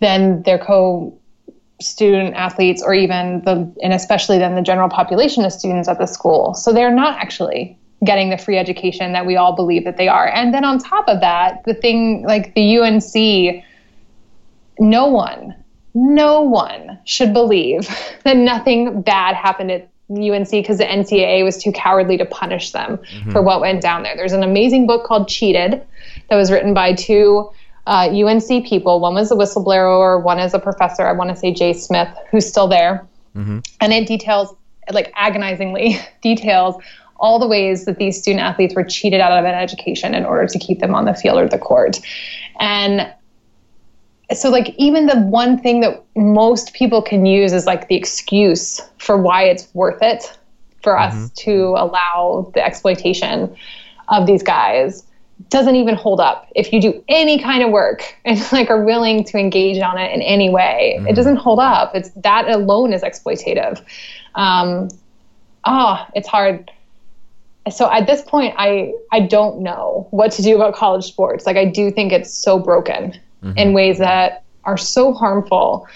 than 0.00 0.42
their 0.42 0.58
co 0.58 1.16
student 1.80 2.34
athletes 2.34 2.82
or 2.82 2.94
even 2.94 3.42
the 3.42 3.70
and 3.82 3.92
especially 3.92 4.38
then 4.38 4.54
the 4.54 4.62
general 4.62 4.88
population 4.88 5.44
of 5.44 5.52
students 5.52 5.88
at 5.88 5.98
the 5.98 6.06
school. 6.06 6.54
So 6.54 6.72
they're 6.72 6.94
not 6.94 7.18
actually 7.18 7.78
getting 8.04 8.30
the 8.30 8.38
free 8.38 8.56
education 8.56 9.12
that 9.12 9.26
we 9.26 9.36
all 9.36 9.54
believe 9.54 9.84
that 9.84 9.96
they 9.96 10.08
are. 10.08 10.28
And 10.28 10.54
then 10.54 10.64
on 10.64 10.78
top 10.78 11.06
of 11.08 11.20
that, 11.20 11.62
the 11.64 11.74
thing 11.74 12.22
like 12.22 12.54
the 12.54 12.78
UNC 12.78 13.64
no 14.78 15.06
one 15.06 15.54
no 15.96 16.42
one 16.42 16.98
should 17.04 17.32
believe 17.32 17.88
that 18.24 18.36
nothing 18.36 19.00
bad 19.00 19.34
happened 19.34 19.70
at 19.70 19.88
UNC 20.10 20.50
because 20.50 20.78
the 20.78 20.84
NCAA 20.84 21.42
was 21.42 21.60
too 21.60 21.72
cowardly 21.72 22.16
to 22.18 22.26
punish 22.26 22.70
them 22.70 22.98
mm-hmm. 22.98 23.32
for 23.32 23.42
what 23.42 23.60
went 23.60 23.82
down 23.82 24.02
there. 24.02 24.14
There's 24.14 24.34
an 24.34 24.44
amazing 24.44 24.86
book 24.86 25.04
called 25.04 25.26
Cheated 25.26 25.82
that 26.28 26.36
was 26.36 26.52
written 26.52 26.74
by 26.74 26.92
two 26.92 27.50
uh, 27.86 28.08
UNC 28.10 28.66
people. 28.66 29.00
One 29.00 29.14
was 29.14 29.32
a 29.32 29.34
whistleblower, 29.34 30.22
one 30.22 30.38
is 30.38 30.54
a 30.54 30.58
professor. 30.58 31.06
I 31.06 31.12
want 31.12 31.30
to 31.30 31.36
say 31.36 31.52
Jay 31.52 31.72
Smith, 31.72 32.08
who's 32.30 32.46
still 32.46 32.68
there. 32.68 33.06
Mm-hmm. 33.34 33.60
And 33.80 33.92
it 33.92 34.06
details, 34.06 34.54
like 34.92 35.12
agonizingly 35.16 35.98
details, 36.22 36.76
all 37.18 37.38
the 37.38 37.48
ways 37.48 37.86
that 37.86 37.96
these 37.96 38.20
student 38.20 38.42
athletes 38.42 38.74
were 38.74 38.84
cheated 38.84 39.20
out 39.20 39.32
of 39.32 39.44
an 39.44 39.54
education 39.54 40.14
in 40.14 40.26
order 40.26 40.46
to 40.46 40.58
keep 40.58 40.80
them 40.80 40.94
on 40.94 41.06
the 41.06 41.14
field 41.14 41.38
or 41.38 41.48
the 41.48 41.58
court. 41.58 41.98
And 42.60 43.12
so 44.34 44.50
like 44.50 44.74
even 44.76 45.06
the 45.06 45.20
one 45.20 45.58
thing 45.58 45.80
that 45.80 46.02
most 46.16 46.72
people 46.72 47.00
can 47.00 47.26
use 47.26 47.52
is 47.52 47.66
like 47.66 47.88
the 47.88 47.94
excuse 47.94 48.80
for 48.98 49.16
why 49.16 49.44
it's 49.44 49.72
worth 49.74 50.02
it 50.02 50.36
for 50.82 50.94
mm-hmm. 50.94 51.24
us 51.24 51.30
to 51.32 51.74
allow 51.76 52.50
the 52.54 52.64
exploitation 52.64 53.54
of 54.08 54.26
these 54.26 54.42
guys 54.42 55.04
doesn't 55.50 55.76
even 55.76 55.94
hold 55.94 56.18
up. 56.18 56.48
If 56.54 56.72
you 56.72 56.80
do 56.80 57.04
any 57.08 57.38
kind 57.38 57.62
of 57.62 57.70
work 57.70 58.16
and 58.24 58.40
like 58.52 58.70
are 58.70 58.84
willing 58.84 59.22
to 59.24 59.38
engage 59.38 59.80
on 59.80 59.98
it 59.98 60.12
in 60.12 60.22
any 60.22 60.50
way 60.50 60.96
mm-hmm. 60.96 61.06
it 61.06 61.14
doesn't 61.14 61.36
hold 61.36 61.60
up. 61.60 61.94
It's 61.94 62.10
that 62.16 62.48
alone 62.48 62.92
is 62.92 63.02
exploitative. 63.02 63.80
Um 64.34 64.88
oh 65.64 66.04
it's 66.14 66.28
hard. 66.28 66.70
So 67.70 67.90
at 67.92 68.06
this 68.08 68.22
point 68.22 68.54
i 68.58 68.92
i 69.12 69.20
don't 69.20 69.60
know 69.60 70.08
what 70.10 70.32
to 70.32 70.42
do 70.42 70.56
about 70.56 70.74
college 70.74 71.04
sports. 71.04 71.46
Like 71.46 71.56
i 71.56 71.64
do 71.64 71.92
think 71.92 72.12
it's 72.12 72.34
so 72.34 72.58
broken 72.58 73.20
mm-hmm. 73.46 73.58
in 73.58 73.72
ways 73.72 73.98
that 73.98 74.44
are 74.64 74.76
so 74.76 75.12
harmful. 75.12 75.86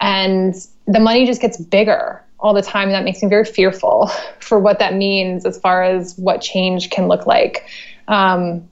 And 0.00 0.54
the 0.86 1.00
money 1.00 1.26
just 1.26 1.40
gets 1.40 1.58
bigger 1.58 2.24
all 2.38 2.54
the 2.54 2.62
time. 2.62 2.88
And 2.88 2.94
that 2.94 3.04
makes 3.04 3.22
me 3.22 3.28
very 3.28 3.44
fearful 3.44 4.10
for 4.40 4.58
what 4.58 4.78
that 4.78 4.94
means 4.94 5.44
as 5.44 5.58
far 5.58 5.82
as 5.82 6.16
what 6.18 6.40
change 6.40 6.90
can 6.90 7.08
look 7.08 7.26
like. 7.26 7.66
Um, 8.08 8.68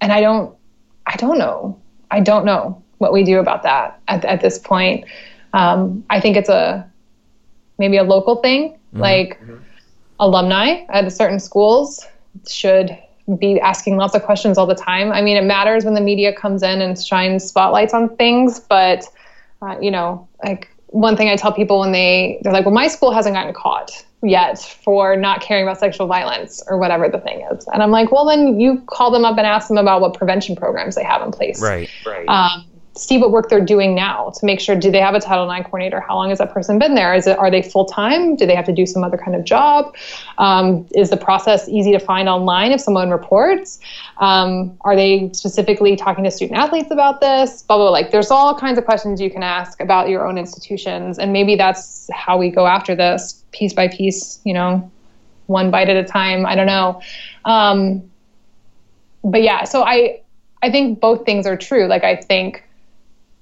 and 0.00 0.12
I 0.12 0.20
don't, 0.20 0.54
I 1.06 1.16
don't 1.16 1.38
know. 1.38 1.78
I 2.10 2.20
don't 2.20 2.44
know 2.44 2.82
what 2.98 3.12
we 3.12 3.24
do 3.24 3.38
about 3.38 3.62
that 3.62 4.00
at, 4.08 4.24
at 4.24 4.40
this 4.40 4.58
point. 4.58 5.04
Um, 5.52 6.04
I 6.10 6.20
think 6.20 6.36
it's 6.36 6.48
a 6.48 6.88
maybe 7.78 7.96
a 7.96 8.04
local 8.04 8.36
thing, 8.36 8.72
mm-hmm. 8.72 9.00
like 9.00 9.40
mm-hmm. 9.40 9.56
alumni 10.20 10.84
at 10.90 11.10
certain 11.12 11.40
schools 11.40 12.06
should 12.48 12.96
be 13.38 13.60
asking 13.60 13.96
lots 13.96 14.14
of 14.14 14.22
questions 14.22 14.58
all 14.58 14.66
the 14.66 14.74
time. 14.74 15.12
I 15.12 15.22
mean, 15.22 15.36
it 15.36 15.44
matters 15.44 15.84
when 15.84 15.94
the 15.94 16.00
media 16.00 16.32
comes 16.32 16.62
in 16.62 16.80
and 16.80 16.98
shines 17.00 17.44
spotlights 17.44 17.94
on 17.94 18.16
things, 18.16 18.60
but 18.60 19.04
uh, 19.62 19.76
you 19.80 19.90
know, 19.90 20.28
like 20.44 20.70
one 20.88 21.16
thing 21.16 21.28
I 21.28 21.36
tell 21.36 21.52
people 21.52 21.80
when 21.80 21.92
they 21.92 22.40
they're 22.42 22.52
like, 22.52 22.64
"Well, 22.64 22.74
my 22.74 22.88
school 22.88 23.12
hasn't 23.12 23.34
gotten 23.34 23.54
caught 23.54 24.04
yet 24.22 24.58
for 24.58 25.16
not 25.16 25.40
caring 25.40 25.64
about 25.64 25.78
sexual 25.78 26.06
violence 26.06 26.62
or 26.66 26.78
whatever 26.78 27.08
the 27.08 27.20
thing 27.20 27.46
is," 27.52 27.66
and 27.68 27.82
I'm 27.82 27.90
like, 27.90 28.10
"Well, 28.10 28.26
then 28.26 28.58
you 28.58 28.82
call 28.86 29.10
them 29.10 29.24
up 29.24 29.38
and 29.38 29.46
ask 29.46 29.68
them 29.68 29.78
about 29.78 30.00
what 30.00 30.14
prevention 30.14 30.56
programs 30.56 30.94
they 30.94 31.04
have 31.04 31.22
in 31.22 31.30
place." 31.30 31.62
Right. 31.62 31.90
Right. 32.04 32.26
Um, 32.28 32.64
see 33.00 33.18
what 33.18 33.30
work 33.30 33.48
they're 33.48 33.64
doing 33.64 33.94
now 33.94 34.30
to 34.30 34.46
make 34.46 34.60
sure 34.60 34.76
do 34.76 34.90
they 34.90 35.00
have 35.00 35.14
a 35.14 35.20
title 35.20 35.50
ix 35.50 35.64
coordinator? 35.64 36.00
How 36.00 36.16
long 36.16 36.28
has 36.30 36.38
that 36.38 36.52
person 36.52 36.78
been 36.78 36.94
there? 36.94 37.14
Is 37.14 37.26
it 37.26 37.38
are 37.38 37.50
they 37.50 37.62
full-time? 37.62 38.36
Do 38.36 38.46
they 38.46 38.54
have 38.54 38.66
to 38.66 38.72
do 38.72 38.86
some 38.86 39.02
other 39.02 39.16
kind 39.16 39.34
of 39.34 39.44
job? 39.44 39.94
Um, 40.38 40.86
is 40.94 41.10
the 41.10 41.16
process 41.16 41.68
easy 41.68 41.92
to 41.92 41.98
find 41.98 42.28
online 42.28 42.72
if 42.72 42.80
someone 42.80 43.10
reports? 43.10 43.80
Um, 44.18 44.76
are 44.82 44.94
they 44.94 45.30
specifically 45.32 45.96
talking 45.96 46.24
to 46.24 46.30
student 46.30 46.58
athletes 46.58 46.90
about 46.90 47.20
this? 47.20 47.62
Blah, 47.62 47.76
blah 47.76 47.86
blah. 47.86 47.90
Like 47.90 48.10
there's 48.10 48.30
all 48.30 48.58
kinds 48.58 48.78
of 48.78 48.84
questions 48.84 49.20
you 49.20 49.30
can 49.30 49.42
ask 49.42 49.80
about 49.80 50.08
your 50.08 50.26
own 50.26 50.38
institutions 50.38 51.18
and 51.18 51.32
maybe 51.32 51.56
that's 51.56 52.08
how 52.12 52.38
we 52.38 52.50
go 52.50 52.66
after 52.66 52.94
this 52.94 53.44
piece 53.52 53.72
by 53.72 53.88
piece 53.88 54.40
you 54.44 54.54
know 54.54 54.90
one 55.46 55.70
bite 55.70 55.88
at 55.88 55.96
a 55.96 56.04
time. 56.04 56.46
I 56.46 56.54
don't 56.54 56.66
know. 56.66 57.00
Um, 57.44 58.10
but 59.22 59.42
yeah 59.42 59.64
so 59.64 59.82
i 59.82 60.20
i 60.62 60.70
think 60.70 61.00
both 61.00 61.24
things 61.24 61.46
are 61.46 61.56
true. 61.56 61.86
Like 61.86 62.04
i 62.04 62.16
think 62.16 62.64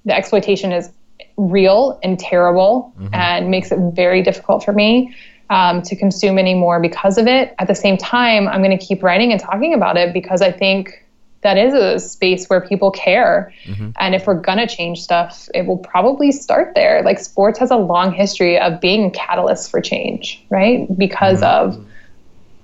the 0.09 0.15
exploitation 0.15 0.71
is 0.71 0.91
real 1.37 1.99
and 2.03 2.19
terrible 2.19 2.93
mm-hmm. 2.99 3.13
and 3.13 3.49
makes 3.49 3.71
it 3.71 3.79
very 3.93 4.21
difficult 4.21 4.63
for 4.65 4.73
me 4.73 5.15
um, 5.49 5.81
to 5.83 5.95
consume 5.95 6.37
anymore 6.37 6.81
because 6.81 7.17
of 7.17 7.27
it. 7.27 7.55
At 7.59 7.67
the 7.67 7.75
same 7.75 7.95
time, 7.95 8.47
I'm 8.47 8.61
going 8.61 8.77
to 8.77 8.85
keep 8.85 9.03
writing 9.03 9.31
and 9.31 9.39
talking 9.39 9.73
about 9.73 9.97
it 9.97 10.13
because 10.13 10.41
I 10.41 10.51
think 10.51 11.05
that 11.41 11.57
is 11.57 11.73
a 11.73 11.99
space 11.99 12.47
where 12.47 12.59
people 12.59 12.91
care. 12.91 13.53
Mm-hmm. 13.65 13.91
And 13.99 14.15
if 14.15 14.27
we're 14.27 14.41
going 14.41 14.57
to 14.57 14.67
change 14.67 15.01
stuff, 15.01 15.47
it 15.53 15.65
will 15.65 15.77
probably 15.77 16.31
start 16.31 16.73
there. 16.75 17.01
Like 17.03 17.19
sports 17.19 17.59
has 17.59 17.71
a 17.71 17.77
long 17.77 18.11
history 18.11 18.59
of 18.59 18.81
being 18.81 19.11
catalysts 19.11 19.69
for 19.69 19.79
change, 19.79 20.43
right? 20.49 20.85
Because 20.97 21.41
mm-hmm. 21.41 21.79
of 21.79 21.85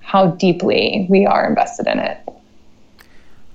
how 0.00 0.32
deeply 0.32 1.06
we 1.08 1.24
are 1.26 1.48
invested 1.48 1.86
in 1.86 1.98
it. 1.98 2.18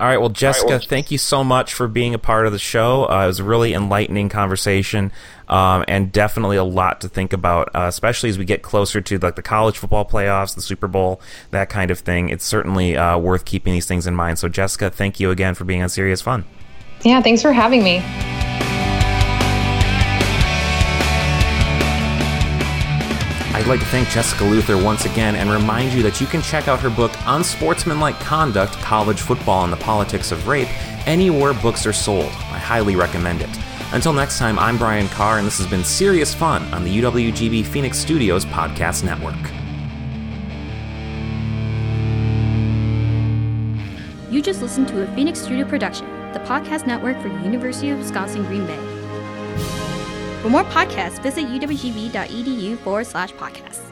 All 0.02 0.08
right, 0.08 0.18
well, 0.18 0.30
Jessica, 0.30 0.66
right, 0.66 0.80
well, 0.80 0.88
thank 0.88 1.12
you 1.12 1.20
so 1.20 1.44
much 1.44 1.76
for 1.76 1.88
being 1.88 2.16
a 2.16 2.18
part 2.18 2.48
of 2.48 2.54
the 2.54 2.58
show. 2.58 3.08
Uh, 3.08 3.26
it 3.26 3.28
was 3.28 3.40
a 3.40 3.44
really 3.44 3.76
enlightening 3.76 4.30
conversation, 4.30 5.12
um, 5.48 5.86
and 5.88 6.12
definitely 6.12 6.58
a 6.58 6.64
lot 6.64 7.02
to 7.02 7.08
think 7.08 7.34
about, 7.34 7.70
uh, 7.76 7.82
especially 7.82 8.32
as 8.32 8.40
we 8.40 8.44
get 8.44 8.64
closer 8.64 9.00
to 9.00 9.20
like 9.20 9.36
the 9.36 9.44
college 9.44 9.78
football 9.78 10.04
playoffs, 10.04 10.56
the 10.56 10.62
Super 10.64 10.88
Bowl, 10.88 11.22
that 11.52 11.70
kind 11.70 11.92
of 11.92 12.00
thing. 12.00 12.30
It's 12.30 12.44
certainly 12.44 12.98
uh, 12.98 13.20
worth 13.20 13.46
keeping 13.46 13.74
these 13.74 13.86
things 13.86 14.08
in 14.08 14.16
mind. 14.16 14.40
So, 14.40 14.50
Jessica, 14.50 14.90
thank 14.90 15.20
you 15.20 15.30
again 15.30 15.54
for 15.54 15.66
being 15.66 15.84
on 15.84 15.90
Serious 15.90 16.20
Fun. 16.20 16.46
Yeah, 17.04 17.22
thanks 17.22 17.44
for 17.44 17.54
having 17.54 17.84
me. 17.84 18.00
I'd 23.62 23.68
like 23.68 23.80
to 23.82 23.86
thank 23.86 24.10
Jessica 24.10 24.44
Luther 24.44 24.76
once 24.76 25.06
again 25.06 25.36
and 25.36 25.48
remind 25.48 25.94
you 25.94 26.02
that 26.02 26.20
you 26.20 26.26
can 26.26 26.42
check 26.42 26.68
out 26.68 26.80
her 26.80 26.90
book, 26.90 27.12
Unsportsmanlike 27.28 28.20
Conduct 28.20 28.74
College 28.80 29.22
Football 29.22 29.66
and 29.66 29.72
the 29.72 29.78
Politics 29.78 30.32
of 30.32 30.48
Rape, 30.48 30.68
anywhere 31.08 31.54
books 31.54 31.86
are 31.86 31.94
sold. 31.94 32.26
I 32.26 32.58
highly 32.58 32.96
recommend 32.96 33.44
it. 33.44 33.50
Until 33.94 34.14
next 34.14 34.40
time, 34.40 34.58
I'm 34.58 34.80
Brian 34.80 35.08
Carr, 35.10 35.38
and 35.38 35.46
this 35.46 35.60
has 35.60 35.68
been 35.68 35.84
Serious 35.84 36.34
Fun 36.34 36.64
on 36.74 36.84
the 36.84 37.02
UWGB 37.02 37.64
Phoenix 37.68 38.00
Studios 38.00 38.46
Podcast 38.46 39.04
Network. 39.04 39.36
You 44.34 44.42
just 44.42 44.64
listened 44.64 44.88
to 44.88 45.04
a 45.04 45.16
Phoenix 45.16 45.40
Studio 45.40 45.68
production, 45.68 46.08
the 46.34 46.40
podcast 46.40 46.88
network 46.88 47.22
for 47.22 47.30
the 47.30 47.44
University 47.44 47.92
of 47.92 48.00
Wisconsin 48.00 48.44
Green 48.46 48.66
Bay. 48.66 49.91
For 50.42 50.50
more 50.50 50.64
podcasts, 50.64 51.22
visit 51.22 51.46
uwgb.edu 51.46 52.80
forward 52.80 53.06
slash 53.06 53.32
podcasts. 53.34 53.91